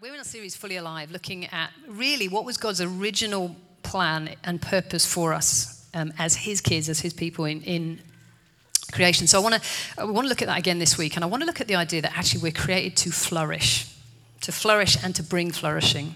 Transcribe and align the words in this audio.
we're 0.00 0.14
in 0.14 0.20
a 0.20 0.24
series 0.24 0.56
Fully 0.56 0.76
Alive 0.76 1.10
looking 1.10 1.44
at 1.46 1.70
really 1.86 2.26
what 2.26 2.46
was 2.46 2.56
God's 2.56 2.80
original 2.80 3.54
plan 3.82 4.30
and 4.44 4.60
purpose 4.60 5.04
for 5.04 5.34
us 5.34 5.86
um, 5.92 6.10
as 6.18 6.34
His 6.34 6.62
kids, 6.62 6.88
as 6.88 7.00
His 7.00 7.12
people 7.12 7.44
in, 7.44 7.60
in 7.64 8.00
creation. 8.92 9.26
So 9.26 9.38
I 9.38 9.42
want 9.42 9.56
to 9.56 9.60
I 9.98 10.04
want 10.04 10.24
to 10.24 10.30
look 10.30 10.40
at 10.40 10.48
that 10.48 10.58
again 10.58 10.78
this 10.78 10.96
week, 10.96 11.16
and 11.16 11.24
I 11.24 11.26
want 11.26 11.42
to 11.42 11.46
look 11.46 11.60
at 11.60 11.68
the 11.68 11.74
idea 11.74 12.00
that 12.00 12.16
actually 12.16 12.40
we're 12.40 12.52
created 12.52 12.96
to 12.98 13.12
flourish, 13.12 13.94
to 14.40 14.52
flourish 14.52 14.96
and 15.04 15.14
to 15.16 15.22
bring 15.22 15.50
flourishing. 15.50 16.14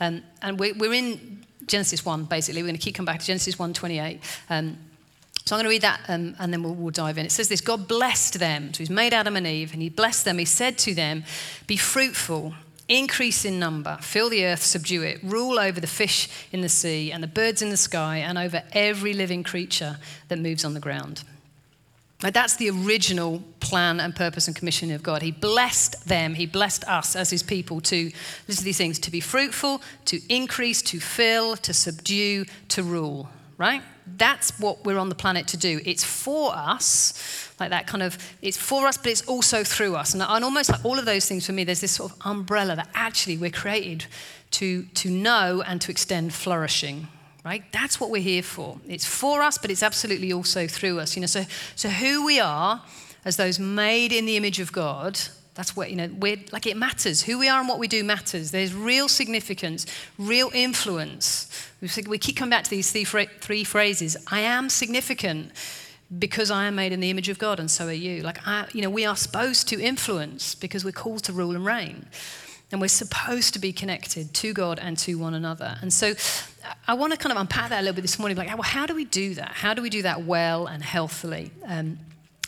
Um, 0.00 0.22
and 0.40 0.58
we're, 0.58 0.72
we're 0.74 0.94
in 0.94 1.44
Genesis 1.66 2.02
1, 2.02 2.24
basically. 2.24 2.62
We're 2.62 2.68
going 2.68 2.78
to 2.78 2.82
keep 2.82 2.94
coming 2.94 3.06
back 3.06 3.20
to 3.20 3.26
Genesis 3.26 3.58
1 3.58 3.74
28. 3.74 4.20
Um, 4.48 4.78
so 5.48 5.56
I'm 5.56 5.60
going 5.60 5.64
to 5.64 5.70
read 5.70 5.80
that 5.80 6.00
um, 6.08 6.36
and 6.38 6.52
then 6.52 6.62
we'll, 6.62 6.74
we'll, 6.74 6.90
dive 6.90 7.16
in. 7.16 7.24
It 7.24 7.32
says 7.32 7.48
this 7.48 7.62
God 7.62 7.88
blessed 7.88 8.38
them. 8.38 8.74
So 8.74 8.80
he's 8.80 8.90
made 8.90 9.14
Adam 9.14 9.34
and 9.34 9.46
Eve 9.46 9.72
and 9.72 9.80
he 9.80 9.88
blessed 9.88 10.26
them. 10.26 10.36
He 10.36 10.44
said 10.44 10.76
to 10.80 10.94
them, 10.94 11.24
Be 11.66 11.78
fruitful, 11.78 12.52
increase 12.86 13.46
in 13.46 13.58
number, 13.58 13.96
fill 14.02 14.28
the 14.28 14.44
earth, 14.44 14.62
subdue 14.62 15.00
it, 15.00 15.20
rule 15.24 15.58
over 15.58 15.80
the 15.80 15.86
fish 15.86 16.28
in 16.52 16.60
the 16.60 16.68
sea 16.68 17.10
and 17.10 17.22
the 17.22 17.28
birds 17.28 17.62
in 17.62 17.70
the 17.70 17.78
sky 17.78 18.18
and 18.18 18.36
over 18.36 18.62
every 18.72 19.14
living 19.14 19.42
creature 19.42 19.96
that 20.28 20.38
moves 20.38 20.66
on 20.66 20.74
the 20.74 20.80
ground. 20.80 21.24
that's 22.20 22.56
the 22.56 22.68
original 22.68 23.42
plan 23.60 24.00
and 24.00 24.14
purpose 24.14 24.48
and 24.48 24.54
commission 24.54 24.90
of 24.90 25.02
God. 25.02 25.22
He 25.22 25.32
blessed 25.32 26.06
them, 26.06 26.34
He 26.34 26.44
blessed 26.44 26.84
us 26.84 27.16
as 27.16 27.30
His 27.30 27.42
people 27.42 27.80
to, 27.80 28.12
listen 28.46 28.60
to 28.60 28.64
these 28.64 28.76
things, 28.76 28.98
to 28.98 29.10
be 29.10 29.20
fruitful, 29.20 29.80
to 30.04 30.20
increase, 30.28 30.82
to 30.82 31.00
fill, 31.00 31.56
to 31.56 31.72
subdue, 31.72 32.44
to 32.68 32.82
rule, 32.82 33.30
right? 33.56 33.80
That's 34.16 34.58
what 34.58 34.84
we're 34.84 34.98
on 34.98 35.08
the 35.08 35.14
planet 35.14 35.46
to 35.48 35.56
do. 35.56 35.80
It's 35.84 36.04
for 36.04 36.54
us, 36.54 37.52
like 37.60 37.70
that 37.70 37.86
kind 37.86 38.02
of, 38.02 38.18
it's 38.42 38.56
for 38.56 38.86
us, 38.86 38.96
but 38.96 39.08
it's 39.08 39.22
also 39.22 39.64
through 39.64 39.96
us. 39.96 40.14
And, 40.14 40.22
and 40.22 40.44
almost 40.44 40.70
like 40.70 40.84
all 40.84 40.98
of 40.98 41.04
those 41.04 41.26
things 41.26 41.46
for 41.46 41.52
me, 41.52 41.64
there's 41.64 41.80
this 41.80 41.92
sort 41.92 42.12
of 42.12 42.18
umbrella 42.24 42.76
that 42.76 42.88
actually 42.94 43.36
we're 43.36 43.50
created 43.50 44.06
to, 44.52 44.84
to 44.84 45.10
know 45.10 45.62
and 45.66 45.80
to 45.80 45.90
extend 45.90 46.32
flourishing. 46.32 47.08
Right? 47.44 47.64
That's 47.72 47.98
what 47.98 48.10
we're 48.10 48.22
here 48.22 48.42
for. 48.42 48.78
It's 48.86 49.06
for 49.06 49.40
us, 49.40 49.56
but 49.58 49.70
it's 49.70 49.82
absolutely 49.82 50.32
also 50.32 50.66
through 50.66 51.00
us. 51.00 51.16
You 51.16 51.20
know, 51.20 51.26
so, 51.26 51.44
so 51.76 51.88
who 51.88 52.26
we 52.26 52.40
are 52.40 52.82
as 53.24 53.36
those 53.36 53.58
made 53.58 54.12
in 54.12 54.26
the 54.26 54.36
image 54.36 54.60
of 54.60 54.72
God, 54.72 55.18
that's 55.58 55.74
what, 55.74 55.90
you 55.90 55.96
know, 55.96 56.08
we're, 56.20 56.36
like 56.52 56.68
it 56.68 56.76
matters. 56.76 57.20
Who 57.20 57.36
we 57.36 57.48
are 57.48 57.58
and 57.58 57.68
what 57.68 57.80
we 57.80 57.88
do 57.88 58.04
matters. 58.04 58.52
There's 58.52 58.72
real 58.72 59.08
significance, 59.08 59.86
real 60.16 60.52
influence. 60.54 61.68
We 62.06 62.16
keep 62.16 62.36
coming 62.36 62.50
back 62.50 62.62
to 62.62 62.70
these 62.70 62.92
three 62.92 63.64
phrases. 63.64 64.16
I 64.30 64.38
am 64.38 64.68
significant 64.68 65.50
because 66.16 66.52
I 66.52 66.66
am 66.66 66.76
made 66.76 66.92
in 66.92 67.00
the 67.00 67.10
image 67.10 67.28
of 67.28 67.40
God, 67.40 67.58
and 67.58 67.68
so 67.68 67.88
are 67.88 67.92
you. 67.92 68.22
Like, 68.22 68.38
I, 68.46 68.68
you 68.72 68.82
know, 68.82 68.88
we 68.88 69.04
are 69.04 69.16
supposed 69.16 69.66
to 69.70 69.80
influence 69.80 70.54
because 70.54 70.84
we're 70.84 70.92
called 70.92 71.24
to 71.24 71.32
rule 71.32 71.56
and 71.56 71.66
reign. 71.66 72.06
And 72.70 72.80
we're 72.80 72.86
supposed 72.86 73.52
to 73.54 73.58
be 73.58 73.72
connected 73.72 74.32
to 74.34 74.52
God 74.52 74.78
and 74.78 74.96
to 74.98 75.16
one 75.16 75.34
another. 75.34 75.76
And 75.82 75.92
so 75.92 76.14
I 76.86 76.94
want 76.94 77.14
to 77.14 77.18
kind 77.18 77.32
of 77.32 77.40
unpack 77.40 77.70
that 77.70 77.80
a 77.80 77.82
little 77.82 77.96
bit 77.96 78.02
this 78.02 78.20
morning. 78.20 78.38
Like, 78.38 78.46
well, 78.48 78.62
how 78.62 78.86
do 78.86 78.94
we 78.94 79.06
do 79.06 79.34
that? 79.34 79.54
How 79.54 79.74
do 79.74 79.82
we 79.82 79.90
do 79.90 80.02
that 80.02 80.22
well 80.22 80.66
and 80.68 80.84
healthily? 80.84 81.50
Um, 81.66 81.98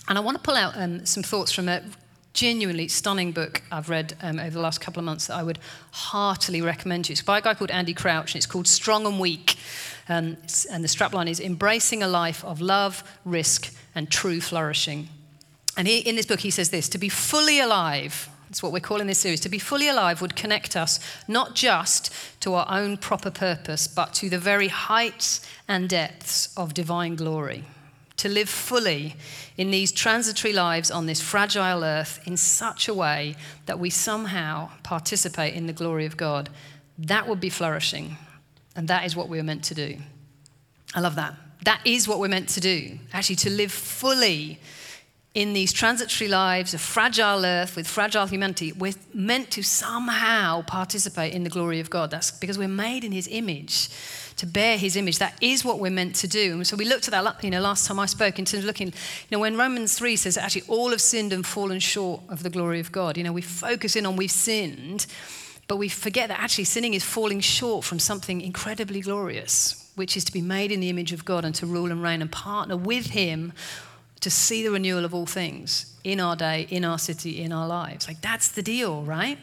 and 0.08 0.16
I 0.16 0.20
want 0.20 0.36
to 0.36 0.42
pull 0.44 0.54
out 0.54 0.74
um, 0.76 1.04
some 1.04 1.24
thoughts 1.24 1.50
from 1.50 1.68
a 1.68 1.82
genuinely 2.32 2.88
stunning 2.88 3.32
book 3.32 3.62
I've 3.72 3.88
read 3.88 4.14
um, 4.22 4.38
over 4.38 4.50
the 4.50 4.60
last 4.60 4.80
couple 4.80 5.00
of 5.00 5.04
months 5.04 5.26
that 5.26 5.36
I 5.36 5.42
would 5.42 5.58
heartily 5.92 6.62
recommend 6.62 7.06
to 7.06 7.10
you. 7.10 7.14
It's 7.14 7.22
by 7.22 7.38
a 7.38 7.42
guy 7.42 7.54
called 7.54 7.70
Andy 7.70 7.94
Crouch, 7.94 8.34
and 8.34 8.38
it's 8.38 8.46
called 8.46 8.68
Strong 8.68 9.06
and 9.06 9.18
Weak. 9.18 9.56
Um, 10.08 10.36
and 10.70 10.84
the 10.84 10.88
strapline 10.88 11.28
is 11.28 11.40
Embracing 11.40 12.02
a 12.02 12.08
Life 12.08 12.44
of 12.44 12.60
Love, 12.60 13.02
Risk, 13.24 13.74
and 13.94 14.10
True 14.10 14.40
Flourishing. 14.40 15.08
And 15.76 15.86
he, 15.86 15.98
in 15.98 16.16
this 16.16 16.26
book, 16.26 16.40
he 16.40 16.50
says 16.50 16.70
this 16.70 16.88
To 16.90 16.98
be 16.98 17.08
fully 17.08 17.60
alive, 17.60 18.28
that's 18.48 18.62
what 18.62 18.72
we're 18.72 18.80
calling 18.80 19.06
this 19.06 19.18
series, 19.18 19.40
to 19.40 19.48
be 19.48 19.58
fully 19.58 19.88
alive 19.88 20.20
would 20.20 20.36
connect 20.36 20.76
us 20.76 21.00
not 21.28 21.54
just 21.54 22.12
to 22.40 22.54
our 22.54 22.66
own 22.68 22.96
proper 22.96 23.30
purpose, 23.30 23.86
but 23.86 24.14
to 24.14 24.28
the 24.28 24.38
very 24.38 24.68
heights 24.68 25.46
and 25.68 25.88
depths 25.88 26.56
of 26.56 26.74
divine 26.74 27.16
glory 27.16 27.64
to 28.20 28.28
live 28.28 28.48
fully 28.48 29.16
in 29.56 29.70
these 29.70 29.92
transitory 29.92 30.52
lives 30.52 30.90
on 30.90 31.06
this 31.06 31.20
fragile 31.20 31.82
earth 31.82 32.20
in 32.26 32.36
such 32.36 32.86
a 32.86 32.94
way 32.94 33.34
that 33.66 33.78
we 33.78 33.88
somehow 33.88 34.70
participate 34.82 35.54
in 35.54 35.66
the 35.66 35.72
glory 35.72 36.04
of 36.04 36.16
God, 36.16 36.50
that 36.98 37.26
would 37.26 37.40
be 37.40 37.48
flourishing. 37.48 38.18
And 38.76 38.88
that 38.88 39.04
is 39.04 39.16
what 39.16 39.28
we 39.28 39.38
are 39.38 39.44
meant 39.44 39.64
to 39.64 39.74
do. 39.74 39.96
I 40.94 41.00
love 41.00 41.14
that. 41.14 41.34
That 41.64 41.80
is 41.86 42.06
what 42.06 42.18
we're 42.18 42.28
meant 42.28 42.50
to 42.50 42.60
do, 42.60 42.98
actually, 43.12 43.36
to 43.36 43.50
live 43.50 43.72
fully 43.72 44.60
in 45.32 45.52
these 45.52 45.72
transitory 45.72 46.28
lives, 46.28 46.74
of 46.74 46.80
fragile 46.80 47.44
earth 47.44 47.76
with 47.76 47.86
fragile 47.86 48.26
humanity. 48.26 48.72
We're 48.72 48.94
meant 49.14 49.50
to 49.52 49.62
somehow 49.62 50.62
participate 50.62 51.32
in 51.32 51.44
the 51.44 51.50
glory 51.50 51.78
of 51.78 51.88
God. 51.88 52.10
That's 52.10 52.32
because 52.32 52.58
we're 52.58 52.68
made 52.68 53.04
in 53.04 53.12
His 53.12 53.28
image 53.28 53.90
to 54.40 54.46
bear 54.46 54.78
his 54.78 54.96
image. 54.96 55.18
That 55.18 55.34
is 55.42 55.66
what 55.66 55.78
we're 55.78 55.90
meant 55.90 56.16
to 56.16 56.26
do. 56.26 56.54
And 56.54 56.66
so 56.66 56.74
we 56.74 56.86
looked 56.86 57.06
at 57.06 57.10
that, 57.12 57.44
you 57.44 57.50
know, 57.50 57.60
last 57.60 57.86
time 57.86 58.00
I 58.00 58.06
spoke 58.06 58.38
in 58.38 58.46
terms 58.46 58.64
of 58.64 58.66
looking, 58.66 58.88
you 58.88 58.92
know, 59.30 59.38
when 59.38 59.56
Romans 59.56 59.96
3 59.98 60.16
says 60.16 60.38
actually 60.38 60.62
all 60.66 60.90
have 60.90 61.02
sinned 61.02 61.34
and 61.34 61.44
fallen 61.44 61.78
short 61.78 62.22
of 62.30 62.42
the 62.42 62.48
glory 62.48 62.80
of 62.80 62.90
God, 62.90 63.18
you 63.18 63.22
know, 63.22 63.32
we 63.32 63.42
focus 63.42 63.96
in 63.96 64.06
on 64.06 64.16
we've 64.16 64.30
sinned, 64.30 65.06
but 65.68 65.76
we 65.76 65.90
forget 65.90 66.28
that 66.28 66.40
actually 66.40 66.64
sinning 66.64 66.94
is 66.94 67.04
falling 67.04 67.40
short 67.40 67.84
from 67.84 67.98
something 67.98 68.40
incredibly 68.40 69.02
glorious, 69.02 69.90
which 69.94 70.16
is 70.16 70.24
to 70.24 70.32
be 70.32 70.40
made 70.40 70.72
in 70.72 70.80
the 70.80 70.88
image 70.88 71.12
of 71.12 71.26
God 71.26 71.44
and 71.44 71.54
to 71.56 71.66
rule 71.66 71.92
and 71.92 72.02
reign 72.02 72.22
and 72.22 72.32
partner 72.32 72.78
with 72.78 73.08
him 73.08 73.52
to 74.20 74.30
see 74.30 74.62
the 74.62 74.70
renewal 74.70 75.04
of 75.04 75.14
all 75.14 75.26
things 75.26 75.96
in 76.04 76.20
our 76.20 76.36
day, 76.36 76.66
in 76.70 76.84
our 76.84 76.98
city, 76.98 77.42
in 77.42 77.52
our 77.52 77.66
lives. 77.66 78.06
Like 78.06 78.20
that's 78.20 78.48
the 78.48 78.62
deal, 78.62 79.02
right? 79.02 79.38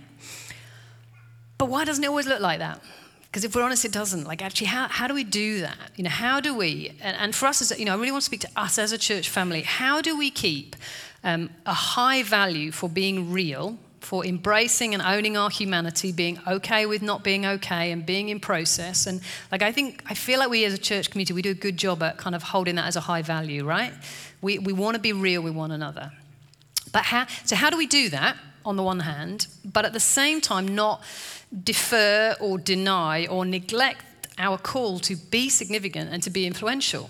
But 1.57 1.69
why 1.69 1.85
doesn't 1.85 2.03
it 2.03 2.07
always 2.07 2.27
look 2.27 2.41
like 2.41 2.59
that? 2.59 2.81
Because 3.23 3.43
if 3.43 3.55
we're 3.55 3.63
honest, 3.63 3.83
it 3.83 3.91
doesn't. 3.91 4.23
Like, 4.23 4.41
actually, 4.41 4.67
how, 4.67 4.87
how 4.87 5.07
do 5.07 5.13
we 5.13 5.23
do 5.23 5.61
that? 5.61 5.91
You 5.95 6.03
know, 6.05 6.09
how 6.09 6.39
do 6.39 6.55
we, 6.55 6.93
and, 7.01 7.17
and 7.17 7.35
for 7.35 7.45
us, 7.45 7.61
as, 7.61 7.77
you 7.77 7.85
know, 7.85 7.93
I 7.93 7.95
really 7.95 8.11
want 8.11 8.21
to 8.21 8.25
speak 8.25 8.39
to 8.41 8.49
us 8.55 8.77
as 8.77 8.91
a 8.91 8.97
church 8.97 9.29
family. 9.29 9.61
How 9.63 10.01
do 10.01 10.17
we 10.17 10.31
keep 10.31 10.75
um, 11.23 11.49
a 11.65 11.73
high 11.73 12.23
value 12.23 12.71
for 12.71 12.89
being 12.89 13.31
real, 13.31 13.77
for 14.07 14.25
embracing 14.25 14.93
and 14.93 15.03
owning 15.03 15.35
our 15.35 15.49
humanity, 15.49 16.13
being 16.13 16.39
okay 16.47 16.85
with 16.85 17.01
not 17.01 17.25
being 17.25 17.45
okay, 17.45 17.91
and 17.91 18.05
being 18.05 18.29
in 18.29 18.39
process? 18.39 19.05
And, 19.05 19.19
like, 19.51 19.61
I 19.61 19.73
think, 19.73 20.01
I 20.05 20.13
feel 20.13 20.39
like 20.39 20.49
we 20.49 20.63
as 20.63 20.73
a 20.73 20.77
church 20.77 21.11
community, 21.11 21.33
we 21.33 21.41
do 21.41 21.51
a 21.51 21.61
good 21.65 21.75
job 21.75 22.01
at 22.01 22.17
kind 22.17 22.33
of 22.33 22.41
holding 22.41 22.75
that 22.75 22.85
as 22.87 22.95
a 22.95 23.01
high 23.01 23.21
value, 23.21 23.65
right? 23.65 23.93
We, 24.41 24.59
we 24.59 24.71
want 24.71 24.95
to 24.95 25.01
be 25.01 25.11
real 25.11 25.41
with 25.41 25.53
one 25.53 25.71
another. 25.71 26.13
But 26.93 27.03
how, 27.03 27.27
so, 27.43 27.57
how 27.57 27.69
do 27.69 27.77
we 27.77 27.85
do 27.85 28.07
that 28.09 28.37
on 28.63 28.77
the 28.77 28.83
one 28.83 29.01
hand, 29.01 29.47
but 29.65 29.83
at 29.83 29.91
the 29.91 29.99
same 29.99 30.39
time, 30.39 30.67
not 30.67 31.03
defer 31.63 32.35
or 32.39 32.57
deny 32.57 33.25
or 33.27 33.45
neglect 33.45 34.03
our 34.37 34.57
call 34.57 34.99
to 34.99 35.17
be 35.17 35.49
significant 35.49 36.11
and 36.13 36.23
to 36.23 36.29
be 36.29 36.45
influential. 36.45 37.09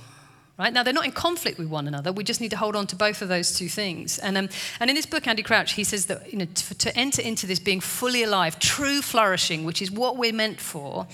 Right? 0.57 0.73
Now, 0.73 0.81
they're 0.81 0.93
not 0.93 1.05
in 1.05 1.11
conflict 1.11 1.59
with 1.59 1.67
one 1.67 1.87
another. 1.87 2.11
We 2.11 2.23
just 2.23 2.41
need 2.41 2.49
to 2.49 2.57
hold 2.57 2.75
on 2.75 2.87
to 2.87 2.95
both 2.95 3.21
of 3.21 3.29
those 3.29 3.55
two 3.55 3.69
things. 3.69 4.17
And, 4.17 4.35
um, 4.35 4.49
and 4.79 4.89
in 4.89 4.95
this 4.95 5.05
book, 5.05 5.27
Andy 5.27 5.43
Crouch, 5.43 5.73
he 5.73 5.83
says 5.83 6.07
that 6.07 6.31
you 6.31 6.39
know, 6.39 6.45
to, 6.45 6.75
to, 6.75 6.97
enter 6.97 7.21
into 7.21 7.45
this 7.45 7.59
being 7.59 7.79
fully 7.79 8.23
alive, 8.23 8.57
true 8.57 9.03
flourishing, 9.03 9.65
which 9.65 9.83
is 9.83 9.91
what 9.91 10.17
we're 10.17 10.33
meant 10.33 10.59
for, 10.59 11.05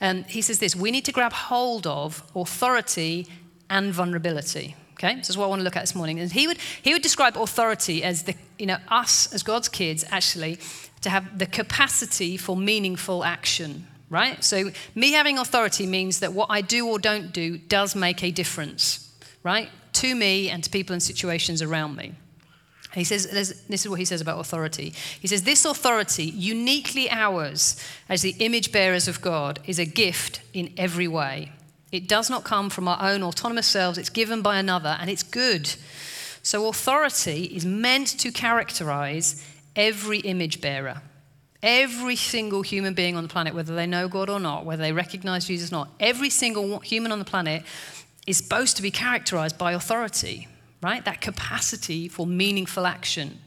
um, 0.00 0.22
he 0.24 0.40
says 0.40 0.60
this 0.60 0.76
we 0.76 0.92
need 0.92 1.04
to 1.06 1.12
grab 1.12 1.32
hold 1.32 1.86
of 1.86 2.22
authority 2.36 3.26
and 3.68 3.92
vulnerability. 3.92 4.76
Okay, 4.94 5.20
so 5.20 5.30
is 5.30 5.36
what 5.36 5.46
I 5.46 5.48
want 5.48 5.60
to 5.60 5.64
look 5.64 5.76
at 5.76 5.82
this 5.82 5.94
morning. 5.94 6.20
And 6.20 6.32
he 6.32 6.46
would, 6.46 6.58
he 6.80 6.94
would 6.94 7.02
describe 7.02 7.36
authority 7.36 8.02
as 8.02 8.22
the, 8.22 8.34
you 8.58 8.64
know, 8.64 8.78
us 8.88 9.30
as 9.34 9.42
God's 9.42 9.68
kids 9.68 10.04
actually 10.10 10.58
to 11.02 11.10
have 11.10 11.38
the 11.38 11.46
capacity 11.46 12.38
for 12.38 12.56
meaningful 12.56 13.22
action, 13.22 13.86
right? 14.08 14.42
So, 14.42 14.70
me 14.94 15.12
having 15.12 15.38
authority 15.38 15.86
means 15.86 16.20
that 16.20 16.32
what 16.32 16.48
I 16.50 16.60
do 16.60 16.88
or 16.88 16.98
don't 16.98 17.32
do 17.32 17.58
does 17.58 17.96
make 17.96 18.22
a 18.22 18.30
difference, 18.30 19.12
right? 19.42 19.68
To 19.94 20.14
me 20.14 20.50
and 20.50 20.62
to 20.64 20.70
people 20.70 20.92
and 20.92 21.02
situations 21.02 21.62
around 21.62 21.96
me. 21.96 22.14
He 22.96 23.04
says, 23.04 23.26
this 23.68 23.84
is 23.84 23.88
what 23.88 23.98
he 23.98 24.06
says 24.06 24.22
about 24.22 24.40
authority. 24.40 24.94
He 25.20 25.28
says, 25.28 25.42
This 25.42 25.66
authority, 25.66 26.24
uniquely 26.24 27.10
ours 27.10 27.78
as 28.08 28.22
the 28.22 28.34
image 28.38 28.72
bearers 28.72 29.06
of 29.06 29.20
God, 29.20 29.60
is 29.66 29.78
a 29.78 29.84
gift 29.84 30.40
in 30.54 30.72
every 30.78 31.06
way. 31.06 31.52
It 31.92 32.08
does 32.08 32.30
not 32.30 32.44
come 32.44 32.70
from 32.70 32.88
our 32.88 32.98
own 33.00 33.22
autonomous 33.22 33.66
selves, 33.66 33.98
it's 33.98 34.08
given 34.08 34.40
by 34.40 34.58
another, 34.58 34.96
and 34.98 35.10
it's 35.10 35.22
good. 35.22 35.74
So, 36.42 36.68
authority 36.68 37.44
is 37.44 37.66
meant 37.66 38.06
to 38.20 38.32
characterize 38.32 39.44
every 39.74 40.20
image 40.20 40.62
bearer, 40.62 41.02
every 41.62 42.16
single 42.16 42.62
human 42.62 42.94
being 42.94 43.16
on 43.16 43.22
the 43.22 43.28
planet, 43.28 43.54
whether 43.54 43.74
they 43.74 43.86
know 43.86 44.08
God 44.08 44.30
or 44.30 44.40
not, 44.40 44.64
whether 44.64 44.82
they 44.82 44.92
recognize 44.92 45.46
Jesus 45.46 45.70
or 45.70 45.76
not, 45.76 45.88
every 46.00 46.30
single 46.30 46.78
human 46.80 47.12
on 47.12 47.18
the 47.18 47.24
planet 47.24 47.62
is 48.26 48.36
supposed 48.36 48.76
to 48.76 48.82
be 48.82 48.90
characterized 48.90 49.56
by 49.58 49.72
authority, 49.72 50.48
right? 50.82 51.04
That 51.04 51.20
capacity 51.20 52.08
for 52.08 52.26
meaningful 52.26 52.86
action 52.86 53.38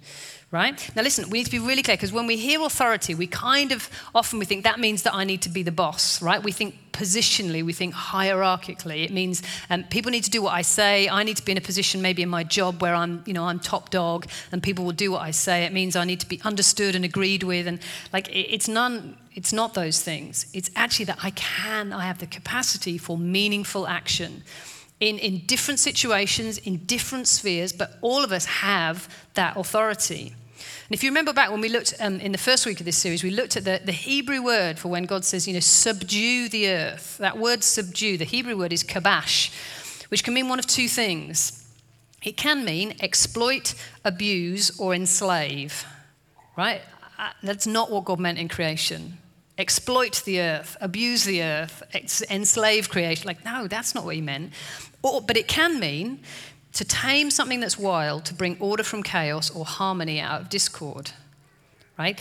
right? 0.52 0.90
Now 0.96 1.04
listen, 1.04 1.30
we 1.30 1.40
need 1.40 1.46
to 1.46 1.52
be 1.52 1.60
really 1.60 1.84
clear 1.84 1.96
because 1.96 2.12
when 2.12 2.26
we 2.26 2.38
hear 2.38 2.62
authority, 2.64 3.14
we 3.14 3.28
kind 3.28 3.72
of 3.72 3.90
often 4.16 4.40
we 4.40 4.46
think 4.46 4.64
that 4.64 4.80
means 4.80 5.04
that 5.04 5.14
I 5.14 5.24
need 5.24 5.44
to 5.44 5.50
be 5.50 5.64
the 5.64 5.72
boss, 5.72 6.22
right? 6.22 6.42
We 6.42 6.52
think 6.52 6.89
positionally, 7.00 7.64
we 7.64 7.72
think 7.72 7.94
hierarchically. 7.94 9.06
It 9.06 9.12
means 9.12 9.42
um, 9.70 9.86
people 9.86 10.12
need 10.12 10.26
to 10.26 10.30
do 10.30 10.42
what 10.42 10.54
I 10.54 10.64
say. 10.64 11.08
I 11.08 11.24
need 11.24 11.38
to 11.38 11.46
be 11.46 11.54
in 11.54 11.58
a 11.58 11.62
position, 11.62 12.02
maybe 12.02 12.22
in 12.22 12.30
my 12.30 12.44
job, 12.44 12.82
where 12.82 12.94
I'm, 12.94 13.24
you 13.26 13.34
know, 13.34 13.46
I'm 13.46 13.60
top 13.60 13.90
dog, 13.90 14.28
and 14.52 14.62
people 14.62 14.84
will 14.84 15.00
do 15.06 15.12
what 15.12 15.22
I 15.22 15.32
say. 15.32 15.64
It 15.64 15.72
means 15.72 15.96
I 15.96 16.04
need 16.04 16.20
to 16.20 16.28
be 16.28 16.42
understood 16.44 16.96
and 16.96 17.06
agreed 17.06 17.44
with, 17.44 17.68
and 17.68 17.80
like 18.12 18.28
it's 18.34 18.68
none. 18.68 19.16
It's 19.34 19.54
not 19.54 19.74
those 19.74 20.02
things. 20.02 20.48
It's 20.54 20.70
actually 20.76 21.06
that 21.06 21.20
I 21.24 21.32
can. 21.32 21.94
I 21.94 22.04
have 22.06 22.18
the 22.18 22.28
capacity 22.28 22.98
for 22.98 23.18
meaningful 23.18 23.88
action. 23.88 24.44
In, 25.00 25.18
in 25.18 25.46
different 25.46 25.80
situations, 25.80 26.58
in 26.58 26.76
different 26.86 27.26
spheres, 27.30 27.72
but 27.72 27.98
all 28.02 28.22
of 28.22 28.34
us 28.34 28.46
have 28.46 29.08
that 29.36 29.56
authority. 29.56 30.34
And 30.90 30.96
if 30.96 31.04
you 31.04 31.12
remember 31.12 31.34
back 31.34 31.52
when 31.52 31.62
we 31.62 31.70
looked 31.70 31.94
um, 32.00 32.20
in 32.20 32.32
the 32.32 32.40
first 32.40 32.66
week 32.66 32.80
of 32.80 32.86
this 32.88 32.98
series, 32.98 33.24
we 33.24 33.30
looked 33.30 33.56
at 33.56 33.64
the, 33.64 33.80
the 33.86 33.92
Hebrew 33.92 34.42
word 34.42 34.80
for 34.80 34.88
when 34.88 35.04
God 35.04 35.24
says, 35.24 35.48
you 35.48 35.54
know, 35.54 35.60
subdue 35.60 36.50
the 36.50 36.68
earth. 36.68 37.20
That 37.20 37.38
word 37.38 37.64
subdue, 37.64 38.18
the 38.18 38.26
Hebrew 38.26 38.58
word 38.58 38.74
is 38.74 38.84
kabash, 38.84 39.54
which 40.10 40.24
can 40.24 40.34
mean 40.34 40.50
one 40.50 40.58
of 40.58 40.66
two 40.66 40.88
things. 40.88 41.64
It 42.24 42.38
can 42.38 42.66
mean 42.66 42.96
exploit, 43.02 43.76
abuse, 44.04 44.80
or 44.80 44.96
enslave, 44.96 45.86
right? 46.58 46.82
Uh, 47.20 47.30
that's 47.44 47.68
not 47.68 47.92
what 47.92 48.06
God 48.06 48.20
meant 48.20 48.40
in 48.40 48.48
creation. 48.48 49.20
Exploit 49.60 50.24
the 50.26 50.42
earth, 50.42 50.76
abuse 50.82 51.24
the 51.24 51.44
earth, 51.44 51.84
enslave 52.32 52.90
creation. 52.90 53.28
Like, 53.28 53.46
no, 53.46 53.68
that's 53.68 53.94
not 53.94 54.06
what 54.06 54.16
he 54.16 54.22
meant. 54.22 54.54
Or, 55.04 55.22
but 55.22 55.38
it 55.38 55.48
can 55.48 55.80
mean 55.80 56.22
to 56.74 56.86
tame 56.86 57.32
something 57.32 57.60
that's 57.60 57.78
wild, 57.78 58.26
to 58.26 58.34
bring 58.34 58.58
order 58.60 58.84
from 58.84 59.04
chaos 59.04 59.50
or 59.50 59.66
harmony 59.66 60.20
out 60.20 60.42
of 60.42 60.50
discord. 60.50 61.12
Right? 61.98 62.20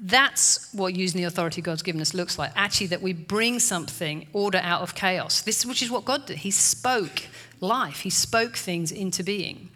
That's 0.00 0.72
what 0.72 0.94
using 0.94 1.18
the 1.18 1.24
authority 1.24 1.60
God's 1.60 1.82
given 1.82 2.00
us 2.00 2.14
looks 2.14 2.38
like. 2.38 2.52
Actually, 2.54 2.88
that 2.88 3.02
we 3.02 3.12
bring 3.12 3.58
something, 3.58 4.26
order 4.32 4.58
out 4.58 4.82
of 4.82 4.94
chaos. 4.94 5.40
This, 5.40 5.66
which 5.66 5.82
is 5.82 5.90
what 5.90 6.04
God 6.04 6.26
did. 6.26 6.38
He 6.38 6.50
spoke 6.50 7.22
life, 7.60 8.00
He 8.00 8.10
spoke 8.10 8.56
things 8.56 8.92
into 8.92 9.22
being. 9.24 9.70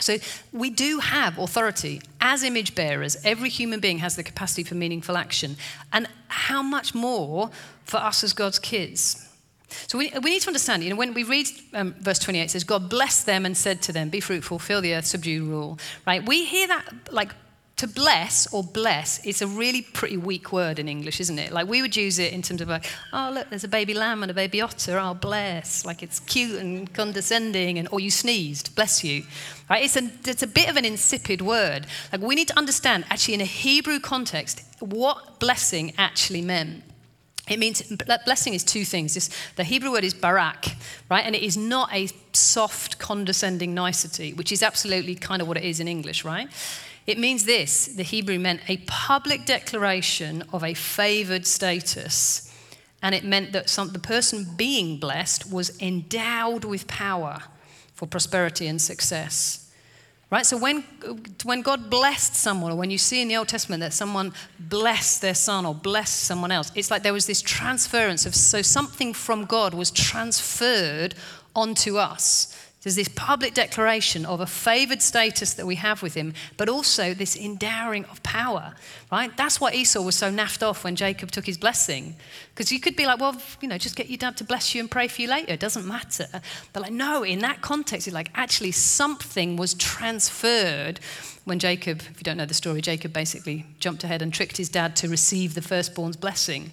So 0.00 0.16
we 0.52 0.70
do 0.70 0.98
have 0.98 1.38
authority. 1.38 2.00
As 2.20 2.42
image 2.42 2.74
bearers, 2.74 3.16
every 3.24 3.50
human 3.50 3.78
being 3.78 3.98
has 3.98 4.16
the 4.16 4.22
capacity 4.22 4.64
for 4.64 4.74
meaningful 4.74 5.16
action. 5.16 5.56
And 5.92 6.08
how 6.28 6.62
much 6.62 6.94
more 6.94 7.50
for 7.84 7.98
us 7.98 8.24
as 8.24 8.32
God's 8.32 8.58
kids? 8.58 9.21
So 9.86 9.98
we, 9.98 10.12
we 10.22 10.30
need 10.30 10.42
to 10.42 10.48
understand, 10.48 10.82
you 10.84 10.90
know, 10.90 10.96
when 10.96 11.14
we 11.14 11.24
read 11.24 11.48
um, 11.74 11.94
verse 12.00 12.18
28, 12.18 12.42
it 12.42 12.50
says, 12.50 12.64
God 12.64 12.88
blessed 12.88 13.26
them 13.26 13.46
and 13.46 13.56
said 13.56 13.82
to 13.82 13.92
them, 13.92 14.08
Be 14.08 14.20
fruitful, 14.20 14.58
fill 14.58 14.80
the 14.80 14.94
earth, 14.94 15.06
subdue, 15.06 15.44
rule. 15.44 15.78
Right? 16.06 16.26
We 16.26 16.44
hear 16.44 16.68
that 16.68 17.12
like 17.12 17.32
to 17.82 17.88
bless 17.88 18.46
or 18.54 18.62
bless 18.62 19.18
it's 19.26 19.42
a 19.42 19.46
really 19.46 19.82
pretty 19.82 20.16
weak 20.16 20.52
word 20.52 20.78
in 20.78 20.88
English, 20.88 21.18
isn't 21.18 21.40
it? 21.40 21.50
Like 21.50 21.66
we 21.66 21.82
would 21.82 21.96
use 21.96 22.20
it 22.20 22.32
in 22.32 22.40
terms 22.40 22.60
of 22.60 22.68
like, 22.68 22.86
oh 23.12 23.32
look, 23.34 23.50
there's 23.50 23.64
a 23.64 23.68
baby 23.68 23.92
lamb 23.92 24.22
and 24.22 24.30
a 24.30 24.34
baby 24.34 24.60
otter. 24.60 25.00
Oh 25.00 25.14
bless, 25.14 25.84
like 25.84 26.00
it's 26.00 26.20
cute 26.20 26.60
and 26.60 26.92
condescending, 26.94 27.80
and 27.80 27.88
or 27.90 27.98
you 27.98 28.12
sneezed, 28.12 28.76
bless 28.76 29.02
you. 29.02 29.24
Right? 29.68 29.82
It's 29.84 29.96
a 29.96 30.08
it's 30.24 30.44
a 30.44 30.46
bit 30.46 30.70
of 30.70 30.76
an 30.76 30.84
insipid 30.84 31.42
word. 31.42 31.88
Like 32.12 32.20
we 32.20 32.36
need 32.36 32.46
to 32.48 32.56
understand 32.56 33.04
actually 33.10 33.34
in 33.34 33.40
a 33.40 33.46
Hebrew 33.46 33.98
context 33.98 34.62
what 34.78 35.40
blessing 35.40 35.92
actually 35.98 36.42
meant. 36.42 36.84
It 37.48 37.58
means 37.58 37.82
blessing 38.24 38.54
is 38.54 38.62
two 38.62 38.84
things. 38.84 39.28
The 39.56 39.64
Hebrew 39.64 39.90
word 39.90 40.04
is 40.04 40.14
barak, 40.14 40.66
right? 41.10 41.24
And 41.26 41.34
it 41.34 41.42
is 41.42 41.56
not 41.56 41.92
a 41.92 42.08
soft, 42.32 42.98
condescending 42.98 43.74
nicety, 43.74 44.32
which 44.32 44.52
is 44.52 44.62
absolutely 44.62 45.16
kind 45.16 45.42
of 45.42 45.48
what 45.48 45.56
it 45.56 45.64
is 45.64 45.80
in 45.80 45.88
English, 45.88 46.24
right? 46.24 46.48
It 47.06 47.18
means 47.18 47.44
this 47.44 47.86
the 47.86 48.04
Hebrew 48.04 48.38
meant 48.38 48.60
a 48.68 48.76
public 48.86 49.44
declaration 49.44 50.44
of 50.52 50.62
a 50.62 50.74
favored 50.74 51.46
status. 51.46 52.48
And 53.02 53.14
it 53.16 53.24
meant 53.24 53.52
that 53.52 53.68
some, 53.68 53.88
the 53.88 53.98
person 53.98 54.46
being 54.56 54.98
blessed 54.98 55.50
was 55.50 55.76
endowed 55.82 56.64
with 56.64 56.86
power 56.86 57.40
for 57.94 58.06
prosperity 58.06 58.68
and 58.68 58.80
success. 58.80 59.61
Right? 60.32 60.46
So 60.46 60.56
when, 60.56 60.82
when 61.44 61.60
God 61.60 61.90
blessed 61.90 62.34
someone, 62.34 62.72
or 62.72 62.76
when 62.76 62.90
you 62.90 62.96
see 62.96 63.20
in 63.20 63.28
the 63.28 63.36
Old 63.36 63.48
Testament 63.48 63.82
that 63.82 63.92
someone 63.92 64.32
blessed 64.58 65.20
their 65.20 65.34
son 65.34 65.66
or 65.66 65.74
blessed 65.74 66.20
someone 66.20 66.50
else, 66.50 66.72
it's 66.74 66.90
like 66.90 67.02
there 67.02 67.12
was 67.12 67.26
this 67.26 67.42
transference 67.42 68.24
of 68.24 68.34
so 68.34 68.62
something 68.62 69.12
from 69.12 69.44
God 69.44 69.74
was 69.74 69.90
transferred 69.90 71.14
onto 71.54 71.98
us. 71.98 72.51
There's 72.82 72.96
this 72.96 73.08
public 73.08 73.54
declaration 73.54 74.26
of 74.26 74.40
a 74.40 74.46
favored 74.46 75.02
status 75.02 75.54
that 75.54 75.66
we 75.66 75.76
have 75.76 76.02
with 76.02 76.14
him, 76.14 76.34
but 76.56 76.68
also 76.68 77.14
this 77.14 77.36
endowing 77.36 78.04
of 78.06 78.20
power, 78.24 78.74
right? 79.12 79.34
That's 79.36 79.60
why 79.60 79.70
Esau 79.70 80.02
was 80.02 80.16
so 80.16 80.32
naffed 80.32 80.66
off 80.66 80.82
when 80.82 80.96
Jacob 80.96 81.30
took 81.30 81.46
his 81.46 81.56
blessing. 81.56 82.16
Because 82.52 82.72
you 82.72 82.80
could 82.80 82.96
be 82.96 83.06
like, 83.06 83.20
well, 83.20 83.40
you 83.60 83.68
know, 83.68 83.78
just 83.78 83.94
get 83.94 84.08
your 84.08 84.18
dad 84.18 84.36
to 84.38 84.44
bless 84.44 84.74
you 84.74 84.80
and 84.80 84.90
pray 84.90 85.06
for 85.06 85.22
you 85.22 85.28
later. 85.28 85.52
It 85.52 85.60
doesn't 85.60 85.86
matter. 85.86 86.26
But 86.72 86.82
like, 86.82 86.92
no, 86.92 87.22
in 87.22 87.38
that 87.38 87.60
context, 87.60 88.08
it's 88.08 88.14
like 88.14 88.30
actually 88.34 88.72
something 88.72 89.54
was 89.56 89.74
transferred 89.74 90.98
when 91.44 91.60
Jacob, 91.60 92.00
if 92.00 92.18
you 92.18 92.24
don't 92.24 92.36
know 92.36 92.46
the 92.46 92.54
story, 92.54 92.80
Jacob 92.80 93.12
basically 93.12 93.64
jumped 93.78 94.02
ahead 94.02 94.22
and 94.22 94.34
tricked 94.34 94.56
his 94.56 94.68
dad 94.68 94.96
to 94.96 95.08
receive 95.08 95.54
the 95.54 95.62
firstborn's 95.62 96.16
blessing, 96.16 96.72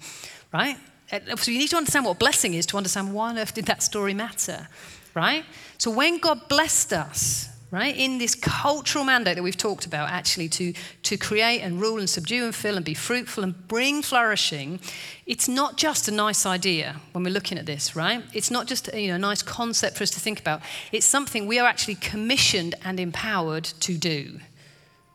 right? 0.51 0.77
Uh, 1.11 1.35
so 1.35 1.51
you 1.51 1.57
need 1.57 1.69
to 1.69 1.77
understand 1.77 2.05
what 2.05 2.19
blessing 2.19 2.53
is 2.53 2.65
to 2.67 2.77
understand 2.77 3.13
why 3.13 3.29
on 3.29 3.37
earth 3.37 3.53
did 3.53 3.65
that 3.65 3.81
story 3.81 4.13
matter 4.13 4.67
right? 5.13 5.45
So 5.77 5.91
when 5.91 6.19
God 6.19 6.47
blessed 6.47 6.93
us, 6.93 7.49
right, 7.71 7.95
in 7.95 8.17
this 8.17 8.35
cultural 8.35 9.03
mandate 9.03 9.35
that 9.35 9.43
we've 9.43 9.57
talked 9.57 9.85
about, 9.85 10.09
actually 10.09 10.49
to, 10.49 10.73
to 11.03 11.17
create 11.17 11.61
and 11.61 11.79
rule 11.79 11.99
and 11.99 12.09
subdue 12.09 12.45
and 12.45 12.55
fill 12.55 12.75
and 12.75 12.85
be 12.85 12.93
fruitful 12.93 13.43
and 13.43 13.67
bring 13.67 14.01
flourishing, 14.01 14.79
it's 15.25 15.47
not 15.47 15.77
just 15.77 16.07
a 16.07 16.11
nice 16.11 16.45
idea 16.45 16.95
when 17.11 17.23
we're 17.23 17.33
looking 17.33 17.57
at 17.57 17.65
this, 17.65 17.95
right? 17.95 18.23
It's 18.33 18.49
not 18.49 18.67
just 18.67 18.93
you 18.93 19.09
know, 19.09 19.15
a 19.15 19.19
nice 19.19 19.43
concept 19.43 19.97
for 19.97 20.03
us 20.03 20.11
to 20.11 20.19
think 20.19 20.39
about. 20.39 20.61
It's 20.91 21.05
something 21.05 21.47
we 21.47 21.59
are 21.59 21.67
actually 21.67 21.95
commissioned 21.95 22.75
and 22.83 22.99
empowered 22.99 23.65
to 23.65 23.97
do. 23.97 24.39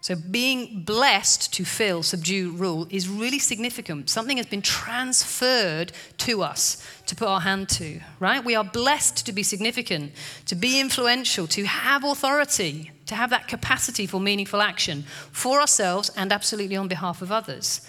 So, 0.04 0.14
being 0.16 0.82
blessed 0.82 1.50
to 1.54 1.64
fill, 1.64 2.02
subdue, 2.02 2.50
rule 2.50 2.86
is 2.90 3.08
really 3.08 3.38
significant. 3.38 4.10
Something 4.10 4.36
has 4.36 4.44
been 4.44 4.60
transferred 4.60 5.92
to 6.18 6.42
us 6.42 6.86
to 7.06 7.16
put 7.16 7.26
our 7.26 7.40
hand 7.40 7.70
to, 7.70 8.00
right? 8.20 8.44
We 8.44 8.54
are 8.54 8.64
blessed 8.64 9.24
to 9.24 9.32
be 9.32 9.42
significant, 9.42 10.12
to 10.44 10.54
be 10.54 10.78
influential, 10.78 11.46
to 11.46 11.64
have 11.64 12.04
authority, 12.04 12.90
to 13.06 13.14
have 13.14 13.30
that 13.30 13.48
capacity 13.48 14.06
for 14.06 14.20
meaningful 14.20 14.60
action 14.60 15.04
for 15.32 15.58
ourselves 15.58 16.10
and 16.14 16.32
absolutely 16.32 16.76
on 16.76 16.86
behalf 16.86 17.22
of 17.22 17.32
others. 17.32 17.80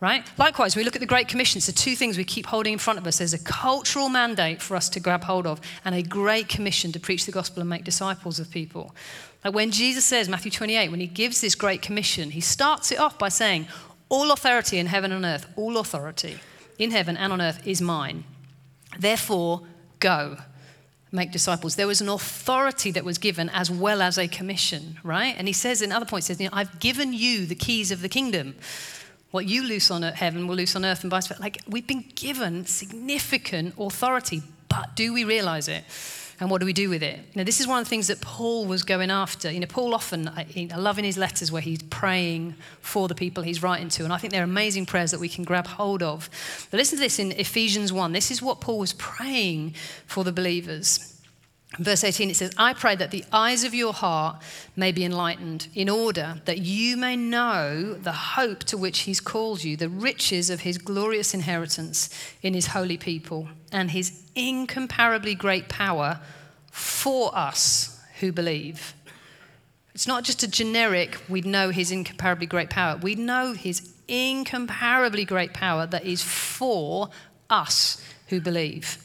Right? 0.00 0.26
Likewise, 0.38 0.76
we 0.76 0.82
look 0.82 0.96
at 0.96 1.00
the 1.00 1.06
Great 1.06 1.28
Commission. 1.28 1.60
So, 1.60 1.72
two 1.72 1.94
things 1.94 2.18
we 2.18 2.24
keep 2.24 2.46
holding 2.46 2.72
in 2.74 2.78
front 2.78 2.98
of 2.98 3.06
us 3.06 3.18
there's 3.18 3.32
a 3.32 3.38
cultural 3.38 4.08
mandate 4.08 4.60
for 4.60 4.76
us 4.76 4.88
to 4.90 5.00
grab 5.00 5.24
hold 5.24 5.46
of, 5.46 5.60
and 5.84 5.94
a 5.94 6.02
great 6.02 6.48
commission 6.48 6.90
to 6.92 7.00
preach 7.00 7.26
the 7.26 7.32
gospel 7.32 7.60
and 7.60 7.70
make 7.70 7.84
disciples 7.84 8.40
of 8.40 8.50
people. 8.50 8.94
Like 9.44 9.54
when 9.54 9.70
Jesus 9.70 10.04
says, 10.04 10.28
Matthew 10.28 10.50
28, 10.50 10.90
when 10.90 11.00
he 11.00 11.06
gives 11.06 11.40
this 11.40 11.54
great 11.54 11.82
commission, 11.82 12.30
he 12.30 12.40
starts 12.40 12.90
it 12.90 12.98
off 12.98 13.18
by 13.18 13.28
saying, 13.28 13.68
All 14.08 14.32
authority 14.32 14.78
in 14.78 14.86
heaven 14.86 15.12
and 15.12 15.24
earth, 15.24 15.46
all 15.56 15.76
authority 15.76 16.38
in 16.78 16.90
heaven 16.90 17.16
and 17.16 17.32
on 17.32 17.42
earth 17.42 17.66
is 17.66 17.82
mine. 17.82 18.24
Therefore, 18.98 19.62
go, 20.00 20.38
make 21.12 21.30
disciples. 21.30 21.76
There 21.76 21.86
was 21.86 22.00
an 22.00 22.08
authority 22.08 22.90
that 22.92 23.04
was 23.04 23.18
given 23.18 23.48
as 23.50 23.70
well 23.70 24.02
as 24.02 24.18
a 24.18 24.28
commission, 24.28 24.98
right? 25.02 25.34
And 25.36 25.46
he 25.46 25.52
says 25.52 25.82
in 25.82 25.92
other 25.92 26.06
points, 26.06 26.26
he 26.26 26.34
says, 26.34 26.40
you 26.40 26.48
know, 26.48 26.56
I've 26.56 26.80
given 26.80 27.12
you 27.12 27.46
the 27.46 27.54
keys 27.54 27.90
of 27.90 28.00
the 28.00 28.08
kingdom. 28.08 28.56
What 29.30 29.46
you 29.46 29.62
loose 29.62 29.90
on 29.90 30.02
heaven 30.02 30.46
will 30.46 30.56
loose 30.56 30.74
on 30.76 30.84
earth 30.84 31.02
and 31.02 31.10
vice 31.10 31.26
versa. 31.26 31.40
Like 31.40 31.60
we've 31.68 31.86
been 31.86 32.04
given 32.14 32.66
significant 32.66 33.74
authority, 33.78 34.42
but 34.68 34.96
do 34.96 35.12
we 35.12 35.24
realize 35.24 35.68
it? 35.68 35.84
And 36.40 36.50
what 36.50 36.60
do 36.60 36.66
we 36.66 36.72
do 36.72 36.88
with 36.88 37.02
it? 37.02 37.20
Now, 37.34 37.44
this 37.44 37.60
is 37.60 37.66
one 37.66 37.78
of 37.78 37.84
the 37.84 37.88
things 37.90 38.08
that 38.08 38.20
Paul 38.20 38.66
was 38.66 38.82
going 38.82 39.10
after. 39.10 39.50
You 39.50 39.60
know, 39.60 39.66
Paul 39.66 39.94
often, 39.94 40.28
uh, 40.28 40.34
I, 40.36 40.68
I 40.72 40.76
love 40.76 40.98
in 40.98 41.04
his 41.04 41.16
letters 41.16 41.52
where 41.52 41.62
he's 41.62 41.82
praying 41.82 42.54
for 42.80 43.08
the 43.08 43.14
people 43.14 43.42
he's 43.42 43.62
writing 43.62 43.88
to, 43.90 44.04
and 44.04 44.12
I 44.12 44.18
think 44.18 44.32
they're 44.32 44.44
amazing 44.44 44.86
prayers 44.86 45.10
that 45.12 45.20
we 45.20 45.28
can 45.28 45.44
grab 45.44 45.66
hold 45.66 46.02
of. 46.02 46.28
But 46.70 46.78
listen 46.78 46.98
to 46.98 47.04
this 47.04 47.18
in 47.18 47.32
Ephesians 47.32 47.92
1. 47.92 48.12
This 48.12 48.30
is 48.30 48.42
what 48.42 48.60
Paul 48.60 48.78
was 48.78 48.92
praying 48.94 49.74
for 50.06 50.24
the 50.24 50.32
believers. 50.32 51.13
Verse 51.78 52.04
18, 52.04 52.30
it 52.30 52.36
says, 52.36 52.52
I 52.56 52.72
pray 52.72 52.94
that 52.94 53.10
the 53.10 53.24
eyes 53.32 53.64
of 53.64 53.74
your 53.74 53.92
heart 53.92 54.40
may 54.76 54.92
be 54.92 55.04
enlightened, 55.04 55.68
in 55.74 55.88
order 55.88 56.40
that 56.44 56.58
you 56.58 56.96
may 56.96 57.16
know 57.16 57.94
the 57.94 58.12
hope 58.12 58.60
to 58.64 58.78
which 58.78 59.00
he's 59.00 59.20
called 59.20 59.64
you, 59.64 59.76
the 59.76 59.88
riches 59.88 60.50
of 60.50 60.60
his 60.60 60.78
glorious 60.78 61.34
inheritance 61.34 62.10
in 62.42 62.54
his 62.54 62.68
holy 62.68 62.96
people, 62.96 63.48
and 63.72 63.90
his 63.90 64.22
incomparably 64.36 65.34
great 65.34 65.68
power 65.68 66.20
for 66.70 67.36
us 67.36 68.00
who 68.20 68.30
believe. 68.30 68.94
It's 69.94 70.06
not 70.06 70.24
just 70.24 70.42
a 70.42 70.48
generic, 70.48 71.20
we 71.28 71.40
know 71.40 71.70
his 71.70 71.90
incomparably 71.90 72.46
great 72.46 72.70
power. 72.70 72.96
We 72.96 73.14
know 73.14 73.52
his 73.52 73.92
incomparably 74.06 75.24
great 75.24 75.54
power 75.54 75.86
that 75.86 76.04
is 76.04 76.22
for 76.22 77.10
us 77.50 78.02
who 78.28 78.40
believe. 78.40 78.98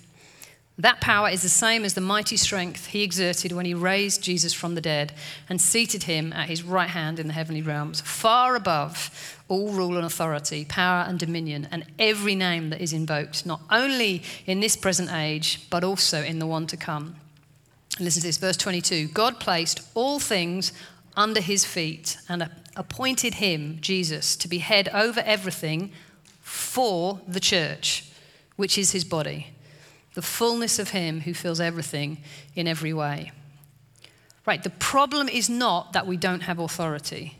That 0.80 1.02
power 1.02 1.28
is 1.28 1.42
the 1.42 1.50
same 1.50 1.84
as 1.84 1.94
the 1.94 2.00
mighty 2.00 2.38
strength 2.38 2.88
he 2.88 3.04
exerted 3.04 3.52
when 3.52 3.66
he 3.66 3.74
raised 3.74 4.24
Jesus 4.24 4.54
from 4.54 4.76
the 4.76 4.82
dead 4.82 5.12
and 5.50 5.60
seated 5.60 6.04
him 6.04 6.32
at 6.32 6.48
his 6.48 6.64
right 6.64 6.90
hand 6.90 7.20
in 7.20 7.28
the 7.28 7.34
heavenly 7.34 7.62
realms, 7.62 8.00
far 8.00 8.56
above 8.56 9.38
all 9.50 9.74
rule 9.74 9.98
and 9.98 10.06
authority, 10.06 10.64
power 10.64 11.04
and 11.06 11.20
dominion, 11.20 11.68
and 11.70 11.86
every 12.00 12.34
name 12.34 12.70
that 12.70 12.80
is 12.80 12.94
invoked, 12.94 13.46
not 13.46 13.60
only 13.70 14.24
in 14.46 14.62
this 14.62 14.78
present 14.78 15.12
age, 15.12 15.70
but 15.70 15.84
also 15.84 16.24
in 16.24 16.40
the 16.40 16.48
one 16.48 16.66
to 16.68 16.78
come. 16.78 17.18
listen 18.00 18.22
to 18.22 18.28
this, 18.30 18.38
verse 18.38 18.56
22 18.56 19.10
God 19.10 19.38
placed 19.38 19.82
all 19.96 20.18
things 20.18 20.72
under 21.18 21.42
his 21.42 21.66
feet 21.66 22.18
and 22.30 22.50
appointed 22.78 23.34
him, 23.34 23.80
Jesus, 23.82 24.38
to 24.38 24.48
be 24.48 24.60
head 24.60 24.88
over 24.94 25.20
everything 25.26 25.92
for 26.40 27.20
the 27.28 27.42
church, 27.42 28.06
which 28.56 28.78
is 28.78 28.94
his 28.94 29.04
body 29.04 29.48
the 30.20 30.26
fullness 30.26 30.80
of 30.80 30.90
Him 30.90 31.22
who 31.22 31.34
fills 31.34 31.62
everything 31.62 32.18
in 32.54 32.68
every 32.68 32.92
way. 32.92 33.32
Right, 34.46 34.62
the 34.62 34.70
problem 34.70 35.30
is 35.30 35.50
not 35.50 35.94
that 35.94 36.06
we 36.06 36.18
don't 36.18 36.42
have 36.42 36.60
authority. 36.60 37.38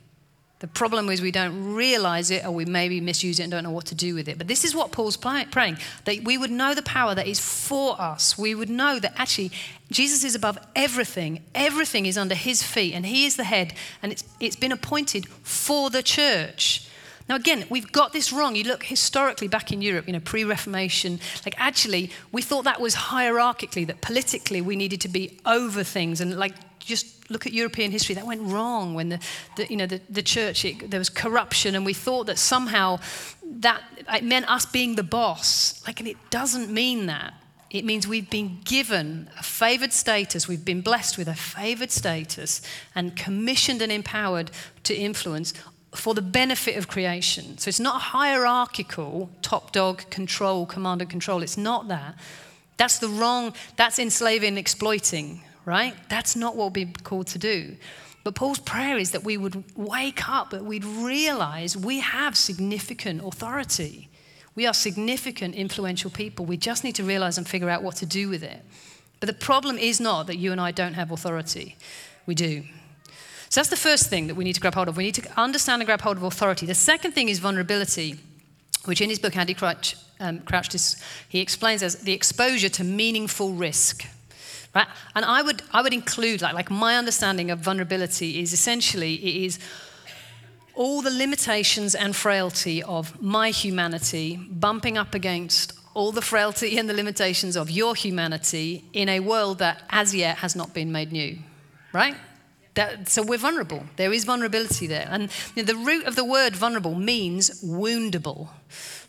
The 0.60 0.70
problem 0.70 1.10
is 1.10 1.22
we 1.22 1.32
don't 1.32 1.74
realize 1.74 2.32
it 2.32 2.46
or 2.46 2.52
we 2.52 2.64
maybe 2.64 3.02
misuse 3.02 3.38
it 3.42 3.44
and 3.44 3.52
don't 3.52 3.66
know 3.66 3.72
what 3.72 3.88
to 3.88 3.96
do 3.96 4.16
with 4.16 4.30
it. 4.30 4.38
But 4.38 4.48
this 4.48 4.64
is 4.64 4.74
what 4.74 4.94
Paul's 4.94 5.18
praying 5.18 5.78
that 6.06 6.24
we 6.24 6.38
would 6.38 6.52
know 6.52 6.74
the 6.74 6.82
power 6.82 7.14
that 7.16 7.28
is 7.28 7.38
for 7.42 8.00
us. 8.00 8.38
We 8.38 8.56
would 8.56 8.70
know 8.70 8.98
that 8.98 9.12
actually 9.18 9.52
Jesus 9.92 10.24
is 10.24 10.34
above 10.34 10.58
everything, 10.74 11.44
everything 11.54 12.06
is 12.06 12.18
under 12.18 12.36
his 12.36 12.64
feet, 12.64 12.94
and 12.94 13.06
he 13.06 13.26
is 13.26 13.36
the 13.36 13.44
head, 13.44 13.74
and 14.02 14.14
it's, 14.14 14.24
it's 14.40 14.56
been 14.56 14.72
appointed 14.72 15.28
for 15.44 15.90
the 15.90 16.02
church. 16.02 16.88
Now, 17.30 17.36
again, 17.36 17.66
we've 17.70 17.92
got 17.92 18.12
this 18.12 18.34
wrong. 18.34 18.56
You 18.56 18.64
look 18.64 18.84
historically 18.84 19.48
back 19.48 19.72
in 19.72 19.84
Europe, 19.84 20.08
you 20.08 20.14
know, 20.14 20.20
pre 20.20 20.44
Reformation, 20.44 21.20
like 21.46 21.54
actually, 21.60 22.10
we 22.32 22.42
thought 22.42 22.64
that 22.64 22.82
was 22.82 22.96
hierarchically, 22.96 23.86
that 23.86 24.02
politically 24.02 24.62
we 24.62 24.76
needed 24.76 25.00
to 25.02 25.08
be 25.08 25.38
over 25.46 25.84
things. 25.84 26.22
And 26.22 26.38
like, 26.40 26.54
just 26.80 27.30
look 27.30 27.46
at 27.46 27.54
European 27.54 27.92
history, 27.92 28.16
that 28.16 28.26
went 28.26 28.42
wrong 28.42 28.96
when 28.96 29.10
the, 29.10 29.20
the 29.58 29.68
you 29.70 29.78
know, 29.78 29.86
the, 29.86 30.02
the 30.10 30.24
church, 30.24 30.66
it, 30.66 30.90
there 30.90 31.00
was 31.00 31.10
corruption, 31.10 31.76
and 31.76 31.86
we 31.86 31.94
thought 31.94 32.26
that 32.26 32.40
somehow 32.40 33.00
that 33.44 33.84
it 34.12 34.24
meant 34.24 34.50
us 34.50 34.66
being 34.66 34.96
the 34.96 35.04
boss. 35.04 35.86
Like, 35.86 36.00
and 36.00 36.10
it 36.10 36.18
doesn't 36.32 36.72
mean 36.72 37.06
that. 37.06 37.36
It 37.70 37.86
means 37.86 38.08
we've 38.08 38.30
been 38.32 38.62
given 38.66 39.30
a 39.38 39.44
favored 39.44 39.94
status, 39.94 40.48
we've 40.48 40.66
been 40.66 40.82
blessed 40.82 41.20
with 41.20 41.28
a 41.28 41.36
favored 41.36 41.92
status, 41.92 42.64
and 42.96 43.16
commissioned 43.16 43.84
and 43.84 43.92
empowered 43.92 44.50
to 44.86 44.96
influence 44.96 45.54
for 45.94 46.14
the 46.14 46.22
benefit 46.22 46.78
of 46.78 46.88
creation. 46.88 47.58
So 47.58 47.70
it's 47.70 47.80
not 47.80 48.02
hierarchical, 48.02 49.30
top 49.42 49.72
dog, 49.72 50.10
control, 50.10 50.66
command 50.66 51.02
and 51.02 51.10
control. 51.10 51.42
It's 51.42 51.58
not 51.58 51.88
that. 51.88 52.16
That's 52.78 53.00
the 53.00 53.10
wrong, 53.10 53.54
that's 53.76 54.00
enslaving 54.00 54.50
and 54.50 54.58
exploiting, 54.58 55.42
right? 55.66 55.96
That's 56.10 56.36
not 56.36 56.56
what 56.56 56.74
we're 56.74 56.92
called 57.04 57.28
to 57.28 57.40
do. 57.40 57.76
But 58.24 58.36
Paul's 58.36 58.60
prayer 58.60 58.98
is 58.98 59.12
that 59.12 59.24
we 59.24 59.38
would 59.38 59.64
wake 59.76 60.30
up, 60.30 60.52
that 60.52 60.64
we'd 60.64 60.86
realize 60.86 61.76
we 61.76 62.00
have 62.00 62.38
significant 62.38 63.24
authority. 63.24 64.10
We 64.56 64.68
are 64.68 64.74
significant, 64.74 65.56
influential 65.56 66.12
people. 66.12 66.46
We 66.46 66.58
just 66.58 66.84
need 66.84 66.96
to 66.96 67.04
realize 67.04 67.38
and 67.38 67.48
figure 67.48 67.70
out 67.70 67.82
what 67.82 67.96
to 67.98 68.06
do 68.06 68.30
with 68.30 68.44
it. 68.44 68.62
But 69.20 69.28
the 69.28 69.34
problem 69.34 69.78
is 69.78 70.00
not 70.00 70.28
that 70.28 70.38
you 70.38 70.52
and 70.52 70.62
I 70.62 70.72
don't 70.72 70.94
have 70.94 71.12
authority. 71.12 71.76
We 72.26 72.36
do. 72.36 72.64
So 73.50 73.60
that's 73.60 73.70
the 73.70 73.76
first 73.76 74.10
thing 74.10 74.28
that 74.28 74.36
we 74.36 74.44
need 74.44 74.54
to 74.54 74.62
grab 74.62 74.76
hold 74.76 74.88
of. 74.88 74.98
We 74.98 75.06
need 75.06 75.16
to 75.16 75.42
understand 75.42 75.82
and 75.82 75.88
grab 75.88 76.02
hold 76.02 76.18
of 76.18 76.24
authority. 76.24 76.68
The 76.68 76.76
second 76.76 77.14
thing 77.14 77.30
is 77.30 77.40
vulnerability, 77.40 78.20
which 78.86 79.02
in 79.02 79.10
his 79.10 79.18
book, 79.18 79.36
Andy 79.36 79.56
Crouch, 79.56 79.96
um, 80.20 80.40
Crouch 80.42 80.70
he 81.28 81.40
explains 81.40 81.82
as 81.82 81.96
the 81.96 82.14
exposure 82.14 82.70
to 82.70 82.84
meaningful 82.84 83.54
risk. 83.54 84.06
Right? 84.76 84.88
And 85.16 85.26
I 85.26 85.42
would, 85.42 85.64
I 85.74 85.82
would 85.82 85.94
include, 85.94 86.44
like, 86.44 86.54
like 86.54 86.70
my 86.70 86.96
understanding 86.96 87.50
of 87.50 87.58
vulnerability 87.58 88.40
is 88.40 88.54
essentially 88.54 89.16
it 89.16 89.46
is 89.46 89.60
all 90.76 91.02
the 91.02 91.10
limitations 91.10 91.96
and 91.96 92.16
frailty 92.16 92.84
of 92.84 93.20
my 93.20 93.50
humanity 93.50 94.38
bumping 94.38 94.96
up 94.96 95.16
against 95.16 95.74
all 95.96 96.12
the 96.12 96.22
frailty 96.22 96.78
and 96.78 96.88
the 96.88 96.94
limitations 96.94 97.58
of 97.58 97.72
your 97.72 97.96
humanity 97.96 98.86
in 98.94 99.10
a 99.10 99.20
world 99.20 99.58
that 99.58 99.82
as 99.90 100.14
yet 100.14 100.38
has 100.38 100.56
not 100.56 100.72
been 100.74 100.92
made 100.92 101.12
new. 101.12 101.40
Right? 101.92 102.16
That, 102.80 103.10
so 103.10 103.22
we're 103.22 103.38
vulnerable. 103.38 103.84
There 103.98 104.14
is 104.14 104.24
vulnerability 104.24 104.88
there. 104.88 105.06
And 105.12 105.24
you 105.54 105.64
know, 105.64 105.68
the 105.68 105.76
root 105.76 106.06
of 106.06 106.16
the 106.16 106.24
word 106.24 106.56
vulnerable 106.56 106.96
means 106.96 107.62
woundable, 107.62 108.48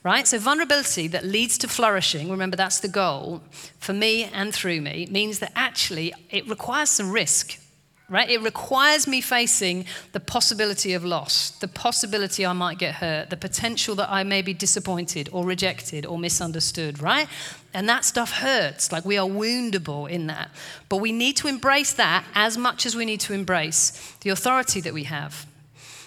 right? 0.02 0.26
So 0.26 0.40
vulnerability 0.40 1.06
that 1.06 1.24
leads 1.24 1.56
to 1.58 1.68
flourishing, 1.68 2.32
remember 2.32 2.56
that's 2.56 2.80
the 2.80 2.88
goal 2.88 3.42
for 3.78 3.92
me 3.92 4.24
and 4.24 4.52
through 4.52 4.80
me, 4.80 5.06
means 5.08 5.38
that 5.38 5.52
actually 5.54 6.12
it 6.30 6.48
requires 6.48 6.90
some 6.90 7.12
risk 7.12 7.60
right? 8.10 8.28
It 8.28 8.42
requires 8.42 9.06
me 9.06 9.20
facing 9.20 9.86
the 10.12 10.20
possibility 10.20 10.92
of 10.94 11.04
loss, 11.04 11.50
the 11.50 11.68
possibility 11.68 12.44
I 12.44 12.52
might 12.52 12.76
get 12.76 12.96
hurt, 12.96 13.30
the 13.30 13.36
potential 13.36 13.94
that 13.94 14.10
I 14.10 14.24
may 14.24 14.42
be 14.42 14.52
disappointed 14.52 15.28
or 15.32 15.46
rejected 15.46 16.04
or 16.04 16.18
misunderstood, 16.18 17.00
right? 17.00 17.28
And 17.72 17.88
that 17.88 18.04
stuff 18.04 18.32
hurts. 18.32 18.90
Like 18.90 19.04
we 19.04 19.16
are 19.16 19.28
woundable 19.28 20.10
in 20.10 20.26
that. 20.26 20.50
But 20.88 20.96
we 20.96 21.12
need 21.12 21.36
to 21.36 21.46
embrace 21.46 21.94
that 21.94 22.24
as 22.34 22.58
much 22.58 22.84
as 22.84 22.96
we 22.96 23.04
need 23.04 23.20
to 23.20 23.32
embrace 23.32 24.16
the 24.22 24.30
authority 24.30 24.80
that 24.80 24.92
we 24.92 25.04
have. 25.04 25.46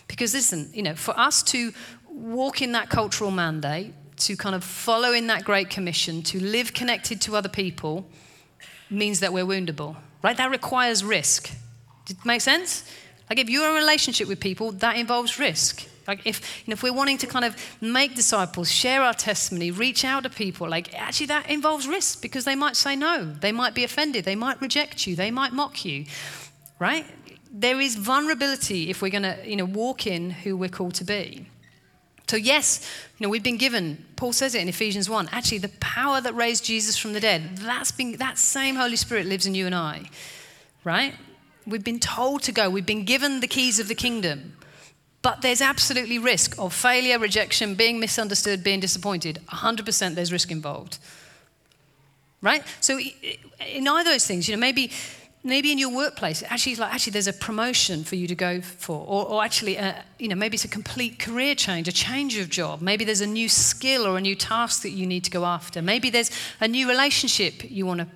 Because 0.10 0.34
listen, 0.34 0.70
you 0.74 0.84
know, 0.84 0.96
for 0.96 1.18
us 1.18 1.42
to 1.44 1.72
walk 2.10 2.62
in 2.62 2.74
that 2.74 2.90
cultural 2.90 3.32
mandate, 3.32 3.94
to 4.18 4.36
kind 4.36 4.56
of 4.56 4.64
follow 4.64 5.14
in 5.14 5.28
that 5.28 5.46
great 5.46 5.70
commission, 5.70 6.22
to 6.22 6.44
live 6.44 6.74
connected 6.74 7.22
to 7.22 7.36
other 7.38 7.50
people, 7.50 8.06
means 8.90 9.22
that 9.22 9.32
we're 9.32 9.46
woundable, 9.46 9.96
right? 10.22 10.36
That 10.36 10.52
requires 10.52 11.04
risk. 11.04 11.50
Did 12.06 12.18
it 12.18 12.26
make 12.26 12.42
sense? 12.42 12.90
Like 13.30 13.40
if 13.40 13.50
you're 13.50 13.66
in 13.66 13.72
a 13.72 13.76
relationship 13.76 14.28
with 14.28 14.40
people, 14.40 14.72
that 14.74 14.98
involves 14.98 15.40
risk. 15.40 15.88
Like 16.08 16.26
if, 16.26 16.64
you 16.66 16.72
know, 16.72 16.74
if 16.74 16.84
we're 16.84 16.94
wanting 16.94 17.18
to 17.20 17.28
kind 17.28 17.46
of 17.46 17.56
make 17.82 18.16
disciples, 18.16 18.70
share 18.70 19.02
our 19.02 19.14
testimony, 19.14 19.72
reach 19.72 20.04
out 20.04 20.24
to 20.24 20.30
people, 20.30 20.68
like 20.70 20.94
actually 20.94 21.28
that 21.28 21.50
involves 21.50 21.88
risk 21.88 22.22
because 22.22 22.46
they 22.46 22.56
might 22.56 22.76
say 22.76 22.96
no, 22.96 23.26
they 23.26 23.52
might 23.52 23.74
be 23.74 23.84
offended, 23.84 24.26
they 24.26 24.36
might 24.36 24.60
reject 24.62 25.08
you, 25.08 25.16
they 25.16 25.32
might 25.32 25.54
mock 25.54 25.86
you, 25.86 26.06
right? 26.80 27.06
There 27.52 27.80
is 27.80 27.96
vulnerability 27.96 28.90
if 28.90 29.02
we're 29.02 29.12
going 29.12 29.24
to, 29.24 29.38
you 29.46 29.56
know, 29.56 29.66
walk 29.66 30.06
in 30.06 30.30
who 30.32 30.58
we're 30.58 30.70
called 30.70 30.96
to 30.96 31.04
be. 31.06 31.48
So 32.28 32.38
yes, 32.38 32.90
you 33.18 33.26
know, 33.26 33.30
we've 33.30 33.44
been 33.44 33.58
given, 33.58 34.06
Paul 34.16 34.34
says 34.34 34.56
it 34.56 34.62
in 34.62 34.68
Ephesians 34.68 35.10
1, 35.10 35.30
actually 35.32 35.60
the 35.60 35.70
power 35.80 36.20
that 36.20 36.36
raised 36.36 36.66
Jesus 36.66 36.98
from 36.98 37.14
the 37.14 37.20
dead, 37.20 37.58
that's 37.58 37.92
been, 37.92 38.18
that 38.18 38.38
same 38.38 38.76
Holy 38.76 38.96
Spirit 38.96 39.26
lives 39.26 39.46
in 39.46 39.56
you 39.56 39.66
and 39.66 39.76
I, 39.76 40.10
right? 40.84 41.14
We've 41.66 41.84
been 41.84 42.00
told 42.00 42.44
to 42.44 42.52
go, 42.52 42.70
we've 42.70 42.86
been 42.86 43.06
given 43.06 43.40
the 43.40 43.48
keys 43.48 43.80
of 43.80 43.88
the 43.88 43.96
kingdom. 43.96 44.58
But 45.22 45.42
there's 45.42 45.62
absolutely 45.62 46.20
risk 46.20 46.60
of 46.60 46.74
failure, 46.74 47.18
rejection, 47.18 47.76
being 47.76 48.00
misunderstood, 48.00 48.64
being 48.64 48.82
disappointed. 48.82 49.40
100% 49.48 50.16
there's 50.16 50.34
risk 50.34 50.52
involved. 50.52 50.98
Right? 52.42 52.62
So, 52.82 53.00
in 53.00 53.88
either 53.88 54.02
of 54.02 54.06
those 54.06 54.28
things, 54.28 54.50
you 54.50 54.56
know, 54.56 54.60
maybe 54.60 54.92
maybe 55.44 55.72
in 55.72 55.78
your 55.78 55.94
workplace, 55.94 56.44
actually, 56.44 56.76
like 56.76 56.94
actually, 56.94 57.12
there's 57.12 57.28
a 57.28 57.34
promotion 57.34 58.04
for 58.04 58.16
you 58.16 58.28
to 58.28 58.36
go 58.36 58.62
for, 58.62 58.98
or, 59.06 59.26
or 59.26 59.44
actually, 59.44 59.78
uh, 59.78 59.94
you 60.18 60.28
know, 60.28 60.36
maybe 60.36 60.56
it's 60.56 60.66
a 60.66 60.70
complete 60.70 61.20
career 61.20 61.56
change, 61.56 61.88
a 61.88 61.92
change 61.92 62.38
of 62.38 62.50
job. 62.50 62.82
Maybe 62.82 63.06
there's 63.06 63.22
a 63.22 63.28
new 63.28 63.50
skill 63.50 64.06
or 64.06 64.18
a 64.18 64.22
new 64.22 64.36
task 64.36 64.82
that 64.84 64.92
you 64.92 65.06
need 65.06 65.24
to 65.26 65.32
go 65.32 65.46
after. 65.46 65.82
Maybe 65.82 66.10
there's 66.10 66.32
a 66.60 66.68
new 66.68 66.88
relationship 66.88 67.70
you 67.70 67.86
want 67.86 68.02
to 68.02 68.08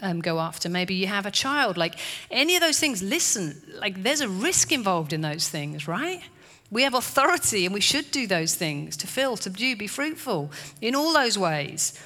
um, 0.00 0.20
go 0.20 0.40
after. 0.40 0.68
Maybe 0.68 0.94
you 0.94 1.06
have 1.06 1.26
a 1.26 1.30
child. 1.30 1.76
Like 1.76 1.96
any 2.30 2.56
of 2.56 2.62
those 2.62 2.78
things, 2.78 3.02
listen, 3.02 3.62
like 3.78 4.02
there's 4.02 4.20
a 4.20 4.28
risk 4.28 4.72
involved 4.72 5.12
in 5.12 5.20
those 5.20 5.48
things, 5.48 5.88
right? 5.88 6.22
We 6.70 6.82
have 6.82 6.94
authority 6.94 7.64
and 7.66 7.74
we 7.74 7.80
should 7.80 8.10
do 8.10 8.26
those 8.26 8.54
things 8.54 8.96
to 8.98 9.06
fill, 9.06 9.36
to 9.38 9.50
do, 9.50 9.76
be 9.76 9.86
fruitful 9.86 10.50
in 10.80 10.94
all 10.94 11.12
those 11.12 11.38
ways. 11.38 11.98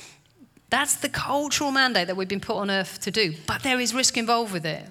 That's 0.71 0.97
the 0.97 1.09
cultural 1.09 1.71
mandate 1.71 2.09
that 2.09 2.17
we've 2.17 2.29
been 2.29 2.41
put 2.41 2.57
on 2.57 2.71
earth 2.71 3.01
to 3.01 3.11
do, 3.11 3.35
but 3.47 3.63
there 3.63 3.81
is 3.81 3.95
risk 3.95 4.19
involved 4.19 4.53
with 4.53 4.67
it. 4.67 4.85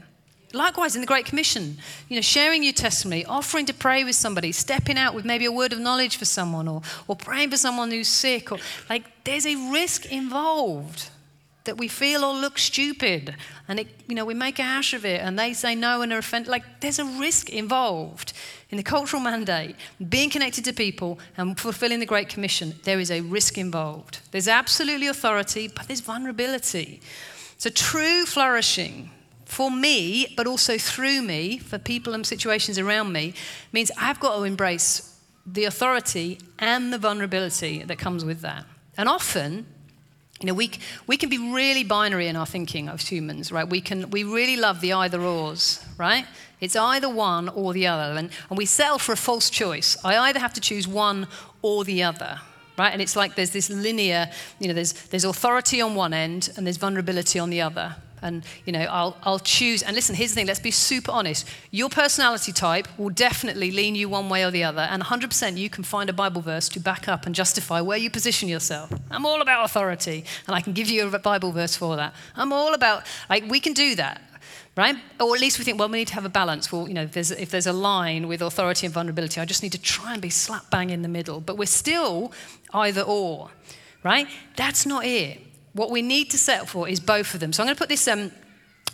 Likewise, 0.53 0.95
in 0.95 1.01
the 1.01 1.07
Great 1.07 1.25
Commission, 1.25 1.77
you 2.07 2.15
know, 2.15 2.21
sharing 2.21 2.63
your 2.63 2.73
testimony, 2.73 3.25
offering 3.25 3.65
to 3.65 3.73
pray 3.73 4.03
with 4.03 4.15
somebody, 4.15 4.51
stepping 4.53 4.97
out 4.97 5.13
with 5.13 5.25
maybe 5.25 5.45
a 5.45 5.51
word 5.51 5.73
of 5.73 5.79
knowledge 5.79 6.15
for 6.15 6.25
someone, 6.25 6.67
or, 6.67 6.81
or 7.07 7.15
praying 7.17 7.51
for 7.51 7.57
someone 7.57 7.91
who's 7.91 8.07
sick, 8.07 8.51
or 8.51 8.57
like 8.89 9.03
there's 9.25 9.45
a 9.45 9.55
risk 9.71 10.05
involved 10.11 11.09
that 11.67 11.77
we 11.77 11.87
feel 11.87 12.25
or 12.25 12.33
look 12.33 12.57
stupid 12.57 13.35
and 13.67 13.79
it, 13.79 13.87
you 14.07 14.15
know, 14.15 14.25
we 14.25 14.33
make 14.33 14.57
a 14.57 14.63
hash 14.63 14.93
of 14.93 15.05
it 15.05 15.21
and 15.21 15.37
they 15.37 15.53
say 15.53 15.75
no 15.75 16.01
and 16.01 16.11
are 16.11 16.17
offended. 16.17 16.49
Like 16.49 16.81
there's 16.81 16.97
a 16.97 17.05
risk 17.05 17.49
involved 17.49 18.33
in 18.69 18.77
the 18.77 18.83
cultural 18.83 19.21
mandate, 19.21 19.75
being 20.09 20.29
connected 20.29 20.65
to 20.65 20.73
people 20.73 21.19
and 21.37 21.57
fulfilling 21.57 21.99
the 21.99 22.05
Great 22.05 22.29
Commission. 22.29 22.75
There 22.83 22.99
is 22.99 23.11
a 23.11 23.21
risk 23.21 23.57
involved. 23.57 24.19
There's 24.31 24.47
absolutely 24.47 25.07
authority, 25.07 25.67
but 25.67 25.87
there's 25.87 26.01
vulnerability. 26.01 27.01
So 27.57 27.69
true 27.69 28.25
flourishing 28.25 29.11
for 29.45 29.71
me, 29.71 30.33
but 30.35 30.47
also 30.47 30.77
through 30.77 31.21
me, 31.21 31.57
for 31.57 31.77
people 31.77 32.13
and 32.13 32.25
situations 32.25 32.77
around 32.77 33.13
me, 33.13 33.33
means 33.71 33.91
I've 33.97 34.19
got 34.19 34.37
to 34.37 34.43
embrace 34.43 35.17
the 35.45 35.63
authority 35.63 36.39
and 36.59 36.91
the 36.91 36.97
vulnerability 36.97 37.83
that 37.83 37.97
comes 37.97 38.25
with 38.25 38.41
that. 38.41 38.65
And 38.97 39.07
often, 39.07 39.65
You 40.39 40.47
know, 40.47 40.53
we, 40.53 40.71
we 41.07 41.17
can 41.17 41.29
be 41.29 41.37
really 41.37 41.83
binary 41.83 42.27
in 42.27 42.35
our 42.35 42.45
thinking 42.45 42.89
of 42.89 43.01
humans, 43.01 43.51
right? 43.51 43.67
We, 43.67 43.81
can, 43.81 44.09
we 44.11 44.23
really 44.23 44.55
love 44.55 44.81
the 44.81 44.93
either 44.93 45.19
ors, 45.19 45.83
right? 45.97 46.25
It's 46.59 46.75
either 46.75 47.09
one 47.09 47.49
or 47.49 47.73
the 47.73 47.87
other. 47.87 48.17
And, 48.17 48.29
and 48.49 48.57
we 48.57 48.65
settle 48.65 48.99
for 48.99 49.13
a 49.13 49.17
false 49.17 49.49
choice. 49.49 49.97
I 50.03 50.17
either 50.17 50.39
have 50.39 50.53
to 50.53 50.61
choose 50.61 50.87
one 50.87 51.27
or 51.61 51.83
the 51.83 52.03
other, 52.03 52.39
right? 52.77 52.93
And 52.93 53.01
it's 53.01 53.15
like 53.15 53.35
there's 53.35 53.51
this 53.51 53.69
linear, 53.69 54.29
you 54.59 54.67
know, 54.67 54.73
there's, 54.73 54.93
there's 54.93 55.25
authority 55.25 55.81
on 55.81 55.95
one 55.95 56.13
end 56.13 56.49
and 56.55 56.67
there's 56.67 56.77
vulnerability 56.77 57.39
on 57.39 57.49
the 57.49 57.61
other. 57.61 57.95
And, 58.21 58.43
you 58.65 58.73
know, 58.73 58.81
I'll, 58.81 59.17
I'll 59.23 59.39
choose. 59.39 59.83
And 59.83 59.95
listen, 59.95 60.15
here's 60.15 60.31
the 60.31 60.35
thing 60.35 60.47
let's 60.47 60.59
be 60.59 60.71
super 60.71 61.11
honest. 61.11 61.47
Your 61.71 61.89
personality 61.89 62.51
type 62.51 62.87
will 62.97 63.09
definitely 63.09 63.71
lean 63.71 63.95
you 63.95 64.09
one 64.09 64.29
way 64.29 64.43
or 64.43 64.51
the 64.51 64.63
other. 64.63 64.81
And 64.81 65.03
100% 65.03 65.57
you 65.57 65.69
can 65.69 65.83
find 65.83 66.09
a 66.09 66.13
Bible 66.13 66.41
verse 66.41 66.67
to 66.69 66.79
back 66.79 67.07
up 67.07 67.25
and 67.25 67.35
justify 67.35 67.81
where 67.81 67.97
you 67.97 68.09
position 68.09 68.49
yourself. 68.49 68.91
I'm 69.11 69.25
all 69.25 69.41
about 69.41 69.65
authority. 69.65 70.25
And 70.47 70.55
I 70.55 70.61
can 70.61 70.73
give 70.73 70.89
you 70.89 71.07
a 71.07 71.19
Bible 71.19 71.51
verse 71.51 71.75
for 71.75 71.95
that. 71.95 72.13
I'm 72.35 72.51
all 72.51 72.73
about, 72.73 73.05
like, 73.29 73.47
we 73.49 73.59
can 73.59 73.73
do 73.73 73.95
that 73.95 74.21
right? 74.77 74.95
Or 75.19 75.33
at 75.33 75.41
least 75.41 75.57
we 75.57 75.65
think, 75.65 75.79
well, 75.79 75.89
we 75.89 75.97
need 75.97 76.07
to 76.09 76.13
have 76.13 76.23
a 76.23 76.29
balance. 76.29 76.71
Well, 76.71 76.87
you 76.87 76.93
know, 76.93 77.01
if 77.01 77.11
there's, 77.11 77.31
if 77.31 77.49
there's 77.49 77.65
a 77.65 77.73
line 77.73 78.27
with 78.27 78.41
authority 78.41 78.85
and 78.85 78.93
vulnerability, 78.93 79.41
I 79.41 79.45
just 79.45 79.63
need 79.63 79.71
to 79.71 79.81
try 79.81 80.13
and 80.13 80.21
be 80.21 80.29
slap 80.29 80.69
bang 80.69 80.91
in 80.91 81.01
the 81.01 81.07
middle. 81.07 81.41
But 81.41 81.57
we're 81.57 81.65
still 81.65 82.31
either 82.73 83.01
or, 83.01 83.49
right? 84.03 84.27
That's 84.55 84.85
not 84.85 85.03
it. 85.03 85.41
What 85.77 85.91
we 85.91 86.01
need 86.01 86.31
to 86.31 86.39
settle 86.39 86.65
for 86.65 86.89
is 86.89 86.99
both 86.99 87.35
of 87.35 87.39
them. 87.39 87.53
So 87.53 87.61
I'm 87.61 87.67
going 87.67 87.75
to 87.75 87.79
put 87.79 87.87
this, 87.87 88.07
um, 88.07 88.31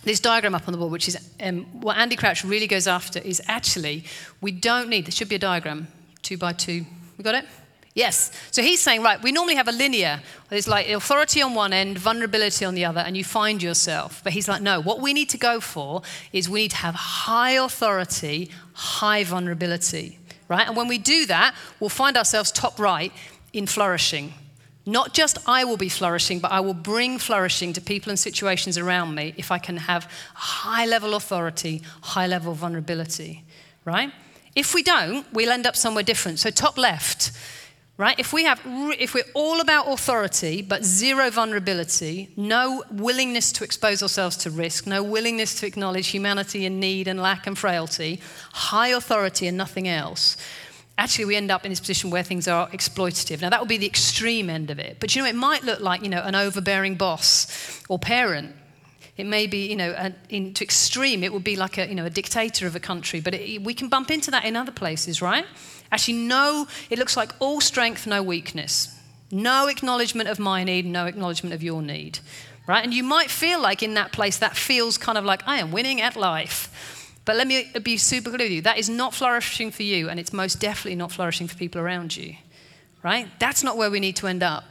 this 0.04 0.20
diagram 0.20 0.54
up 0.54 0.68
on 0.68 0.74
the 0.74 0.78
board, 0.78 0.92
which 0.92 1.08
is 1.08 1.18
um, 1.42 1.64
what 1.82 1.98
Andy 1.98 2.18
Crouch 2.18 2.44
really 2.44 2.68
goes 2.68 2.88
after 2.88 3.20
is 3.20 3.42
actually, 3.48 4.04
we 4.42 4.52
don't 4.52 4.90
need, 4.90 5.06
there 5.06 5.12
should 5.12 5.30
be 5.30 5.36
a 5.36 5.40
diagram, 5.40 5.88
two 6.22 6.38
by 6.38 6.52
two. 6.52 6.86
We 7.18 7.24
got 7.24 7.36
it? 7.36 7.46
Yes. 7.94 8.32
So 8.52 8.62
he's 8.62 8.82
saying, 8.82 9.02
right, 9.02 9.22
we 9.22 9.32
normally 9.32 9.56
have 9.56 9.70
a 9.70 9.72
linear. 9.72 10.22
There's 10.50 10.68
like 10.68 10.90
authority 10.90 11.42
on 11.42 11.54
one 11.54 11.72
end, 11.72 11.98
vulnerability 11.98 12.66
on 12.66 12.76
the 12.76 12.84
other, 12.84 13.00
and 13.00 13.16
you 13.16 13.24
find 13.24 13.64
yourself. 13.64 14.22
But 14.22 14.34
he's 14.34 14.50
like, 14.50 14.62
no, 14.62 14.82
what 14.82 15.00
we 15.00 15.14
need 15.14 15.30
to 15.30 15.38
go 15.38 15.62
for 15.62 16.02
is 16.34 16.50
we 16.50 16.64
need 16.64 16.72
to 16.72 16.78
have 16.78 16.96
high 16.96 17.52
authority, 17.52 18.50
high 18.74 19.24
vulnerability, 19.24 20.20
right? 20.50 20.68
And 20.68 20.76
when 20.76 20.90
we 20.90 20.98
do 20.98 21.28
that, 21.28 21.56
we'll 21.80 21.90
find 21.90 22.18
ourselves 22.18 22.52
top 22.52 22.78
right 22.78 23.14
in 23.54 23.68
flourishing. 23.68 24.34
Not 24.86 25.14
just 25.14 25.38
I 25.48 25.64
will 25.64 25.78
be 25.78 25.88
flourishing, 25.90 26.40
but 26.40 26.52
I 26.52 26.60
will 26.60 26.74
bring 26.74 27.18
flourishing 27.18 27.72
to 27.74 27.82
people 27.82 28.10
and 28.10 28.20
situations 28.20 28.78
around 28.78 29.16
me 29.16 29.34
if 29.38 29.50
I 29.50 29.58
can 29.58 29.78
have 29.78 30.12
high 30.34 30.86
level 30.86 31.16
authority, 31.16 31.82
high 32.02 32.28
level 32.28 32.54
vulnerability, 32.54 33.46
right? 33.86 34.12
If 34.56 34.74
we 34.74 34.84
don't, 34.84 35.26
we'll 35.32 35.52
end 35.52 35.66
up 35.66 35.76
somewhere 35.78 36.04
different. 36.04 36.40
So, 36.40 36.50
top 36.50 36.78
left, 36.78 37.32
right? 37.98 38.20
If, 38.20 38.34
we 38.34 38.44
have, 38.44 38.60
if 39.00 39.14
we're 39.14 39.24
all 39.34 39.62
about 39.62 39.88
authority, 39.88 40.62
but 40.62 40.84
zero 40.84 41.30
vulnerability, 41.30 42.30
no 42.36 42.84
willingness 42.92 43.54
to 43.54 43.64
expose 43.64 44.04
ourselves 44.04 44.36
to 44.38 44.50
risk, 44.50 44.86
no 44.86 45.02
willingness 45.02 45.56
to 45.62 45.66
acknowledge 45.66 46.08
humanity 46.08 46.66
and 46.66 46.82
need 46.82 47.08
and 47.08 47.22
lack 47.22 47.48
and 47.48 47.58
frailty, 47.58 48.20
high 48.52 48.90
authority 48.90 49.48
and 49.48 49.58
nothing 49.58 49.88
else 49.88 50.36
actually 50.98 51.26
we 51.26 51.36
end 51.36 51.52
up 51.52 51.66
in 51.66 51.72
this 51.72 51.80
position 51.80 52.10
where 52.10 52.24
things 52.24 52.48
are 52.48 52.70
exploitative. 52.70 53.42
Now, 53.42 53.50
that 53.50 53.60
would 53.60 53.70
be 53.70 53.78
the 53.78 53.86
extreme 53.86 54.50
end 54.50 54.70
of 54.70 54.80
it. 54.80 54.98
But 55.00 55.16
you 55.16 55.22
know, 55.22 55.28
it 55.28 55.36
might 55.36 55.64
look 55.64 55.80
like, 55.80 56.04
you 56.04 56.10
know, 56.10 56.22
an 56.22 56.36
overbearing 56.36 56.96
boss 56.96 57.82
or 57.90 58.00
parent. 58.00 58.56
It 59.16 59.26
may 59.26 59.46
be, 59.46 59.68
you 59.68 59.76
know, 59.76 59.92
a, 59.92 60.14
in, 60.30 60.54
to 60.56 60.64
extreme, 60.64 61.24
it 61.24 61.32
would 61.32 61.44
be 61.44 61.56
like 61.56 61.78
a, 61.78 61.88
you 61.88 61.96
know, 61.96 62.06
a 62.06 62.10
dictator 62.10 62.66
of 62.66 62.76
a 62.76 62.80
country. 62.80 63.20
But 63.22 63.36
it, 63.36 63.64
we 63.64 63.74
can 63.74 63.88
bump 63.88 64.10
into 64.10 64.32
that 64.32 64.46
in 64.46 64.56
other 64.56 64.72
places, 64.72 65.22
right? 65.22 65.46
Actually, 65.92 66.18
no, 66.18 66.68
it 66.90 66.98
looks 66.98 67.16
like 67.16 67.32
all 67.40 67.62
strength, 67.62 68.08
no 68.08 68.24
weakness. 68.24 69.00
No 69.30 69.68
acknowledgement 69.68 70.30
of 70.30 70.40
my 70.40 70.64
need, 70.64 70.86
no 70.86 71.06
acknowledgement 71.06 71.54
of 71.54 71.64
your 71.64 71.82
need, 71.82 72.20
right? 72.68 72.84
And 72.84 72.94
you 72.94 73.04
might 73.04 73.30
feel 73.32 73.60
like 73.60 73.82
in 73.82 73.96
that 73.96 74.12
place, 74.12 74.38
that 74.38 74.56
feels 74.56 74.98
kind 74.98 75.18
of 75.18 75.26
like, 75.26 75.42
I 75.48 75.58
am 75.58 75.72
winning 75.72 76.02
at 76.02 76.16
life. 76.16 77.03
But 77.26 77.38
let 77.38 77.48
me 77.48 77.72
be 77.82 77.98
super 77.98 78.30
clear 78.30 78.46
with 78.46 78.52
you 78.52 78.62
that 78.64 78.78
is 78.78 78.90
not 78.90 79.14
flourishing 79.14 79.72
for 79.72 79.84
you, 79.84 80.10
and 80.10 80.20
it's 80.20 80.34
most 80.34 80.60
definitely 80.60 80.96
not 80.96 81.12
flourishing 81.12 81.48
for 81.48 81.56
people 81.56 81.82
around 81.82 82.16
you. 82.16 82.36
Right? 83.02 83.28
That's 83.40 83.64
not 83.64 83.78
where 83.78 83.92
we 83.92 84.00
need 84.00 84.16
to 84.18 84.28
end 84.28 84.44
up. 84.44 84.64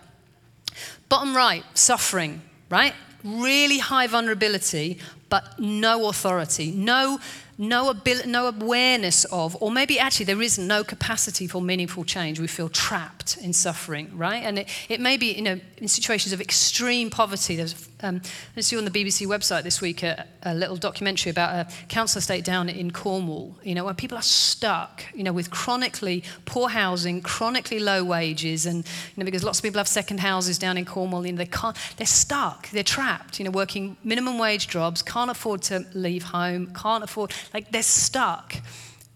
Bottom 1.09 1.37
right, 1.37 1.65
suffering, 1.75 2.43
right? 2.71 2.95
Really 3.25 3.79
high 3.79 4.07
vulnerability, 4.07 4.99
but 5.29 5.59
no 5.59 6.09
authority, 6.09 6.71
no 6.71 7.19
no, 7.59 7.91
ability, 7.91 8.29
no 8.29 8.49
awareness 8.49 9.25
of, 9.27 9.57
or 9.61 9.71
maybe 9.71 9.99
actually 9.99 10.27
there 10.27 10.43
is 10.43 10.59
no 10.59 10.83
capacity 10.83 11.47
for 11.47 11.61
meaningful 11.61 12.05
change. 12.05 12.41
We 12.41 12.47
feel 12.47 12.69
trapped 12.69 13.37
in 13.37 13.53
suffering, 13.53 14.11
right? 14.17 14.43
And 14.43 14.61
it, 14.61 14.69
it 14.89 15.01
may 15.01 15.17
be, 15.17 15.33
you 15.33 15.43
know, 15.43 15.61
in 15.77 15.87
situations 15.87 16.33
of 16.33 16.41
extreme 16.41 17.11
poverty. 17.11 17.57
There's, 17.57 17.89
um, 18.03 18.21
I 18.57 18.61
see 18.61 18.77
on 18.77 18.85
the 18.85 18.91
BBC 18.91 19.27
website 19.27 19.63
this 19.63 19.81
week 19.81 20.03
a, 20.03 20.27
a, 20.43 20.55
little 20.55 20.77
documentary 20.77 21.31
about 21.31 21.55
a 21.55 21.73
council 21.89 22.19
estate 22.19 22.45
down 22.45 22.69
in 22.69 22.91
Cornwall, 22.91 23.57
you 23.63 23.75
know, 23.75 23.85
where 23.85 23.95
people 23.95 24.19
are 24.19 24.23
stuck, 24.23 25.05
you 25.15 25.23
know, 25.23 25.33
with 25.33 25.51
chronically 25.51 26.25
poor 26.45 26.69
housing, 26.69 27.23
chronically 27.23 27.79
low 27.79 28.05
wages, 28.05 28.67
and, 28.67 28.79
you 28.79 29.23
know, 29.23 29.25
because 29.25 29.45
lots 29.45 29.59
of 29.59 29.63
people 29.63 29.79
have 29.79 29.89
second 29.89 30.21
houses 30.21 30.59
down 30.59 30.77
in 30.77 30.85
Cornwall, 30.85 31.23
they 31.23 31.47
can't, 31.47 31.77
they're 31.97 32.07
stuck, 32.07 32.69
they're 32.71 32.83
trapped, 32.83 33.39
you 33.39 33.45
know, 33.45 33.51
working 33.51 33.97
minimum 34.03 34.39
wage 34.39 34.69
jobs, 34.69 35.03
can't 35.03 35.31
afford 35.31 35.63
to 35.63 35.87
leave 35.95 36.25
home, 36.25 36.73
can't 36.75 37.05
afford, 37.05 37.33
like 37.55 37.71
they're 37.71 37.83
stuck. 37.83 38.57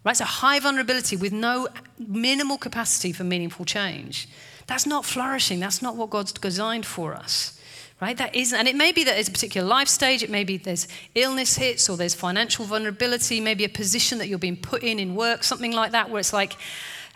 Right? 0.05 0.17
So 0.17 0.25
high 0.25 0.61
vulnerability 0.61 1.17
with 1.17 1.33
no 1.33 1.69
minimal 1.99 2.59
capacity 2.59 3.13
for 3.13 3.25
meaningful 3.25 3.65
change. 3.65 4.29
That's 4.69 4.87
not 4.87 5.05
flourishing. 5.05 5.61
That's 5.61 5.83
not 5.83 5.97
what 5.97 6.11
God's 6.11 6.33
designed 6.33 6.87
for 6.87 7.15
us. 7.15 7.56
Right? 7.99 8.17
That 8.19 8.35
isn't, 8.35 8.59
and 8.59 8.69
it 8.69 8.77
may 8.77 8.93
be 8.93 9.05
that 9.05 9.15
there's 9.15 9.29
a 9.29 9.33
particular 9.33 9.67
life 9.67 9.89
stage, 9.89 10.23
it 10.23 10.29
may 10.29 10.45
be 10.45 10.59
there's 10.59 10.87
illness 11.15 11.57
hits 11.57 11.89
or 11.89 11.97
there's 11.97 12.15
financial 12.15 12.67
vulnerability, 12.67 13.41
maybe 13.41 13.65
a 13.65 13.71
position 13.71 14.19
that 14.19 14.29
you're 14.29 14.39
being 14.39 14.59
put 14.59 14.83
in 14.83 14.99
in 14.99 15.15
work, 15.15 15.43
something 15.43 15.73
like 15.73 15.93
that, 15.93 16.11
where 16.11 16.21
it's 16.21 16.35
like, 16.35 16.57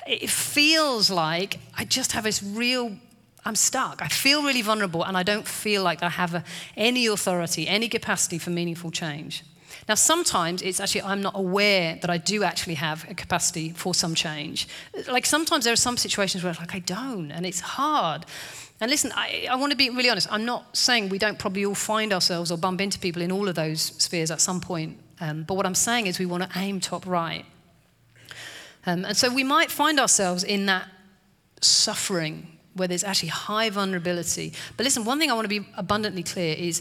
it 0.07 0.31
feels 0.31 1.11
like 1.11 1.59
I 1.77 1.85
just 1.85 2.13
have 2.13 2.25
this 2.25 2.43
real 2.43 2.97
I'm 3.45 3.55
stuck. 3.55 4.03
I 4.03 4.09
feel 4.09 4.43
really 4.43 4.63
vulnerable 4.63 5.03
and 5.05 5.17
I 5.17 5.23
don't 5.23 5.47
feel 5.47 5.83
like 5.83 6.03
I 6.03 6.09
have 6.11 6.35
a, 6.35 6.45
any 6.77 7.07
authority, 7.07 7.67
any 7.69 7.89
capacity 7.89 8.39
for 8.39 8.51
meaningful 8.51 8.91
change. 8.91 9.45
Now, 9.89 9.95
sometimes 9.95 10.63
it's 10.63 10.79
actually, 10.79 11.03
I'm 11.03 11.23
not 11.23 11.37
aware 11.37 11.99
that 12.01 12.11
I 12.11 12.19
do 12.19 12.45
actually 12.45 12.75
have 12.75 13.09
a 13.09 13.15
capacity 13.15 13.71
for 13.71 13.95
some 13.95 14.15
change. 14.15 14.69
Like 15.09 15.27
sometimes 15.27 15.65
there 15.65 15.73
are 15.73 15.77
some 15.77 15.97
situations 15.97 16.45
where, 16.45 16.53
like, 16.53 16.75
I 16.75 16.81
don't, 16.81 17.31
and 17.31 17.47
it's 17.47 17.61
hard. 17.61 18.27
And 18.81 18.91
listen, 18.91 19.13
I, 19.15 19.47
I 19.51 19.57
want 19.57 19.73
to 19.73 19.77
be 19.77 19.91
really 19.91 20.09
honest. 20.09 20.33
I'm 20.33 20.45
not 20.45 20.77
saying 20.77 21.11
we 21.11 21.19
don't 21.19 21.39
probably 21.39 21.67
all 21.67 21.75
find 21.75 22.13
ourselves 22.13 22.51
or 22.51 22.57
bump 22.57 22.81
into 22.81 22.99
people 22.99 23.21
in 23.21 23.31
all 23.31 23.49
of 23.49 23.55
those 23.55 23.81
spheres 23.81 24.31
at 24.31 24.41
some 24.41 24.61
point. 24.61 24.99
Um, 25.21 25.43
but 25.43 25.55
what 25.55 25.67
I'm 25.67 25.75
saying 25.75 26.07
is 26.07 26.19
we 26.19 26.27
want 26.27 26.51
to 26.51 26.59
aim 26.59 26.81
top 26.81 27.07
right. 27.07 27.45
Um, 28.87 29.05
and 29.05 29.17
so 29.17 29.33
we 29.33 29.45
might 29.45 29.71
find 29.71 30.01
ourselves 30.01 30.43
in 30.43 30.67
that 30.67 30.89
suffering 31.61 32.47
where 32.75 32.89
there's 32.89 33.05
actually 33.05 33.29
high 33.29 33.69
vulnerability. 33.69 34.55
But 34.79 34.85
listen, 34.85 35.05
one 35.05 35.19
thing 35.19 35.31
I 35.31 35.35
want 35.35 35.45
to 35.45 35.61
be 35.61 35.67
abundantly 35.77 36.23
clear 36.23 36.55
is 36.57 36.81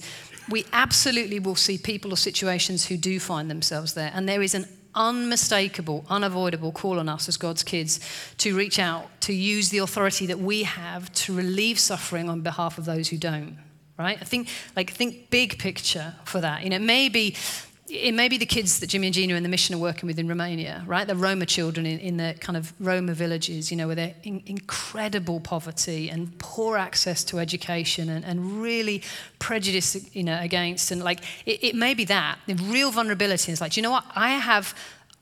we 0.49 0.65
absolutely 0.71 1.39
will 1.39 1.55
see 1.55 1.77
people 1.77 2.13
or 2.13 2.17
situations 2.17 2.85
who 2.85 2.95
do 2.95 3.19
find 3.19 3.51
themselves 3.51 3.93
there. 3.93 4.11
And 4.13 4.29
there 4.29 4.41
is 4.41 4.55
an 4.55 4.65
unmistakable, 4.95 6.05
unavoidable 6.09 6.71
call 6.71 6.99
on 6.99 7.09
us 7.09 7.27
as 7.27 7.37
God's 7.37 7.63
kids 7.63 7.99
to 8.37 8.55
reach 8.55 8.79
out, 8.79 9.07
to 9.21 9.33
use 9.33 9.69
the 9.69 9.79
authority 9.79 10.25
that 10.25 10.39
we 10.39 10.63
have 10.63 11.11
to 11.13 11.33
relieve 11.33 11.79
suffering 11.79 12.29
on 12.29 12.41
behalf 12.41 12.77
of 12.77 12.85
those 12.85 13.09
who 13.09 13.17
don't. 13.17 13.57
Right? 13.97 14.17
I 14.19 14.23
think, 14.23 14.47
like, 14.77 14.91
think 14.91 15.29
big 15.29 15.59
picture 15.59 16.15
for 16.23 16.39
that. 16.39 16.63
You 16.63 16.69
know, 16.69 16.79
maybe 16.79 17.35
it 17.89 18.13
may 18.13 18.29
be 18.29 18.37
the 18.37 18.45
kids 18.45 18.79
that 18.79 18.87
Jimmy 18.87 19.07
and 19.07 19.13
Gina 19.13 19.35
and 19.35 19.43
the 19.43 19.49
mission 19.49 19.75
are 19.75 19.79
working 19.79 20.07
with 20.07 20.19
in 20.19 20.27
Romania, 20.27 20.83
right? 20.85 21.07
The 21.07 21.15
Roma 21.15 21.45
children 21.45 21.85
in, 21.85 21.99
in 21.99 22.17
the 22.17 22.35
kind 22.39 22.55
of 22.55 22.73
Roma 22.79 23.13
villages, 23.13 23.71
you 23.71 23.77
know, 23.77 23.87
where 23.87 23.95
they're 23.95 24.15
in 24.23 24.43
incredible 24.45 25.39
poverty 25.39 26.09
and 26.09 26.37
poor 26.39 26.77
access 26.77 27.23
to 27.25 27.39
education 27.39 28.09
and, 28.09 28.23
and 28.23 28.61
really 28.61 29.01
prejudice, 29.39 30.13
you 30.13 30.23
know, 30.23 30.39
against. 30.39 30.91
And 30.91 31.03
like, 31.03 31.21
it, 31.45 31.63
it 31.63 31.75
may 31.75 31.93
be 31.93 32.05
that, 32.05 32.39
the 32.47 32.55
real 32.55 32.91
vulnerability 32.91 33.51
is 33.51 33.61
like, 33.61 33.75
you 33.75 33.83
know 33.83 33.91
what? 33.91 34.05
I 34.15 34.31
have 34.31 34.75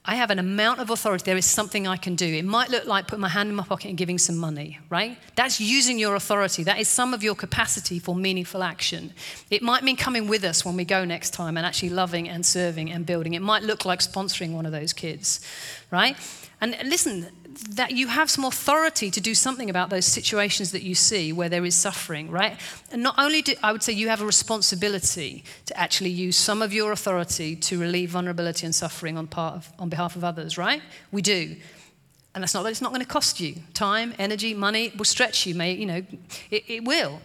I 0.09 0.15
have 0.15 0.31
an 0.31 0.39
amount 0.39 0.79
of 0.79 0.89
authority. 0.89 1.25
There 1.25 1.35
is 1.35 1.45
something 1.45 1.85
I 1.85 1.97
can 1.97 2.15
do. 2.15 2.25
It 2.25 2.45
might 2.45 2.69
look 2.69 2.85
like 2.85 3.07
putting 3.07 3.21
my 3.21 3.27
hand 3.27 3.49
in 3.49 3.55
my 3.55 3.63
pocket 3.63 3.89
and 3.89 3.97
giving 3.97 4.17
some 4.17 4.37
money, 4.37 4.79
right? 4.89 5.17
That's 5.35 5.59
using 5.59 5.99
your 5.99 6.15
authority. 6.15 6.63
That 6.63 6.79
is 6.79 6.87
some 6.87 7.13
of 7.13 7.23
your 7.23 7.35
capacity 7.35 7.99
for 7.99 8.15
meaningful 8.15 8.63
action. 8.63 9.13
It 9.51 9.61
might 9.61 9.83
mean 9.83 9.97
coming 9.97 10.29
with 10.29 10.45
us 10.45 10.63
when 10.63 10.77
we 10.77 10.85
go 10.85 11.03
next 11.03 11.31
time 11.31 11.57
and 11.57 11.65
actually 11.65 11.89
loving 11.89 12.29
and 12.29 12.45
serving 12.45 12.89
and 12.89 13.05
building. 13.05 13.33
It 13.33 13.41
might 13.41 13.63
look 13.63 13.83
like 13.83 13.99
sponsoring 13.99 14.53
one 14.53 14.65
of 14.65 14.71
those 14.71 14.93
kids, 14.93 15.45
right? 15.91 16.15
And 16.61 16.77
listen, 16.85 17.27
that 17.71 17.91
you 17.91 18.07
have 18.07 18.29
some 18.29 18.45
authority 18.45 19.11
to 19.11 19.21
do 19.21 19.33
something 19.33 19.69
about 19.69 19.89
those 19.89 20.05
situations 20.05 20.71
that 20.71 20.83
you 20.83 20.95
see 20.95 21.33
where 21.33 21.49
there 21.49 21.65
is 21.65 21.75
suffering, 21.75 22.29
right? 22.29 22.57
And 22.91 23.03
not 23.03 23.15
only 23.17 23.41
do 23.41 23.55
I 23.63 23.71
would 23.71 23.83
say 23.83 23.93
you 23.93 24.09
have 24.09 24.21
a 24.21 24.25
responsibility 24.25 25.43
to 25.65 25.77
actually 25.77 26.09
use 26.11 26.37
some 26.37 26.61
of 26.61 26.73
your 26.73 26.91
authority 26.91 27.55
to 27.55 27.79
relieve 27.79 28.11
vulnerability 28.11 28.65
and 28.65 28.73
suffering 28.73 29.17
on, 29.17 29.27
part 29.27 29.55
of, 29.55 29.71
on 29.79 29.89
behalf 29.89 30.15
of 30.15 30.23
others, 30.23 30.57
right? 30.57 30.81
We 31.11 31.21
do. 31.21 31.55
And 32.35 32.43
that's 32.43 32.53
not 32.53 32.63
that 32.63 32.69
it's 32.69 32.81
not 32.81 32.91
going 32.91 33.01
to 33.01 33.07
cost 33.07 33.39
you 33.39 33.55
time, 33.73 34.13
energy, 34.19 34.53
money, 34.53 34.85
it 34.85 34.97
will 34.97 35.05
stretch 35.05 35.45
you, 35.45 35.55
may, 35.55 35.73
you 35.73 35.85
know, 35.85 36.03
it, 36.51 36.63
it 36.67 36.83
will. 36.83 37.19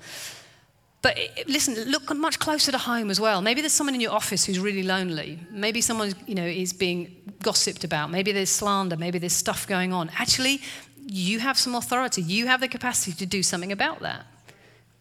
But 1.03 1.19
eh, 1.19 1.29
eh, 1.37 1.43
listen, 1.49 1.75
look 1.91 2.15
much 2.15 2.39
closer 2.39 2.71
to 2.73 2.79
home 2.79 3.11
as 3.11 3.21
well. 3.21 3.43
Maybe 3.43 3.61
there's 3.61 3.73
someone 3.73 3.95
in 3.95 4.01
your 4.01 4.13
office 4.13 4.45
who's 4.45 4.61
really 4.61 4.85
lonely. 4.85 5.39
Maybe 5.51 5.81
someone 5.81 6.15
you 6.27 6.37
know 6.37 6.47
is 6.47 6.73
being 6.73 7.15
gossiped 7.43 7.85
about. 7.85 8.11
Maybe 8.11 8.33
there's 8.33 8.51
slander. 8.51 8.97
Maybe 8.97 9.19
there's 9.19 9.33
stuff 9.33 9.67
going 9.67 9.93
on. 9.93 10.11
Actually, 10.17 10.63
you 11.07 11.41
have 11.41 11.59
some 11.59 11.75
authority. 11.75 12.23
You 12.23 12.47
have 12.47 12.61
the 12.61 12.69
capacity 12.69 13.13
to 13.13 13.27
do 13.27 13.43
something 13.43 13.73
about 13.73 14.01
that. 14.01 14.27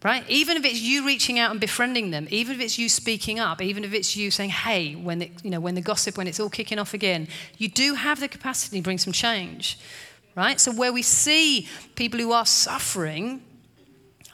Right? 0.04 0.28
Even 0.28 0.58
if 0.58 0.66
it's 0.66 0.82
you 0.82 1.06
reaching 1.06 1.38
out 1.38 1.52
and 1.52 1.60
befriending 1.60 2.10
them, 2.10 2.28
even 2.32 2.56
if 2.56 2.62
it's 2.62 2.80
you 2.80 2.90
speaking 2.90 3.40
up, 3.40 3.62
even 3.62 3.84
if 3.84 3.94
it's 3.94 4.18
you 4.18 4.32
saying, 4.32 4.50
"Hey," 4.50 4.96
when 4.96 5.22
it, 5.22 5.32
you 5.44 5.52
know 5.52 5.60
when 5.60 5.76
the 5.76 5.82
gossip, 5.82 6.18
when 6.18 6.26
it's 6.26 6.40
all 6.40 6.50
kicking 6.50 6.80
off 6.80 6.96
again, 6.96 7.28
you 7.60 7.68
do 7.70 7.94
have 7.94 8.20
the 8.20 8.28
capacity 8.28 8.78
to 8.78 8.84
bring 8.84 8.98
some 8.98 9.14
change. 9.14 9.78
Right? 10.36 10.60
So 10.60 10.72
where 10.72 10.92
we 10.92 11.04
see 11.04 11.68
people 11.94 12.20
who 12.20 12.32
are 12.32 12.48
suffering, 12.48 13.44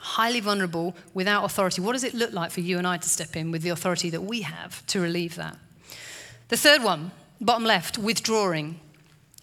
highly 0.00 0.40
vulnerable, 0.40 0.94
without 1.14 1.44
authority, 1.44 1.80
what 1.80 1.92
does 1.92 2.04
it 2.04 2.14
look 2.14 2.32
like 2.32 2.50
for 2.50 2.60
you 2.60 2.78
and 2.78 2.86
I 2.86 2.96
to 2.96 3.08
step 3.08 3.36
in 3.36 3.50
with 3.50 3.62
the 3.62 3.70
authority 3.70 4.10
that 4.10 4.22
we 4.22 4.42
have 4.42 4.86
to 4.86 5.00
relieve 5.00 5.34
that? 5.36 5.56
The 6.48 6.56
third 6.56 6.82
one, 6.82 7.10
bottom 7.40 7.64
left, 7.64 7.98
withdrawing. 7.98 8.80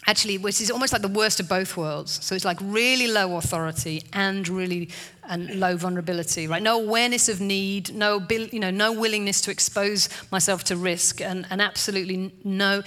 Actually, 0.07 0.37
which 0.37 0.61
is 0.61 0.69
almost 0.69 0.93
like 0.93 1.01
the 1.01 1.07
worst 1.07 1.39
of 1.39 1.49
both 1.49 1.75
worlds. 1.75 2.23
So 2.23 2.35
it's 2.35 2.45
like 2.45 2.59
really 2.61 3.07
low 3.07 3.37
authority 3.37 4.03
and 4.13 4.47
really 4.47 4.89
and 5.27 5.59
low 5.59 5.75
vulnerability, 5.75 6.45
right? 6.45 6.61
No 6.61 6.79
awareness 6.79 7.27
of 7.27 7.41
need, 7.41 7.91
no, 7.95 8.23
you 8.29 8.59
know, 8.59 8.69
no 8.69 8.91
willingness 8.91 9.41
to 9.41 9.51
expose 9.51 10.07
myself 10.31 10.63
to 10.65 10.77
risk, 10.77 11.21
and, 11.21 11.47
and 11.49 11.59
absolutely 11.59 12.31
no. 12.43 12.83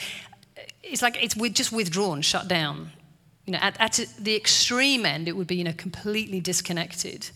It's 0.85 1.03
like 1.03 1.21
it's 1.21 1.35
just 1.35 1.73
withdrawn, 1.73 2.23
shut 2.23 2.47
down. 2.47 2.93
You 3.47 3.55
know, 3.55 3.59
at, 3.61 3.81
at 3.81 4.07
the 4.21 4.37
extreme 4.37 5.05
end, 5.05 5.27
it 5.27 5.37
would 5.37 5.49
be 5.49 5.57
you 5.57 5.65
know 5.65 5.73
completely 5.73 6.41
disconnected 6.41 7.31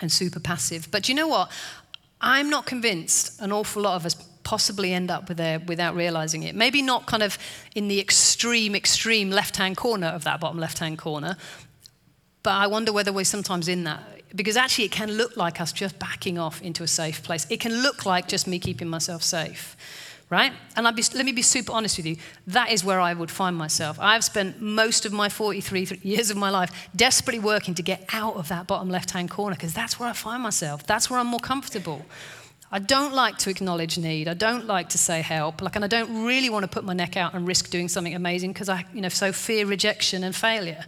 and 0.00 0.10
super 0.10 0.40
passive. 0.40 0.88
But 0.90 1.08
you 1.08 1.14
know 1.14 1.28
what? 1.28 1.50
I'm 2.20 2.48
not 2.48 2.66
convinced 2.66 3.40
an 3.40 3.52
awful 3.52 3.82
lot 3.82 3.96
of 3.96 4.06
us 4.06 4.14
possibly 4.44 4.92
end 4.92 5.10
up 5.10 5.28
with 5.28 5.38
there 5.38 5.58
without 5.58 5.94
realizing 5.94 6.42
it. 6.42 6.54
Maybe 6.54 6.82
not 6.82 7.06
kind 7.06 7.22
of 7.22 7.38
in 7.74 7.88
the 7.88 8.00
extreme, 8.00 8.74
extreme 8.74 9.30
left 9.30 9.56
hand 9.56 9.76
corner 9.76 10.08
of 10.08 10.24
that 10.24 10.40
bottom 10.40 10.58
left 10.58 10.78
hand 10.78 10.98
corner, 10.98 11.36
but 12.42 12.52
I 12.52 12.66
wonder 12.66 12.92
whether 12.92 13.12
we're 13.12 13.24
sometimes 13.24 13.68
in 13.68 13.84
that. 13.84 14.02
Because 14.36 14.56
actually, 14.56 14.84
it 14.84 14.92
can 14.92 15.12
look 15.12 15.36
like 15.36 15.60
us 15.60 15.72
just 15.72 15.98
backing 15.98 16.38
off 16.38 16.60
into 16.60 16.82
a 16.82 16.88
safe 16.88 17.22
place. 17.22 17.46
It 17.50 17.60
can 17.60 17.82
look 17.82 18.04
like 18.04 18.26
just 18.26 18.46
me 18.46 18.58
keeping 18.58 18.88
myself 18.88 19.22
safe 19.22 19.76
right? 20.34 20.52
And 20.76 20.96
be, 20.96 21.02
let 21.14 21.24
me 21.24 21.32
be 21.32 21.42
super 21.42 21.72
honest 21.72 21.96
with 21.96 22.06
you. 22.06 22.16
That 22.48 22.72
is 22.72 22.84
where 22.84 23.00
I 23.00 23.14
would 23.14 23.30
find 23.30 23.56
myself. 23.56 23.98
I've 24.00 24.24
spent 24.24 24.60
most 24.60 25.06
of 25.06 25.12
my 25.12 25.28
43 25.28 26.00
years 26.02 26.30
of 26.30 26.36
my 26.36 26.50
life 26.50 26.88
desperately 26.94 27.38
working 27.38 27.74
to 27.76 27.82
get 27.82 28.04
out 28.12 28.34
of 28.34 28.48
that 28.48 28.66
bottom 28.66 28.90
left 28.90 29.12
hand 29.12 29.30
corner 29.30 29.54
because 29.54 29.72
that's 29.72 30.00
where 30.00 30.08
I 30.08 30.12
find 30.12 30.42
myself. 30.42 30.84
That's 30.84 31.08
where 31.08 31.20
I'm 31.20 31.28
more 31.28 31.40
comfortable. 31.40 32.04
I 32.72 32.80
don't 32.80 33.14
like 33.14 33.38
to 33.38 33.50
acknowledge 33.50 33.96
need. 33.98 34.26
I 34.26 34.34
don't 34.34 34.66
like 34.66 34.88
to 34.88 34.98
say 34.98 35.22
help. 35.22 35.62
Like, 35.62 35.76
and 35.76 35.84
I 35.84 35.88
don't 35.88 36.24
really 36.24 36.50
want 36.50 36.64
to 36.64 36.68
put 36.68 36.82
my 36.82 36.92
neck 36.92 37.16
out 37.16 37.32
and 37.32 37.46
risk 37.46 37.70
doing 37.70 37.88
something 37.88 38.16
amazing 38.16 38.52
because 38.52 38.68
I, 38.68 38.84
you 38.92 39.00
know, 39.00 39.08
so 39.08 39.30
fear 39.30 39.64
rejection 39.66 40.24
and 40.24 40.34
failure. 40.34 40.84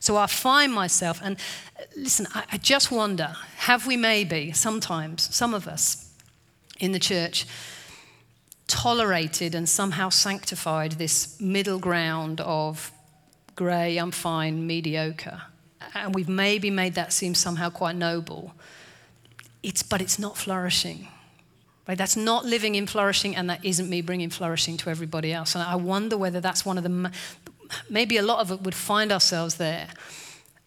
So 0.00 0.18
I 0.18 0.26
find 0.26 0.70
myself, 0.74 1.18
and 1.22 1.36
uh, 1.78 1.84
listen, 1.96 2.26
I, 2.34 2.44
I 2.52 2.58
just 2.58 2.90
wonder 2.90 3.34
have 3.56 3.86
we 3.86 3.96
maybe 3.96 4.52
sometimes, 4.52 5.34
some 5.34 5.54
of 5.54 5.66
us 5.66 6.12
in 6.78 6.92
the 6.92 6.98
church, 6.98 7.46
tolerated 8.70 9.54
and 9.54 9.68
somehow 9.68 10.08
sanctified 10.08 10.92
this 10.92 11.38
middle 11.40 11.78
ground 11.78 12.40
of 12.40 12.92
grey, 13.56 13.98
I'm 13.98 14.12
fine, 14.12 14.66
mediocre. 14.66 15.42
And 15.94 16.14
we've 16.14 16.28
maybe 16.28 16.70
made 16.70 16.94
that 16.94 17.12
seem 17.12 17.34
somehow 17.34 17.68
quite 17.68 17.96
noble. 17.96 18.54
It's, 19.62 19.82
but 19.82 20.00
it's 20.00 20.18
not 20.18 20.38
flourishing. 20.38 21.08
Right? 21.88 21.98
That's 21.98 22.16
not 22.16 22.44
living 22.44 22.76
in 22.76 22.86
flourishing, 22.86 23.34
and 23.34 23.50
that 23.50 23.64
isn't 23.64 23.90
me 23.90 24.00
bringing 24.00 24.30
flourishing 24.30 24.76
to 24.78 24.90
everybody 24.90 25.32
else. 25.32 25.56
And 25.56 25.64
I 25.64 25.74
wonder 25.74 26.16
whether 26.16 26.40
that's 26.40 26.64
one 26.64 26.78
of 26.78 26.84
the, 26.84 27.12
maybe 27.90 28.16
a 28.16 28.22
lot 28.22 28.38
of 28.38 28.52
it 28.52 28.62
would 28.62 28.74
find 28.74 29.10
ourselves 29.10 29.56
there. 29.56 29.88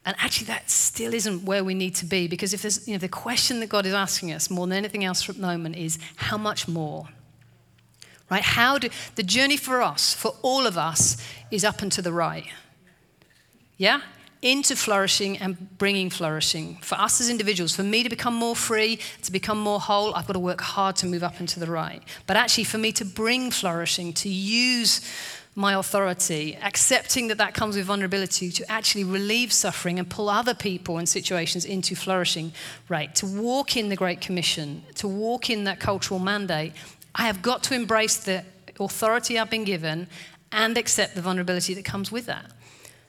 And 0.05 0.17
actually, 0.19 0.47
that 0.47 0.69
still 0.69 1.13
isn't 1.13 1.45
where 1.45 1.63
we 1.63 1.73
need 1.73 1.95
to 1.95 2.05
be 2.05 2.27
because 2.27 2.53
if 2.53 2.63
there's, 2.63 2.85
you 2.85 2.95
know, 2.95 2.99
the 2.99 3.07
question 3.07 3.61
that 3.61 3.69
God 3.69 3.85
is 3.85 3.93
asking 3.93 4.33
us 4.33 4.49
more 4.49 4.67
than 4.67 4.77
anything 4.77 5.05
else 5.05 5.29
at 5.29 5.37
the 5.37 5.41
moment 5.41 5.77
is 5.77 5.97
how 6.17 6.37
much 6.37 6.67
more? 6.67 7.07
Right? 8.33 8.41
How 8.41 8.79
do 8.79 8.89
the 9.13 9.21
journey 9.21 9.57
for 9.57 9.83
us, 9.83 10.15
for 10.15 10.33
all 10.41 10.65
of 10.65 10.75
us, 10.75 11.17
is 11.51 11.63
up 11.63 11.83
and 11.83 11.91
to 11.91 12.01
the 12.01 12.11
right. 12.11 12.47
Yeah? 13.77 14.01
Into 14.41 14.75
flourishing 14.75 15.37
and 15.37 15.77
bringing 15.77 16.09
flourishing. 16.09 16.77
For 16.77 16.95
us 16.95 17.21
as 17.21 17.29
individuals, 17.29 17.75
for 17.75 17.83
me 17.83 18.01
to 18.01 18.09
become 18.09 18.33
more 18.33 18.55
free, 18.55 18.99
to 19.21 19.31
become 19.31 19.59
more 19.59 19.79
whole, 19.79 20.15
I've 20.15 20.25
got 20.25 20.33
to 20.33 20.39
work 20.39 20.61
hard 20.61 20.95
to 20.97 21.05
move 21.05 21.23
up 21.23 21.39
and 21.39 21.47
to 21.49 21.59
the 21.59 21.67
right. 21.67 22.01
But 22.25 22.35
actually, 22.35 22.63
for 22.63 22.79
me 22.79 22.91
to 22.93 23.05
bring 23.05 23.51
flourishing, 23.51 24.13
to 24.13 24.29
use 24.29 25.01
my 25.53 25.75
authority, 25.75 26.57
accepting 26.63 27.27
that 27.27 27.37
that 27.37 27.53
comes 27.53 27.75
with 27.75 27.85
vulnerability, 27.85 28.49
to 28.49 28.71
actually 28.71 29.03
relieve 29.03 29.53
suffering 29.53 29.99
and 29.99 30.09
pull 30.09 30.27
other 30.27 30.55
people 30.55 30.97
and 30.97 31.07
situations 31.07 31.65
into 31.65 31.95
flourishing, 31.95 32.51
right? 32.89 33.13
To 33.13 33.27
walk 33.27 33.77
in 33.77 33.89
the 33.89 33.95
Great 33.95 34.21
Commission, 34.21 34.83
to 34.95 35.07
walk 35.07 35.51
in 35.51 35.65
that 35.65 35.79
cultural 35.79 36.19
mandate, 36.19 36.73
I 37.15 37.23
have 37.23 37.41
got 37.41 37.63
to 37.63 37.75
embrace 37.75 38.17
the 38.17 38.43
authority 38.79 39.37
I've 39.37 39.49
been 39.49 39.63
given 39.63 40.07
and 40.51 40.77
accept 40.77 41.15
the 41.15 41.21
vulnerability 41.21 41.73
that 41.73 41.85
comes 41.85 42.11
with 42.11 42.25
that. 42.25 42.51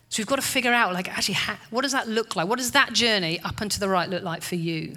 So 0.08 0.20
we've 0.20 0.26
got 0.26 0.36
to 0.36 0.42
figure 0.42 0.72
out, 0.72 0.92
like, 0.92 1.08
actually, 1.08 1.36
what 1.70 1.82
does 1.82 1.92
that 1.92 2.06
look 2.08 2.36
like? 2.36 2.46
What 2.46 2.58
does 2.58 2.70
that 2.72 2.92
journey 2.92 3.40
up 3.40 3.60
and 3.60 3.70
to 3.70 3.80
the 3.80 3.88
right 3.88 4.08
look 4.08 4.22
like 4.22 4.42
for 4.42 4.54
you? 4.54 4.96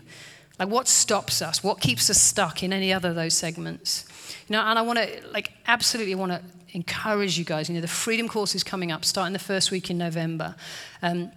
Like, 0.59 0.69
what 0.69 0.87
stops 0.87 1.41
us? 1.41 1.63
What 1.63 1.81
keeps 1.81 2.09
us 2.09 2.19
stuck 2.19 2.63
in 2.63 2.73
any 2.73 2.93
other 2.93 3.09
of 3.09 3.15
those 3.15 3.33
segments? 3.33 4.05
You 4.47 4.53
know, 4.53 4.61
and 4.61 4.77
I 4.77 4.81
want 4.81 4.99
to, 4.99 5.27
like, 5.31 5.53
absolutely 5.67 6.15
want 6.15 6.31
to 6.33 6.41
encourage 6.73 7.37
you 7.37 7.45
guys. 7.45 7.69
You 7.69 7.75
know, 7.75 7.81
the 7.81 7.87
Freedom 7.87 8.27
Course 8.27 8.55
is 8.55 8.63
coming 8.63 8.91
up, 8.91 9.05
starting 9.05 9.33
the 9.33 9.39
first 9.39 9.71
week 9.71 9.89
in 9.89 9.97
November. 9.97 10.55
Um, 11.01 11.31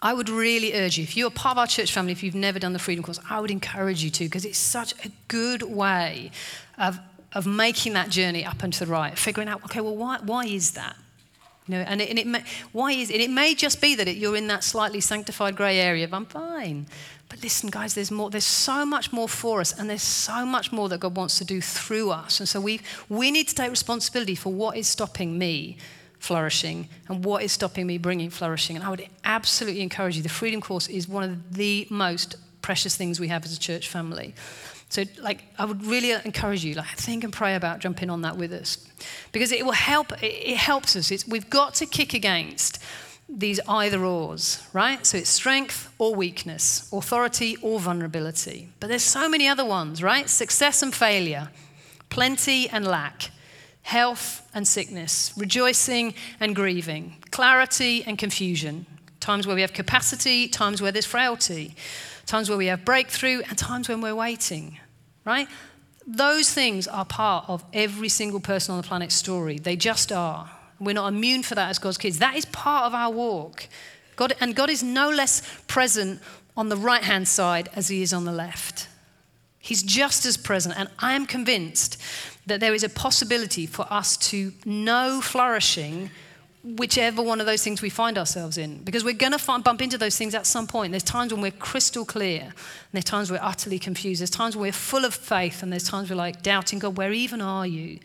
I 0.00 0.14
would 0.14 0.28
really 0.28 0.74
urge 0.74 0.96
you, 0.96 1.02
if 1.02 1.16
you're 1.16 1.30
part 1.30 1.54
of 1.54 1.58
our 1.58 1.66
church 1.66 1.92
family, 1.92 2.12
if 2.12 2.22
you've 2.22 2.34
never 2.34 2.58
done 2.58 2.72
the 2.72 2.78
Freedom 2.78 3.02
Course, 3.02 3.18
I 3.28 3.40
would 3.40 3.50
encourage 3.50 4.02
you 4.04 4.10
to, 4.10 4.24
because 4.24 4.44
it's 4.44 4.58
such 4.58 4.92
a 5.04 5.10
good 5.26 5.62
way 5.62 6.30
of, 6.76 7.00
of 7.32 7.46
making 7.46 7.94
that 7.94 8.08
journey 8.08 8.44
up 8.44 8.62
and 8.62 8.72
to 8.74 8.84
the 8.84 8.90
right, 8.90 9.18
figuring 9.18 9.48
out, 9.48 9.64
okay, 9.64 9.80
well, 9.80 9.96
why, 9.96 10.18
why 10.22 10.44
is 10.44 10.72
that? 10.72 10.96
You 11.66 11.74
know, 11.74 11.80
and 11.80 12.00
it, 12.00 12.08
and 12.08 12.18
it 12.18 12.26
may, 12.26 12.44
why 12.72 12.92
is 12.92 13.10
it? 13.10 13.20
It 13.20 13.30
may 13.30 13.54
just 13.54 13.80
be 13.80 13.94
that 13.96 14.08
it, 14.08 14.16
you're 14.16 14.36
in 14.36 14.46
that 14.46 14.64
slightly 14.64 15.00
sanctified 15.00 15.56
grey 15.56 15.78
area 15.78 16.04
of 16.04 16.14
I'm 16.14 16.24
fine. 16.24 16.86
But 17.28 17.42
listen, 17.42 17.68
guys, 17.68 17.92
there's 17.92 18.10
more. 18.10 18.30
There's 18.30 18.44
so 18.44 18.86
much 18.86 19.12
more 19.12 19.28
for 19.28 19.60
us, 19.60 19.78
and 19.78 19.90
there's 19.90 20.02
so 20.02 20.46
much 20.46 20.72
more 20.72 20.88
that 20.88 21.00
God 21.00 21.14
wants 21.14 21.36
to 21.38 21.44
do 21.44 21.60
through 21.60 22.10
us. 22.10 22.40
And 22.40 22.48
so 22.48 22.58
we 22.58 22.80
we 23.10 23.30
need 23.30 23.48
to 23.48 23.54
take 23.54 23.68
responsibility 23.68 24.34
for 24.34 24.50
what 24.50 24.78
is 24.78 24.88
stopping 24.88 25.36
me 25.36 25.76
flourishing 26.18 26.88
and 27.08 27.24
what 27.24 27.42
is 27.42 27.52
stopping 27.52 27.86
me 27.86 27.98
bringing 27.98 28.30
flourishing. 28.30 28.76
And 28.76 28.84
I 28.84 28.90
would 28.90 29.06
absolutely 29.24 29.82
encourage 29.82 30.16
you. 30.16 30.22
The 30.22 30.28
Freedom 30.28 30.60
Course 30.60 30.88
is 30.88 31.08
one 31.08 31.24
of 31.24 31.54
the 31.54 31.86
most 31.90 32.36
precious 32.62 32.96
things 32.96 33.20
we 33.20 33.28
have 33.28 33.44
as 33.44 33.56
a 33.56 33.58
church 33.58 33.88
family. 33.88 34.34
So, 34.90 35.04
like, 35.20 35.44
I 35.58 35.66
would 35.66 35.84
really 35.84 36.12
encourage 36.12 36.64
you, 36.64 36.74
like, 36.74 36.96
think 36.96 37.22
and 37.22 37.32
pray 37.32 37.54
about 37.54 37.80
jumping 37.80 38.08
on 38.08 38.22
that 38.22 38.38
with 38.38 38.52
us, 38.52 38.88
because 39.32 39.52
it 39.52 39.64
will 39.64 39.72
help. 39.72 40.12
It 40.22 40.56
helps 40.56 40.96
us. 40.96 41.10
It's, 41.10 41.28
we've 41.28 41.50
got 41.50 41.74
to 41.74 41.86
kick 41.86 42.14
against 42.14 42.82
these 43.28 43.60
either 43.68 44.02
ors, 44.02 44.66
right? 44.72 45.04
So 45.04 45.18
it's 45.18 45.28
strength 45.28 45.92
or 45.98 46.14
weakness, 46.14 46.88
authority 46.90 47.56
or 47.60 47.78
vulnerability. 47.78 48.70
But 48.80 48.88
there's 48.88 49.02
so 49.02 49.28
many 49.28 49.46
other 49.46 49.64
ones, 49.64 50.02
right? 50.02 50.28
Success 50.30 50.82
and 50.82 50.94
failure, 50.94 51.50
plenty 52.08 52.70
and 52.70 52.86
lack, 52.86 53.30
health 53.82 54.48
and 54.54 54.66
sickness, 54.66 55.32
rejoicing 55.36 56.14
and 56.40 56.54
grieving, 56.54 57.16
clarity 57.30 58.04
and 58.04 58.18
confusion, 58.18 58.86
times 59.20 59.46
where 59.46 59.56
we 59.56 59.62
have 59.62 59.72
capacity, 59.72 60.48
times 60.48 60.82
where 60.82 60.92
there's 60.92 61.06
frailty, 61.06 61.74
times 62.26 62.48
where 62.48 62.58
we 62.58 62.66
have 62.66 62.84
breakthrough, 62.84 63.42
and 63.48 63.56
times 63.56 63.88
when 63.88 64.00
we're 64.00 64.14
waiting, 64.14 64.78
right? 65.24 65.48
Those 66.06 66.52
things 66.52 66.86
are 66.86 67.04
part 67.04 67.44
of 67.48 67.64
every 67.72 68.08
single 68.08 68.40
person 68.40 68.74
on 68.74 68.80
the 68.80 68.86
planet's 68.86 69.14
story. 69.14 69.58
They 69.58 69.76
just 69.76 70.12
are. 70.12 70.50
We're 70.80 70.94
not 70.94 71.08
immune 71.08 71.42
for 71.42 71.54
that 71.54 71.70
as 71.70 71.78
God's 71.78 71.98
kids. 71.98 72.18
That 72.18 72.36
is 72.36 72.44
part 72.46 72.84
of 72.84 72.94
our 72.94 73.10
walk. 73.10 73.66
God, 74.16 74.34
and 74.40 74.54
God 74.54 74.70
is 74.70 74.82
no 74.82 75.10
less 75.10 75.42
present 75.66 76.20
on 76.56 76.68
the 76.68 76.76
right 76.76 77.02
hand 77.02 77.28
side 77.28 77.68
as 77.74 77.88
he 77.88 78.02
is 78.02 78.12
on 78.12 78.24
the 78.24 78.32
left. 78.32 78.88
He's 79.58 79.82
just 79.82 80.24
as 80.24 80.36
present. 80.36 80.78
And 80.78 80.88
I 80.98 81.14
am 81.14 81.26
convinced 81.26 82.00
that 82.48 82.60
there 82.60 82.74
is 82.74 82.82
a 82.82 82.88
possibility 82.88 83.66
for 83.66 83.86
us 83.90 84.16
to 84.16 84.52
know 84.64 85.20
flourishing 85.20 86.10
whichever 86.64 87.22
one 87.22 87.40
of 87.40 87.46
those 87.46 87.62
things 87.62 87.80
we 87.80 87.88
find 87.88 88.18
ourselves 88.18 88.58
in. 88.58 88.82
Because 88.82 89.04
we're 89.04 89.14
going 89.14 89.32
to 89.32 89.60
bump 89.60 89.80
into 89.80 89.96
those 89.96 90.16
things 90.18 90.34
at 90.34 90.46
some 90.46 90.66
point. 90.66 90.92
There's 90.92 91.02
times 91.02 91.32
when 91.32 91.40
we're 91.40 91.50
crystal 91.52 92.04
clear, 92.04 92.42
and 92.42 92.52
there's 92.92 93.04
times 93.04 93.30
we're 93.30 93.38
utterly 93.40 93.78
confused. 93.78 94.20
There's 94.20 94.30
times 94.30 94.56
we're 94.56 94.72
full 94.72 95.04
of 95.04 95.14
faith, 95.14 95.62
and 95.62 95.72
there's 95.72 95.88
times 95.88 96.10
we're 96.10 96.16
like 96.16 96.42
doubting 96.42 96.78
God, 96.78 96.96
where 96.96 97.12
even 97.12 97.40
are 97.40 97.66
you? 97.66 98.00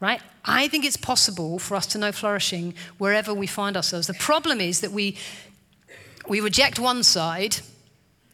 Right? 0.00 0.20
I 0.44 0.68
think 0.68 0.84
it's 0.84 0.96
possible 0.96 1.58
for 1.58 1.74
us 1.74 1.86
to 1.88 1.98
know 1.98 2.12
flourishing 2.12 2.74
wherever 2.98 3.34
we 3.34 3.48
find 3.48 3.76
ourselves. 3.76 4.06
The 4.06 4.14
problem 4.14 4.60
is 4.60 4.80
that 4.80 4.92
we, 4.92 5.16
we 6.28 6.40
reject 6.40 6.78
one 6.78 7.02
side 7.02 7.56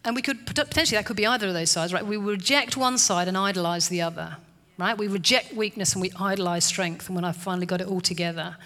and 0.04 0.14
we 0.14 0.22
could 0.22 0.46
potentially 0.46 0.98
that 0.98 1.06
could 1.06 1.16
be 1.16 1.26
either 1.26 1.48
of 1.48 1.54
those 1.54 1.70
sides, 1.70 1.92
right? 1.92 2.04
We 2.04 2.16
reject 2.16 2.76
one 2.76 2.98
side 2.98 3.26
and 3.26 3.36
idolize 3.36 3.88
the 3.88 4.02
other, 4.02 4.36
right? 4.78 4.96
We 4.96 5.08
reject 5.08 5.52
weakness 5.54 5.92
and 5.92 6.02
we 6.02 6.10
idolize 6.18 6.64
strength. 6.64 7.08
And 7.08 7.16
when 7.16 7.24
I 7.24 7.32
finally 7.32 7.66
got 7.66 7.80
it 7.80 7.86
all 7.86 8.00
together, 8.00 8.56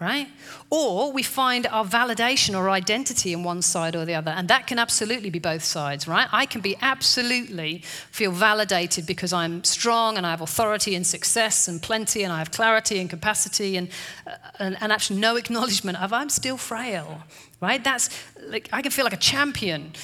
right? 0.00 0.28
Or 0.70 1.12
we 1.12 1.22
find 1.22 1.66
our 1.66 1.84
validation 1.84 2.56
or 2.56 2.70
identity 2.70 3.32
in 3.32 3.42
one 3.42 3.62
side 3.62 3.96
or 3.96 4.04
the 4.04 4.14
other. 4.14 4.30
And 4.30 4.46
that 4.48 4.66
can 4.66 4.78
absolutely 4.78 5.30
be 5.30 5.40
both 5.40 5.64
sides, 5.64 6.06
right? 6.06 6.28
I 6.30 6.46
can 6.46 6.60
be 6.60 6.76
absolutely 6.80 7.78
feel 8.10 8.30
validated 8.30 9.06
because 9.06 9.32
I'm 9.32 9.64
strong 9.64 10.16
and 10.16 10.24
I 10.24 10.30
have 10.30 10.40
authority 10.40 10.94
and 10.94 11.06
success 11.06 11.66
and 11.66 11.82
plenty 11.82 12.22
and 12.22 12.32
I 12.32 12.38
have 12.38 12.52
clarity 12.52 13.00
and 13.00 13.10
capacity 13.10 13.76
and, 13.76 13.88
uh, 14.26 14.30
and, 14.60 14.76
and 14.80 14.92
actually 14.92 15.18
no 15.18 15.36
acknowledgement 15.42 16.00
of 16.00 16.12
I'm 16.12 16.28
still 16.28 16.56
frail, 16.56 17.22
right? 17.60 17.82
That's 17.82 18.08
like, 18.46 18.68
I 18.72 18.82
can 18.82 18.92
feel 18.92 19.04
like 19.04 19.14
a 19.14 19.16
champion 19.16 19.94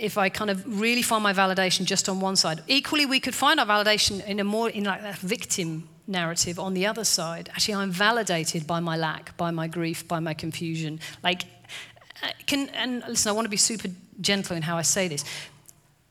if 0.00 0.18
I 0.18 0.28
kind 0.28 0.50
of 0.50 0.80
really 0.80 1.02
find 1.02 1.22
my 1.22 1.32
validation 1.32 1.84
just 1.84 2.08
on 2.08 2.20
one 2.20 2.36
side. 2.36 2.62
Equally, 2.66 3.06
we 3.06 3.20
could 3.20 3.34
find 3.34 3.60
our 3.60 3.66
validation 3.66 4.24
in 4.26 4.40
a 4.40 4.44
more, 4.44 4.70
in 4.70 4.84
like 4.84 5.02
that 5.02 5.18
victim 5.18 5.88
narrative 6.06 6.58
on 6.58 6.74
the 6.74 6.86
other 6.86 7.04
side. 7.04 7.48
Actually, 7.52 7.74
I'm 7.74 7.90
validated 7.90 8.66
by 8.66 8.80
my 8.80 8.96
lack, 8.96 9.36
by 9.36 9.50
my 9.50 9.68
grief, 9.68 10.06
by 10.08 10.20
my 10.20 10.34
confusion. 10.34 11.00
Like, 11.22 11.42
uh, 12.22 12.28
can, 12.46 12.68
and 12.70 13.04
listen, 13.08 13.30
I 13.30 13.32
want 13.32 13.44
to 13.44 13.50
be 13.50 13.56
super 13.56 13.88
gentle 14.20 14.56
in 14.56 14.62
how 14.62 14.76
I 14.76 14.82
say 14.82 15.08
this. 15.08 15.24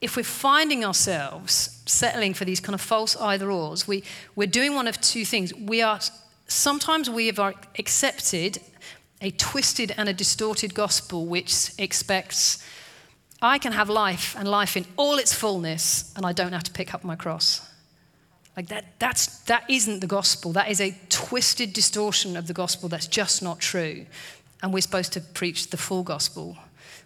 If 0.02 0.16
we're 0.16 0.24
finding 0.24 0.86
ourselves 0.86 1.82
settling 1.86 2.34
for 2.34 2.46
these 2.46 2.60
kind 2.60 2.74
of 2.74 2.82
false 2.82 3.18
either 3.18 3.52
ors, 3.52 3.88
we, 3.88 4.04
we're 4.36 4.48
doing 4.48 4.74
one 4.74 4.88
of 4.88 5.00
two 5.02 5.26
things. 5.26 5.54
We 5.54 5.82
are, 5.82 6.00
sometimes 6.48 7.10
we 7.10 7.28
have 7.28 7.40
accepted 7.78 8.60
a 9.22 9.32
twisted 9.32 9.94
and 9.98 10.08
a 10.08 10.14
distorted 10.14 10.74
gospel 10.74 11.26
which 11.26 11.72
expects 11.78 12.64
I 13.42 13.58
can 13.58 13.72
have 13.72 13.90
life 13.90 14.36
and 14.38 14.48
life 14.48 14.76
in 14.76 14.86
all 14.98 15.18
its 15.18 15.34
fullness, 15.34 16.14
and 16.16 16.26
I 16.26 16.34
don't 16.34 16.52
have 16.52 16.64
to 16.64 16.72
pick 16.72 16.94
up 16.94 17.04
my 17.04 17.16
cross. 17.16 17.66
Like 18.58 18.68
that, 18.68 19.00
that's, 19.00 19.40
that 19.44 19.64
isn't 19.70 20.02
the 20.02 20.08
gospel. 20.08 20.52
That 20.52 20.70
is 20.70 20.82
a 20.82 20.94
twisted 21.08 21.72
distortion 21.72 22.36
of 22.36 22.48
the 22.48 22.54
gospel 22.54 22.90
that's 22.90 23.08
just 23.08 23.42
not 23.42 23.60
true. 23.60 24.06
And 24.62 24.74
we're 24.74 24.82
supposed 24.82 25.14
to 25.14 25.22
preach 25.22 25.70
the 25.70 25.78
full 25.78 26.04
gospel, 26.04 26.58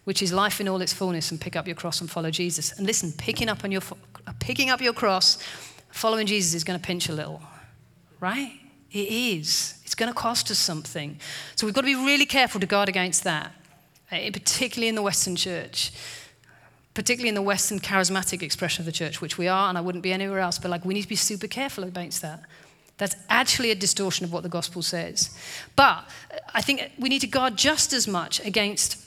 which 0.05 0.23
is 0.23 0.33
life 0.33 0.59
in 0.59 0.67
all 0.67 0.81
its 0.81 0.93
fullness 0.93 1.29
and 1.29 1.39
pick 1.39 1.55
up 1.55 1.67
your 1.67 1.75
cross 1.75 2.01
and 2.01 2.09
follow 2.09 2.31
Jesus. 2.31 2.71
And 2.71 2.87
listen, 2.87 3.13
picking 3.15 3.49
up, 3.49 3.63
on 3.63 3.71
your, 3.71 3.81
picking 4.39 4.71
up 4.71 4.81
your 4.81 4.93
cross, 4.93 5.37
following 5.91 6.25
Jesus 6.25 6.55
is 6.55 6.63
going 6.63 6.79
to 6.79 6.83
pinch 6.83 7.07
a 7.09 7.13
little, 7.13 7.43
right? 8.19 8.53
It 8.91 9.07
is. 9.09 9.79
It's 9.85 9.93
going 9.93 10.11
to 10.11 10.17
cost 10.17 10.49
us 10.49 10.57
something. 10.57 11.19
So 11.55 11.67
we've 11.67 11.75
got 11.75 11.81
to 11.81 11.85
be 11.85 11.93
really 11.95 12.25
careful 12.25 12.59
to 12.61 12.65
guard 12.65 12.89
against 12.89 13.23
that, 13.25 13.51
eh, 14.09 14.31
particularly 14.31 14.87
in 14.87 14.95
the 14.95 15.03
Western 15.03 15.35
church 15.35 15.91
particularly 16.93 17.29
in 17.29 17.35
the 17.35 17.41
Western 17.41 17.79
charismatic 17.79 18.41
expression 18.41 18.81
of 18.81 18.85
the 18.85 18.91
church, 18.91 19.21
which 19.21 19.37
we 19.37 19.47
are, 19.47 19.69
and 19.69 19.77
I 19.77 19.81
wouldn't 19.81 20.03
be 20.03 20.13
anywhere 20.13 20.39
else, 20.39 20.59
but 20.59 20.69
like 20.69 20.85
we 20.85 20.93
need 20.93 21.01
to 21.01 21.07
be 21.07 21.15
super 21.15 21.47
careful 21.47 21.83
against 21.83 22.21
that. 22.21 22.43
That's 22.97 23.15
actually 23.29 23.71
a 23.71 23.75
distortion 23.75 24.23
of 24.23 24.31
what 24.31 24.43
the 24.43 24.49
gospel 24.49 24.81
says. 24.81 25.35
But 25.75 26.07
I 26.53 26.61
think 26.61 26.91
we 26.99 27.09
need 27.09 27.21
to 27.21 27.27
guard 27.27 27.57
just 27.57 27.91
as 27.91 28.07
much 28.07 28.39
against 28.45 29.02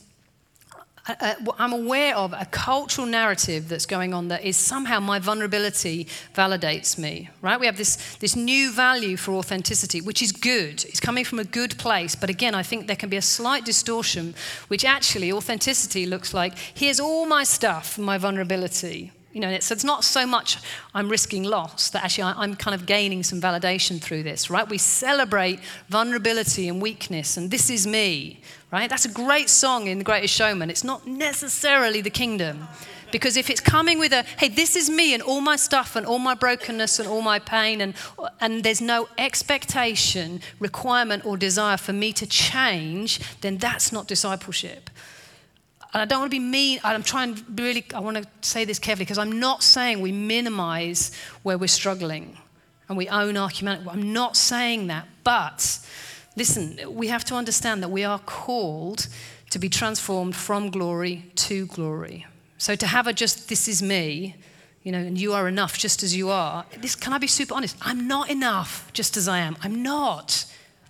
I'm 1.09 1.73
aware 1.73 2.17
of 2.17 2.33
a 2.33 2.47
cultural 2.47 3.07
narrative 3.07 3.69
that's 3.69 3.87
going 3.87 4.13
on 4.13 4.29
that 4.29 4.45
is 4.45 4.57
somehow 4.57 4.99
my 4.99 5.21
vulnerability 5.21 6.09
validates 6.35 6.99
me, 6.99 7.31
right? 7.43 7.61
We 7.61 7.67
have 7.67 7.77
this, 7.77 8.17
this 8.17 8.35
new 8.35 8.73
value 8.73 9.17
for 9.17 9.33
authenticity, 9.35 10.01
which 10.01 10.21
is 10.21 10.33
good. 10.33 10.85
It's 10.85 10.99
coming 10.99 11.25
from 11.25 11.39
a 11.39 11.45
good 11.45 11.79
place. 11.79 12.17
But 12.17 12.29
again, 12.29 12.57
I 12.57 12.65
think 12.65 12.89
there 12.89 12.97
can 12.97 13.09
be 13.09 13.17
a 13.17 13.23
slight 13.23 13.65
distortion, 13.65 14.35
which 14.67 14.85
actually 14.85 15.33
authenticity 15.33 16.07
looks 16.07 16.35
like 16.35 16.59
here's 16.59 16.99
all 16.99 17.27
my 17.27 17.45
stuff, 17.45 17.99
my 17.99 18.19
vulnerability. 18.19 19.13
You 19.37 19.43
know, 19.43 19.61
so 19.61 19.75
it's 19.75 19.85
not 19.85 20.03
so 20.03 20.25
much 20.25 20.57
I'm 20.95 21.11
risking 21.11 21.43
loss 21.43 21.91
that 21.91 22.03
actually 22.03 22.25
I'm 22.39 22.57
kind 22.57 22.75
of 22.75 22.87
gaining 22.87 23.23
some 23.23 23.39
validation 23.39 24.01
through 24.01 24.23
this, 24.23 24.49
right? 24.49 24.67
We 24.67 24.79
celebrate 24.79 25.61
vulnerability 25.91 26.69
and 26.69 26.81
weakness, 26.81 27.37
and 27.37 27.51
this 27.51 27.69
is 27.69 27.87
me, 27.87 28.41
right? 28.73 28.89
That's 28.89 29.05
a 29.05 29.11
great 29.11 29.51
song 29.51 29.89
in 29.89 29.99
The 29.99 30.05
Greatest 30.05 30.33
Showman. 30.33 30.71
It's 30.71 30.85
not 30.85 31.07
necessarily 31.07 32.01
the 32.01 32.09
kingdom. 32.09 32.67
Because 33.13 33.37
if 33.37 33.51
it's 33.51 33.61
coming 33.61 33.99
with 33.99 34.13
a, 34.13 34.23
hey, 34.39 34.49
this 34.49 34.75
is 34.75 34.89
me 34.89 35.13
and 35.13 35.23
all 35.23 35.43
my 35.43 35.57
stuff 35.57 35.97
and 35.97 36.07
all 36.07 36.19
my 36.19 36.35
brokenness 36.35 36.99
and 36.99 37.07
all 37.07 37.21
my 37.21 37.39
pain, 37.39 37.83
and, 37.83 37.93
and 38.41 38.65
there's 38.65 38.81
no 38.81 39.07
expectation, 39.19 40.41
requirement, 40.61 41.27
or 41.27 41.37
desire 41.37 41.77
for 41.77 41.93
me 41.93 42.13
to 42.15 42.27
change, 42.27 43.21
then 43.43 43.59
that's 43.59 43.93
not 43.93 44.09
discipleship. 44.09 44.89
And 45.97 46.03
I 46.03 46.05
don't 46.05 46.21
want 46.21 46.31
to 46.31 46.39
be 46.39 46.45
mean. 46.45 46.79
I'm 46.85 47.03
trying 47.03 47.43
really, 47.55 47.87
I 47.95 48.01
want 48.01 48.19
to 48.19 48.29
say 48.43 48.67
this 48.67 48.79
carefully 48.79 49.07
because 49.07 49.17
I'm 49.17 49.41
not 49.41 49.63
saying 49.63 50.03
we 50.03 50.13
minimize 50.13 51.11
where 51.43 51.57
we're 51.57 51.69
struggling 51.69 52.37
and 52.89 52.99
we 52.99 53.09
own 53.09 53.39
our 53.39 53.49
humanity. 53.49 53.89
I'm 53.89 54.13
not 54.13 54.37
saying 54.37 54.89
that. 54.89 55.09
But 55.25 55.81
Listen, 56.37 56.79
we 56.95 57.09
have 57.09 57.25
to 57.25 57.35
understand 57.35 57.83
that 57.83 57.89
we 57.89 58.05
are 58.05 58.19
called 58.19 59.09
to 59.49 59.59
be 59.59 59.71
transformed 59.71 60.37
from 60.37 60.71
glory 60.71 61.25
to 61.35 61.67
glory. 61.67 62.27
So 62.59 62.77
to 62.77 62.87
have 62.87 63.07
a 63.07 63.13
just, 63.13 63.49
this 63.49 63.69
is 63.69 63.83
me, 63.83 64.37
you 64.83 64.93
know, 64.93 64.99
and 64.99 65.19
you 65.19 65.33
are 65.33 65.49
enough 65.49 65.79
just 65.79 66.03
as 66.03 66.15
you 66.15 66.29
are, 66.29 66.67
this, 66.79 66.95
can 66.95 67.15
I 67.15 67.19
be 67.19 67.27
super 67.27 67.55
honest? 67.55 67.77
I'm 67.81 68.07
not 68.07 68.29
enough 68.29 68.91
just 68.93 69.17
as 69.17 69.29
I 69.29 69.39
am. 69.39 69.57
I'm 69.63 69.83
not. 69.83 70.45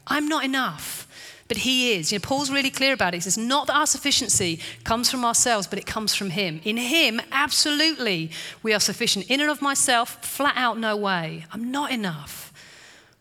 I'm 0.08 0.28
not 0.28 0.44
enough. 0.44 1.05
But 1.48 1.58
he 1.58 1.92
is. 1.92 2.10
You 2.10 2.18
know, 2.18 2.22
Paul's 2.22 2.50
really 2.50 2.70
clear 2.70 2.92
about 2.92 3.14
it. 3.14 3.18
He 3.18 3.20
says, 3.20 3.38
not 3.38 3.68
that 3.68 3.76
our 3.76 3.86
sufficiency 3.86 4.60
comes 4.84 5.10
from 5.10 5.24
ourselves, 5.24 5.66
but 5.66 5.78
it 5.78 5.86
comes 5.86 6.14
from 6.14 6.30
him. 6.30 6.60
In 6.64 6.76
him, 6.76 7.20
absolutely, 7.30 8.30
we 8.62 8.74
are 8.74 8.80
sufficient. 8.80 9.30
In 9.30 9.40
and 9.40 9.50
of 9.50 9.62
myself, 9.62 10.24
flat 10.24 10.54
out, 10.56 10.78
no 10.78 10.96
way. 10.96 11.44
I'm 11.52 11.70
not 11.70 11.90
enough 11.92 12.45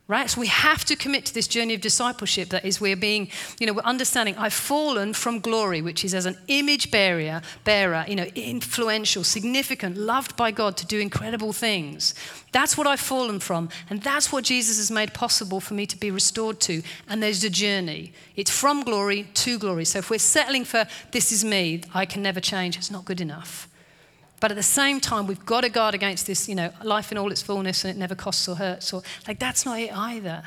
right? 0.07 0.29
So 0.29 0.39
we 0.39 0.47
have 0.47 0.85
to 0.85 0.95
commit 0.95 1.25
to 1.25 1.33
this 1.33 1.47
journey 1.47 1.73
of 1.73 1.81
discipleship 1.81 2.49
that 2.49 2.63
is 2.63 2.79
we're 2.79 2.95
being, 2.95 3.29
you 3.59 3.65
know, 3.65 3.73
we're 3.73 3.81
understanding 3.81 4.35
I've 4.37 4.53
fallen 4.53 5.13
from 5.13 5.39
glory, 5.39 5.81
which 5.81 6.05
is 6.05 6.13
as 6.13 6.27
an 6.27 6.37
image 6.47 6.91
bearer, 6.91 7.41
bearer, 7.63 8.05
you 8.07 8.15
know, 8.15 8.27
influential, 8.35 9.23
significant, 9.23 9.97
loved 9.97 10.35
by 10.35 10.51
God 10.51 10.77
to 10.77 10.85
do 10.85 10.99
incredible 10.99 11.53
things. 11.53 12.13
That's 12.51 12.77
what 12.77 12.85
I've 12.85 12.99
fallen 12.99 13.39
from, 13.39 13.69
and 13.89 14.01
that's 14.01 14.31
what 14.31 14.43
Jesus 14.43 14.77
has 14.77 14.91
made 14.91 15.13
possible 15.13 15.59
for 15.59 15.73
me 15.73 15.87
to 15.87 15.97
be 15.97 16.11
restored 16.11 16.59
to. 16.61 16.83
And 17.09 17.21
there's 17.21 17.43
a 17.43 17.49
journey. 17.49 18.13
It's 18.35 18.51
from 18.51 18.83
glory 18.83 19.27
to 19.33 19.57
glory. 19.57 19.85
So 19.85 19.99
if 19.99 20.11
we're 20.11 20.19
settling 20.19 20.65
for 20.65 20.85
this 21.11 21.31
is 21.31 21.43
me, 21.43 21.81
I 21.93 22.05
can 22.05 22.21
never 22.21 22.39
change, 22.39 22.77
it's 22.77 22.91
not 22.91 23.05
good 23.05 23.21
enough. 23.21 23.67
But 24.45 24.51
at 24.51 24.57
the 24.57 24.61
same 24.61 24.99
time, 24.99 25.25
we've 25.25 25.43
got 25.43 25.61
to 25.61 25.69
guard 25.69 25.95
against 25.95 26.27
this, 26.27 26.47
you 26.47 26.53
know, 26.53 26.69
life 26.83 27.11
in 27.11 27.17
all 27.17 27.31
its 27.31 27.41
fullness 27.41 27.83
and 27.83 27.91
it 27.91 27.97
never 27.97 28.13
costs 28.13 28.47
or 28.47 28.57
hurts. 28.57 28.93
Or 28.93 29.01
like 29.27 29.39
that's 29.39 29.65
not 29.65 29.79
it 29.79 29.91
either. 29.91 30.43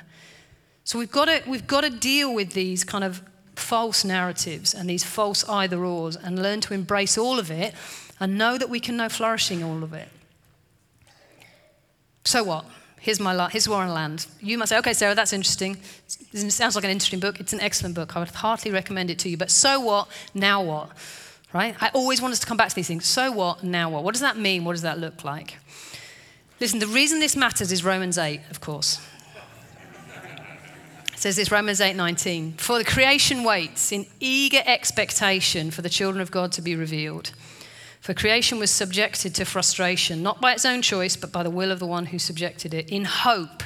So 0.85 1.01
we've 1.01 1.11
got 1.11 1.25
to 1.25 1.43
we've 1.49 1.67
got 1.67 1.81
to 1.81 1.91
deal 1.91 2.33
with 2.33 2.53
these 2.53 2.85
kind 2.85 3.03
of 3.03 3.25
false 3.57 4.05
narratives 4.05 4.73
and 4.73 4.89
these 4.89 5.03
false 5.03 5.43
either 5.49 5.85
ors 5.85 6.15
and 6.15 6.41
learn 6.41 6.61
to 6.61 6.75
embrace 6.75 7.19
all 7.19 7.41
of 7.41 7.51
it 7.51 7.75
and 8.21 8.39
know 8.39 8.57
that 8.57 8.71
we 8.71 8.79
can 8.79 8.97
know 8.97 9.09
flourishing 9.09 9.65
all 9.65 9.83
of 9.83 9.93
it. 9.93 10.11
So 12.25 12.45
what? 12.45 12.67
Here's 13.01 13.19
my 13.19 13.33
la- 13.33 13.49
here's 13.49 13.67
I 13.67 13.89
land. 13.89 14.29
You 14.41 14.59
might 14.59 14.69
say, 14.69 14.79
okay, 14.79 14.93
Sarah, 14.93 15.17
that's 15.17 15.33
interesting. 15.33 15.77
It 16.33 16.53
sounds 16.53 16.77
like 16.77 16.85
an 16.85 16.91
interesting 16.91 17.19
book. 17.19 17.41
It's 17.41 17.53
an 17.53 17.61
excellent 17.61 17.97
book. 17.97 18.15
I 18.15 18.21
would 18.21 18.29
heartily 18.29 18.73
recommend 18.73 19.11
it 19.11 19.19
to 19.19 19.29
you. 19.29 19.37
But 19.37 19.51
so 19.51 19.81
what? 19.81 20.07
Now 20.35 20.63
what? 20.63 20.93
Right? 21.53 21.75
I 21.81 21.91
always 21.95 22.21
want 22.21 22.33
us 22.33 22.41
to 22.41 22.47
come 22.47 22.57
back 22.57 22.69
to 22.69 22.75
these 22.75 22.89
things. 22.89 23.07
So 23.07 23.33
what? 23.33 23.63
Now 23.65 23.91
what? 23.91 24.05
What 24.05 24.15
does 24.15 24.21
that 24.21 24.37
mean? 24.37 24.65
What 24.65 24.73
does 24.73 24.83
that 24.83 24.99
look 24.99 25.25
like? 25.25 25.59
Listen, 26.61 26.79
the 26.81 26.87
reason 26.87 27.21
this 27.21 27.37
matters 27.37 27.71
is 27.71 27.85
Romans 27.85 28.19
8, 28.19 28.41
of 28.51 28.61
course. 28.61 29.01
It 31.13 31.23
says 31.23 31.37
this 31.37 31.51
Romans 31.51 31.81
8:19. 31.81 32.59
For 32.59 32.79
the 32.79 32.85
creation 32.85 33.43
waits 33.43 33.91
in 33.91 34.07
eager 34.21 34.63
expectation 34.65 35.71
for 35.71 35.83
the 35.83 35.89
children 35.89 36.21
of 36.21 36.31
God 36.31 36.53
to 36.53 36.63
be 36.63 36.77
revealed. 36.77 37.33
For 38.01 38.15
creation 38.15 38.59
was 38.59 38.71
subjected 38.71 39.35
to 39.35 39.45
frustration, 39.45 40.23
not 40.23 40.41
by 40.41 40.53
its 40.53 40.65
own 40.65 40.83
choice, 40.83 41.17
but 41.17 41.33
by 41.33 41.43
the 41.43 41.51
will 41.51 41.73
of 41.73 41.81
the 41.81 41.87
one 41.87 42.07
who 42.07 42.19
subjected 42.19 42.73
it, 42.73 42.89
in 42.91 43.05
hope 43.05 43.65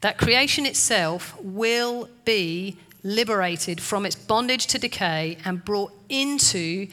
that 0.00 0.16
creation 0.18 0.64
itself 0.64 1.36
will 1.42 2.08
be 2.24 2.78
liberated 3.02 3.80
from 3.80 4.06
its 4.06 4.14
bondage 4.14 4.66
to 4.68 4.78
decay 4.78 5.36
and 5.44 5.64
brought 5.64 5.92
into 6.08 6.86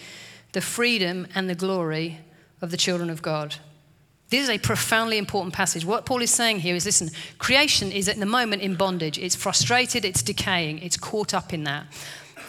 the 0.54 0.62
freedom 0.62 1.28
and 1.36 1.50
the 1.50 1.56
glory 1.56 2.20
of 2.62 2.72
the 2.72 2.78
children 2.78 3.10
of 3.10 3.22
God. 3.22 3.56
This 4.30 4.44
is 4.44 4.50
a 4.50 4.60
profoundly 4.60 5.18
important 5.18 5.54
passage. 5.54 5.86
What 5.86 6.06
Paul 6.06 6.22
is 6.22 6.32
saying 6.32 6.60
here 6.60 6.76
is 6.76 6.86
listen, 6.86 7.10
creation 7.40 7.92
is 7.92 8.08
at 8.08 8.18
the 8.18 8.26
moment 8.26 8.62
in 8.62 8.76
bondage. 8.76 9.18
It's 9.18 9.36
frustrated, 9.36 10.06
it's 10.06 10.22
decaying, 10.22 10.80
it's 10.80 10.98
caught 10.98 11.34
up 11.34 11.54
in 11.54 11.64
that. 11.64 11.88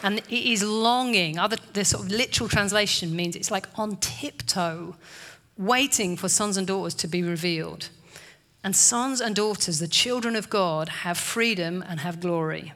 And 0.03 0.19
it 0.19 0.31
is 0.31 0.63
longing. 0.63 1.39
Other, 1.39 1.57
the 1.73 1.85
sort 1.85 2.05
of 2.05 2.11
literal 2.11 2.49
translation 2.49 3.15
means 3.15 3.37
it's 3.37 3.51
like 3.51 3.67
on 3.77 3.97
tiptoe, 3.97 4.97
waiting 5.57 6.17
for 6.17 6.29
sons 6.29 6.57
and 6.57 6.67
daughters 6.67 6.95
to 6.95 7.09
be 7.09 7.23
revealed. 7.23 7.89
And 8.63 8.77
sons 8.77 9.21
and 9.21 9.35
daughters, 9.35 9.79
the 9.79 9.89
children 9.89 10.37
of 10.37 10.51
God, 10.51 10.89
have 10.89 11.17
freedom 11.17 11.83
and 11.87 12.01
have 12.01 12.21
glory 12.21 12.73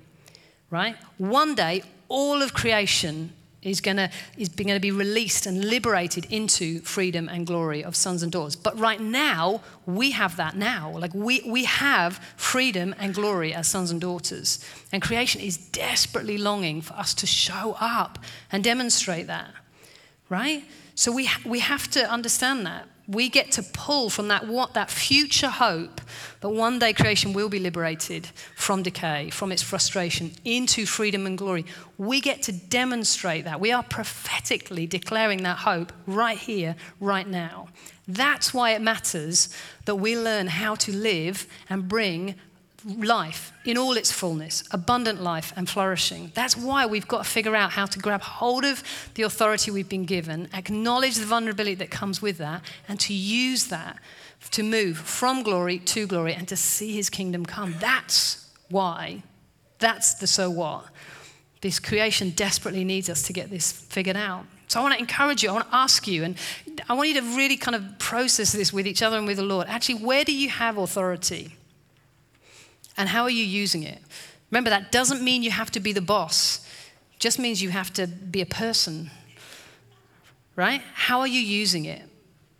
right? 0.70 0.96
One 1.18 1.54
day, 1.54 1.82
all 2.08 2.42
of 2.42 2.54
creation 2.54 3.32
is 3.64 3.80
going 3.80 3.96
to 3.96 4.10
is 4.36 4.50
going 4.50 4.68
to 4.68 4.80
be 4.80 4.90
released 4.90 5.46
and 5.46 5.64
liberated 5.64 6.26
into 6.30 6.80
freedom 6.80 7.28
and 7.28 7.46
glory 7.46 7.82
of 7.82 7.96
sons 7.96 8.22
and 8.22 8.30
daughters. 8.30 8.56
But 8.56 8.78
right 8.78 9.00
now, 9.00 9.62
we 9.86 10.10
have 10.12 10.36
that 10.36 10.56
now. 10.56 10.96
Like 10.98 11.14
we 11.14 11.42
we 11.46 11.64
have 11.64 12.18
freedom 12.36 12.94
and 12.98 13.14
glory 13.14 13.54
as 13.54 13.68
sons 13.68 13.90
and 13.90 14.00
daughters. 14.00 14.64
And 14.92 15.02
creation 15.02 15.40
is 15.40 15.56
desperately 15.56 16.38
longing 16.38 16.82
for 16.82 16.94
us 16.94 17.14
to 17.14 17.26
show 17.26 17.76
up 17.80 18.18
and 18.52 18.62
demonstrate 18.62 19.26
that. 19.26 19.50
Right? 20.28 20.64
So 20.94 21.10
we 21.10 21.28
we 21.44 21.60
have 21.60 21.90
to 21.92 22.10
understand 22.10 22.66
that 22.66 22.86
we 23.06 23.28
get 23.28 23.52
to 23.52 23.62
pull 23.62 24.08
from 24.08 24.28
that 24.28 24.46
what 24.46 24.74
that 24.74 24.90
future 24.90 25.50
hope 25.50 26.00
that 26.40 26.48
one 26.48 26.78
day 26.78 26.92
creation 26.92 27.32
will 27.32 27.48
be 27.48 27.58
liberated 27.58 28.28
from 28.56 28.82
decay 28.82 29.30
from 29.30 29.52
its 29.52 29.62
frustration 29.62 30.32
into 30.44 30.86
freedom 30.86 31.26
and 31.26 31.36
glory. 31.36 31.66
We 31.98 32.20
get 32.20 32.42
to 32.42 32.52
demonstrate 32.52 33.44
that. 33.44 33.60
We 33.60 33.72
are 33.72 33.82
prophetically 33.82 34.86
declaring 34.86 35.42
that 35.42 35.58
hope 35.58 35.92
right 36.06 36.38
here 36.38 36.76
right 37.00 37.28
now. 37.28 37.68
That's 38.08 38.52
why 38.52 38.72
it 38.72 38.82
matters 38.82 39.54
that 39.84 39.96
we 39.96 40.18
learn 40.18 40.46
how 40.46 40.74
to 40.76 40.92
live 40.92 41.46
and 41.68 41.88
bring 41.88 42.34
life 42.86 43.52
in 43.64 43.78
all 43.78 43.96
its 43.96 44.12
fullness, 44.12 44.62
abundant 44.70 45.22
life 45.22 45.52
and 45.56 45.68
flourishing. 45.68 46.30
That's 46.34 46.56
why 46.56 46.86
we've 46.86 47.08
got 47.08 47.24
to 47.24 47.30
figure 47.30 47.56
out 47.56 47.72
how 47.72 47.86
to 47.86 47.98
grab 47.98 48.22
hold 48.22 48.64
of 48.64 48.82
the 49.14 49.22
authority 49.22 49.70
we've 49.70 49.88
been 49.88 50.04
given, 50.04 50.48
acknowledge 50.52 51.16
the 51.16 51.26
vulnerability 51.26 51.76
that 51.76 51.90
comes 51.90 52.20
with 52.20 52.38
that, 52.38 52.62
and 52.88 53.00
to 53.00 53.14
use 53.14 53.66
that 53.68 53.98
to 54.50 54.62
move 54.62 54.98
from 54.98 55.42
glory 55.42 55.78
to 55.78 56.06
glory 56.06 56.34
and 56.34 56.46
to 56.48 56.56
see 56.56 56.92
his 56.92 57.08
kingdom 57.10 57.46
come. 57.46 57.74
That's 57.80 58.50
why. 58.68 59.22
That's 59.78 60.14
the 60.14 60.26
so 60.26 60.50
what. 60.50 60.86
This 61.60 61.78
creation 61.80 62.30
desperately 62.30 62.84
needs 62.84 63.08
us 63.08 63.22
to 63.22 63.32
get 63.32 63.50
this 63.50 63.72
figured 63.72 64.16
out. 64.16 64.44
So 64.68 64.80
I 64.80 64.82
want 64.82 64.94
to 64.94 65.00
encourage 65.00 65.42
you, 65.42 65.50
I 65.50 65.52
want 65.52 65.70
to 65.70 65.76
ask 65.76 66.06
you, 66.06 66.24
and 66.24 66.36
I 66.88 66.94
want 66.94 67.08
you 67.08 67.20
to 67.20 67.36
really 67.36 67.56
kind 67.56 67.74
of 67.74 67.98
process 67.98 68.52
this 68.52 68.72
with 68.72 68.86
each 68.86 69.02
other 69.02 69.16
and 69.16 69.26
with 69.26 69.36
the 69.36 69.44
Lord. 69.44 69.66
Actually, 69.68 69.96
where 69.96 70.24
do 70.24 70.34
you 70.34 70.48
have 70.48 70.78
authority? 70.78 71.56
And 72.96 73.08
how 73.08 73.22
are 73.22 73.30
you 73.30 73.44
using 73.44 73.82
it? 73.82 74.00
Remember, 74.50 74.70
that 74.70 74.92
doesn't 74.92 75.22
mean 75.22 75.42
you 75.42 75.50
have 75.50 75.70
to 75.72 75.80
be 75.80 75.92
the 75.92 76.00
boss, 76.00 76.66
it 77.12 77.20
just 77.20 77.38
means 77.38 77.62
you 77.62 77.70
have 77.70 77.92
to 77.94 78.06
be 78.06 78.40
a 78.40 78.46
person. 78.46 79.10
Right? 80.56 80.82
How 80.94 81.18
are 81.20 81.26
you 81.26 81.40
using 81.40 81.84
it? 81.84 82.02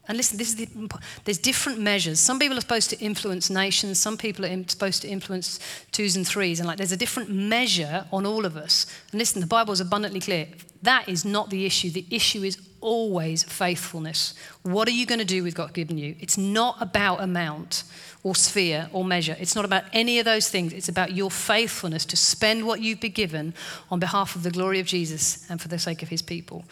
And 0.07 0.18
listen, 0.18 0.37
the, 0.37 0.90
there's 1.25 1.38
different 1.38 1.81
measures. 1.81 2.20
Some 2.20 2.38
people 2.38 2.59
are 2.59 2.61
supposed 2.61 2.90
to 2.90 2.99
influence 2.99 3.49
nations. 3.49 3.99
Some 3.99 4.18
people 4.18 4.44
are 4.44 4.68
supposed 4.68 5.01
to 5.03 5.09
influence 5.09 5.61
twos 5.92 6.16
and 6.16 6.27
threes. 6.27 6.61
And 6.61 6.66
like, 6.66 6.77
there's 6.77 6.92
a 6.92 6.97
different 6.97 7.31
measure 7.31 8.05
on 8.12 8.27
all 8.27 8.44
of 8.44 8.57
us. 8.57 8.87
And 9.12 9.18
listen, 9.18 9.40
the 9.40 9.47
Bible 9.47 9.73
is 9.73 9.81
abundantly 9.81 10.20
clear. 10.20 10.49
That 10.83 11.09
is 11.09 11.25
not 11.25 11.49
the 11.49 11.64
issue. 11.64 11.90
The 11.90 12.07
issue 12.11 12.42
is 12.42 12.57
always 12.85 13.42
faithfulness. 13.42 14.35
What 14.62 14.87
are 14.88 14.92
you 14.92 15.07
going 15.07 15.18
to 15.18 15.25
do 15.25 15.42
with 15.42 15.55
God 15.55 15.73
given 15.73 15.97
you? 15.97 16.14
It's 16.20 16.37
not 16.37 16.77
about 16.81 17.23
amount 17.23 17.83
or 18.23 18.35
sphere 18.35 18.90
or 18.92 19.05
measure. 19.05 19.35
It's 19.40 19.57
not 19.57 19.64
about 19.64 19.85
any 19.94 20.18
of 20.18 20.27
those 20.27 20.51
things. 20.51 20.75
It's 20.75 20.90
about 20.90 21.12
your 21.12 21.31
faithfulness 21.31 22.05
to 22.07 22.16
spend 22.16 22.66
what 22.66 22.81
you've 22.81 23.01
been 23.01 23.12
given 23.12 23.55
on 23.90 24.01
behalf 24.01 24.37
of 24.37 24.42
the 24.42 24.51
glory 24.51 24.81
of 24.81 24.87
Jesus 24.87 25.49
and 25.51 25.61
for 25.61 25.68
the 25.68 25.79
sake 25.79 26.03
of 26.03 26.11
his 26.11 26.20
people. 26.20 26.64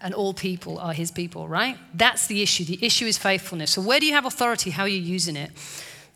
And 0.00 0.14
all 0.14 0.32
people 0.32 0.78
are 0.78 0.94
his 0.94 1.10
people, 1.10 1.46
right? 1.46 1.76
That's 1.92 2.26
the 2.26 2.42
issue. 2.42 2.64
The 2.64 2.84
issue 2.84 3.04
is 3.04 3.18
faithfulness. 3.18 3.72
So, 3.72 3.82
where 3.82 4.00
do 4.00 4.06
you 4.06 4.14
have 4.14 4.24
authority? 4.24 4.70
How 4.70 4.82
are 4.84 4.88
you 4.88 5.00
using 5.00 5.36
it? 5.36 5.50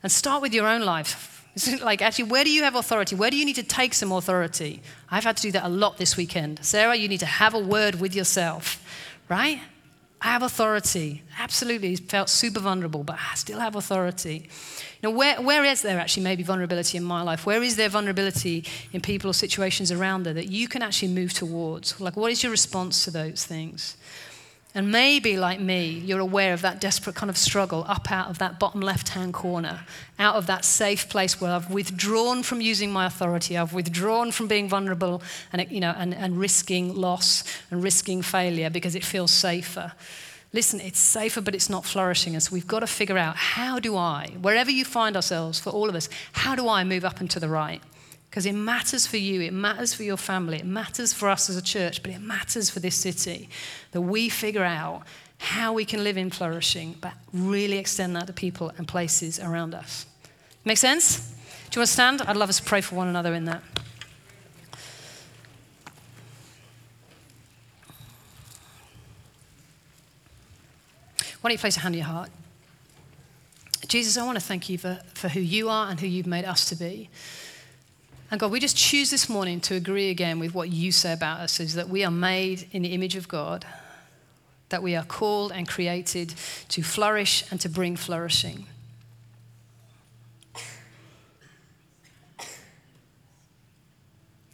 And 0.01 0.11
start 0.11 0.41
with 0.41 0.53
your 0.53 0.67
own 0.67 0.81
life. 0.81 1.36
like, 1.81 2.01
actually, 2.01 2.25
where 2.25 2.43
do 2.43 2.51
you 2.51 2.63
have 2.63 2.75
authority? 2.75 3.15
Where 3.15 3.29
do 3.29 3.37
you 3.37 3.45
need 3.45 3.55
to 3.55 3.63
take 3.63 3.93
some 3.93 4.11
authority? 4.11 4.81
I've 5.09 5.23
had 5.23 5.37
to 5.37 5.43
do 5.43 5.51
that 5.53 5.65
a 5.65 5.69
lot 5.69 5.97
this 5.97 6.17
weekend. 6.17 6.63
Sarah, 6.63 6.95
you 6.95 7.07
need 7.07 7.19
to 7.19 7.25
have 7.25 7.53
a 7.53 7.59
word 7.59 7.95
with 7.95 8.15
yourself, 8.15 8.83
right? 9.29 9.59
I 10.19 10.27
have 10.27 10.41
authority. 10.41 11.21
Absolutely, 11.37 11.95
felt 11.95 12.29
super 12.29 12.59
vulnerable, 12.59 13.03
but 13.03 13.17
I 13.31 13.35
still 13.35 13.59
have 13.59 13.75
authority. 13.75 14.49
Now, 15.03 15.11
where, 15.11 15.39
where 15.39 15.63
is 15.63 15.83
there 15.83 15.99
actually 15.99 16.23
maybe 16.23 16.41
vulnerability 16.41 16.97
in 16.97 17.03
my 17.03 17.21
life? 17.21 17.45
Where 17.45 17.61
is 17.61 17.75
there 17.75 17.89
vulnerability 17.89 18.63
in 18.91 19.01
people 19.01 19.29
or 19.29 19.33
situations 19.33 19.91
around 19.91 20.23
there 20.23 20.33
that 20.33 20.47
you 20.47 20.67
can 20.67 20.81
actually 20.81 21.09
move 21.09 21.33
towards? 21.33 22.01
Like, 22.01 22.17
what 22.17 22.31
is 22.31 22.41
your 22.41 22.49
response 22.49 23.03
to 23.03 23.11
those 23.11 23.45
things? 23.45 23.95
And 24.75 24.91
maybe, 24.91 25.37
like 25.37 25.59
me, 25.59 25.89
you're 25.89 26.19
aware 26.19 26.53
of 26.53 26.61
that 26.61 26.79
desperate 26.79 27.15
kind 27.15 27.29
of 27.29 27.37
struggle 27.37 27.83
up 27.87 28.11
out 28.11 28.29
of 28.29 28.37
that 28.37 28.59
bottom 28.59 28.81
left 28.81 29.09
hand 29.09 29.33
corner, 29.33 29.81
out 30.19 30.35
of 30.35 30.45
that 30.47 30.65
safe 30.65 31.09
place 31.09 31.41
where 31.41 31.51
I've 31.51 31.71
withdrawn 31.71 32.43
from 32.43 32.61
using 32.61 32.91
my 32.91 33.07
authority, 33.07 33.57
I've 33.57 33.73
withdrawn 33.73 34.31
from 34.31 34.47
being 34.47 34.69
vulnerable 34.69 35.23
and, 35.51 35.65
you 35.71 35.79
know, 35.79 35.95
and, 35.97 36.13
and 36.13 36.37
risking 36.37 36.93
loss 36.93 37.43
and 37.71 37.81
risking 37.81 38.21
failure 38.21 38.69
because 38.69 38.93
it 38.93 39.03
feels 39.03 39.31
safer. 39.31 39.93
Listen, 40.53 40.79
it's 40.79 40.99
safer, 40.99 41.41
but 41.41 41.55
it's 41.55 41.69
not 41.69 41.85
flourishing. 41.85 42.33
And 42.33 42.43
so 42.43 42.53
we've 42.53 42.67
got 42.67 42.79
to 42.79 42.87
figure 42.87 43.17
out 43.17 43.35
how 43.35 43.79
do 43.79 43.95
I, 43.95 44.35
wherever 44.39 44.71
you 44.71 44.85
find 44.85 45.15
ourselves, 45.15 45.59
for 45.59 45.71
all 45.71 45.89
of 45.89 45.95
us, 45.95 46.07
how 46.33 46.55
do 46.55 46.69
I 46.69 46.83
move 46.83 47.03
up 47.03 47.19
and 47.19 47.29
to 47.31 47.39
the 47.39 47.49
right? 47.49 47.81
Because 48.29 48.45
it 48.45 48.53
matters 48.53 49.07
for 49.07 49.17
you, 49.17 49.41
it 49.41 49.53
matters 49.53 49.93
for 49.93 50.03
your 50.03 50.17
family, 50.17 50.57
it 50.57 50.65
matters 50.65 51.13
for 51.13 51.29
us 51.29 51.49
as 51.49 51.55
a 51.55 51.61
church, 51.61 52.03
but 52.03 52.11
it 52.11 52.19
matters 52.19 52.69
for 52.69 52.79
this 52.79 52.95
city 52.95 53.49
that 53.91 54.01
we 54.01 54.29
figure 54.29 54.63
out 54.63 55.03
how 55.39 55.73
we 55.73 55.85
can 55.85 56.03
live 56.03 56.17
in 56.17 56.29
flourishing, 56.29 56.95
but 56.99 57.13
really 57.31 57.77
extend 57.77 58.15
that 58.15 58.27
to 58.27 58.33
people 58.33 58.71
and 58.77 58.87
places 58.87 59.39
around 59.39 59.73
us. 59.73 60.05
Make 60.65 60.77
sense? 60.77 61.19
Do 61.69 61.77
you 61.77 61.81
want 61.81 61.87
to 61.87 61.93
stand? 61.93 62.21
I'd 62.21 62.35
love 62.35 62.49
us 62.49 62.57
to 62.57 62.63
pray 62.63 62.81
for 62.81 62.95
one 62.95 63.07
another 63.07 63.33
in 63.33 63.45
that. 63.45 63.61
Why 71.41 71.49
don't 71.49 71.51
you 71.53 71.59
place 71.59 71.77
a 71.77 71.81
hand 71.81 71.93
on 71.93 71.99
your 71.99 72.07
heart? 72.07 72.29
Jesus, 73.87 74.17
I 74.17 74.25
want 74.25 74.37
to 74.37 74.43
thank 74.43 74.69
you 74.69 74.77
for, 74.77 74.99
for 75.13 75.29
who 75.29 75.39
you 75.39 75.69
are 75.69 75.89
and 75.89 75.99
who 75.99 76.07
you've 76.07 76.27
made 76.27 76.43
us 76.43 76.65
to 76.69 76.75
be. 76.75 77.09
And 78.29 78.39
God, 78.39 78.51
we 78.51 78.59
just 78.59 78.75
choose 78.75 79.09
this 79.09 79.29
morning 79.29 79.61
to 79.61 79.75
agree 79.75 80.09
again 80.09 80.39
with 80.39 80.53
what 80.53 80.69
you 80.69 80.91
say 80.91 81.13
about 81.13 81.39
us 81.39 81.59
is 81.59 81.75
that 81.75 81.87
we 81.87 82.03
are 82.03 82.11
made 82.11 82.67
in 82.71 82.81
the 82.81 82.93
image 82.93 83.15
of 83.15 83.27
God, 83.27 83.65
that 84.69 84.83
we 84.83 84.95
are 84.95 85.05
called 85.05 85.53
and 85.53 85.67
created 85.67 86.33
to 86.69 86.83
flourish 86.83 87.49
and 87.51 87.61
to 87.61 87.69
bring 87.69 87.95
flourishing. 87.95 88.65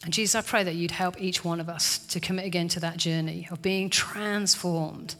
And 0.04 0.12
Jesus, 0.12 0.36
I 0.36 0.42
pray 0.42 0.64
that 0.64 0.76
you'd 0.76 0.92
help 0.92 1.20
each 1.20 1.46
one 1.46 1.60
of 1.60 1.70
us 1.70 1.98
to 2.08 2.20
commit 2.20 2.46
again 2.46 2.68
to 2.70 2.80
that 2.82 2.98
journey 2.98 3.48
of 3.50 3.62
being 3.62 3.90
transformed 3.90 5.16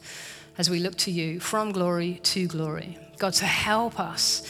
as 0.58 0.68
we 0.68 0.78
look 0.78 0.96
to 0.98 1.10
you 1.10 1.40
from 1.40 1.72
glory 1.72 2.20
to 2.22 2.46
glory. 2.46 2.98
God, 3.18 3.32
to 3.34 3.46
help 3.46 3.98
us, 3.98 4.46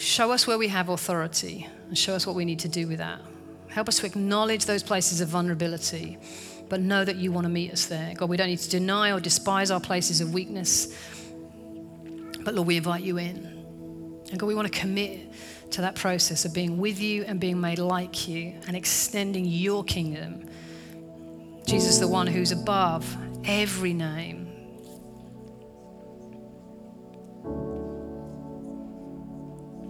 show 0.00 0.32
us 0.32 0.46
where 0.46 0.56
we 0.56 0.68
have 0.68 0.88
authority 0.88 1.68
and 1.88 1.96
show 1.96 2.14
us 2.14 2.26
what 2.26 2.34
we 2.34 2.44
need 2.44 2.60
to 2.60 2.68
do 2.68 2.88
with 2.88 2.98
that. 2.98 3.20
Help 3.68 3.88
us 3.88 3.98
to 3.98 4.06
acknowledge 4.06 4.64
those 4.64 4.82
places 4.82 5.20
of 5.20 5.28
vulnerability, 5.28 6.18
but 6.68 6.80
know 6.80 7.04
that 7.04 7.16
you 7.16 7.30
want 7.30 7.44
to 7.44 7.50
meet 7.50 7.70
us 7.70 7.86
there. 7.86 8.14
God, 8.14 8.28
we 8.28 8.36
don't 8.36 8.48
need 8.48 8.58
to 8.58 8.70
deny 8.70 9.12
or 9.12 9.20
despise 9.20 9.70
our 9.70 9.80
places 9.80 10.20
of 10.20 10.32
weakness, 10.32 10.96
but 12.42 12.54
Lord, 12.54 12.66
we 12.66 12.78
invite 12.78 13.02
you 13.02 13.18
in. 13.18 13.46
And 14.30 14.38
God, 14.38 14.46
we 14.46 14.54
want 14.54 14.72
to 14.72 14.78
commit 14.78 15.32
to 15.72 15.82
that 15.82 15.96
process 15.96 16.44
of 16.44 16.54
being 16.54 16.78
with 16.78 17.00
you 17.00 17.24
and 17.24 17.38
being 17.38 17.60
made 17.60 17.78
like 17.78 18.26
you 18.26 18.54
and 18.66 18.76
extending 18.76 19.44
your 19.44 19.84
kingdom. 19.84 20.48
Jesus, 21.66 21.98
the 21.98 22.08
one 22.08 22.26
who's 22.26 22.52
above 22.52 23.16
every 23.44 23.92
name, 23.92 24.39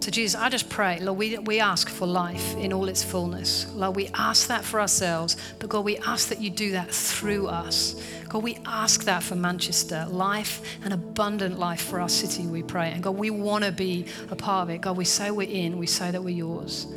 So, 0.01 0.09
Jesus, 0.09 0.39
I 0.39 0.49
just 0.49 0.67
pray, 0.67 0.99
Lord, 0.99 1.19
we, 1.19 1.37
we 1.37 1.59
ask 1.59 1.87
for 1.87 2.07
life 2.07 2.55
in 2.57 2.73
all 2.73 2.89
its 2.89 3.03
fullness. 3.03 3.71
Lord, 3.71 3.95
we 3.95 4.07
ask 4.15 4.47
that 4.47 4.65
for 4.65 4.81
ourselves, 4.81 5.37
but 5.59 5.69
God, 5.69 5.85
we 5.85 5.97
ask 5.97 6.29
that 6.29 6.41
you 6.41 6.49
do 6.49 6.71
that 6.71 6.89
through 6.89 7.45
us. 7.45 8.01
God, 8.27 8.41
we 8.41 8.57
ask 8.65 9.03
that 9.03 9.21
for 9.21 9.35
Manchester, 9.35 10.07
life, 10.09 10.63
an 10.83 10.91
abundant 10.91 11.59
life 11.59 11.81
for 11.81 11.99
our 11.99 12.09
city, 12.09 12.47
we 12.47 12.63
pray. 12.63 12.89
And 12.89 13.03
God, 13.03 13.11
we 13.11 13.29
want 13.29 13.63
to 13.63 13.71
be 13.71 14.07
a 14.31 14.35
part 14.35 14.63
of 14.63 14.73
it. 14.73 14.81
God, 14.81 14.97
we 14.97 15.05
say 15.05 15.29
we're 15.29 15.47
in, 15.47 15.77
we 15.77 15.85
say 15.85 16.09
that 16.09 16.23
we're 16.23 16.29
yours. 16.35 16.87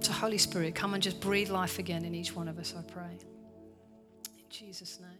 So, 0.00 0.12
Holy 0.12 0.38
Spirit, 0.38 0.74
come 0.74 0.94
and 0.94 1.02
just 1.02 1.20
breathe 1.20 1.50
life 1.50 1.78
again 1.78 2.06
in 2.06 2.14
each 2.14 2.34
one 2.34 2.48
of 2.48 2.58
us, 2.58 2.74
I 2.74 2.80
pray. 2.90 3.18
In 4.38 4.44
Jesus' 4.48 4.98
name. 4.98 5.17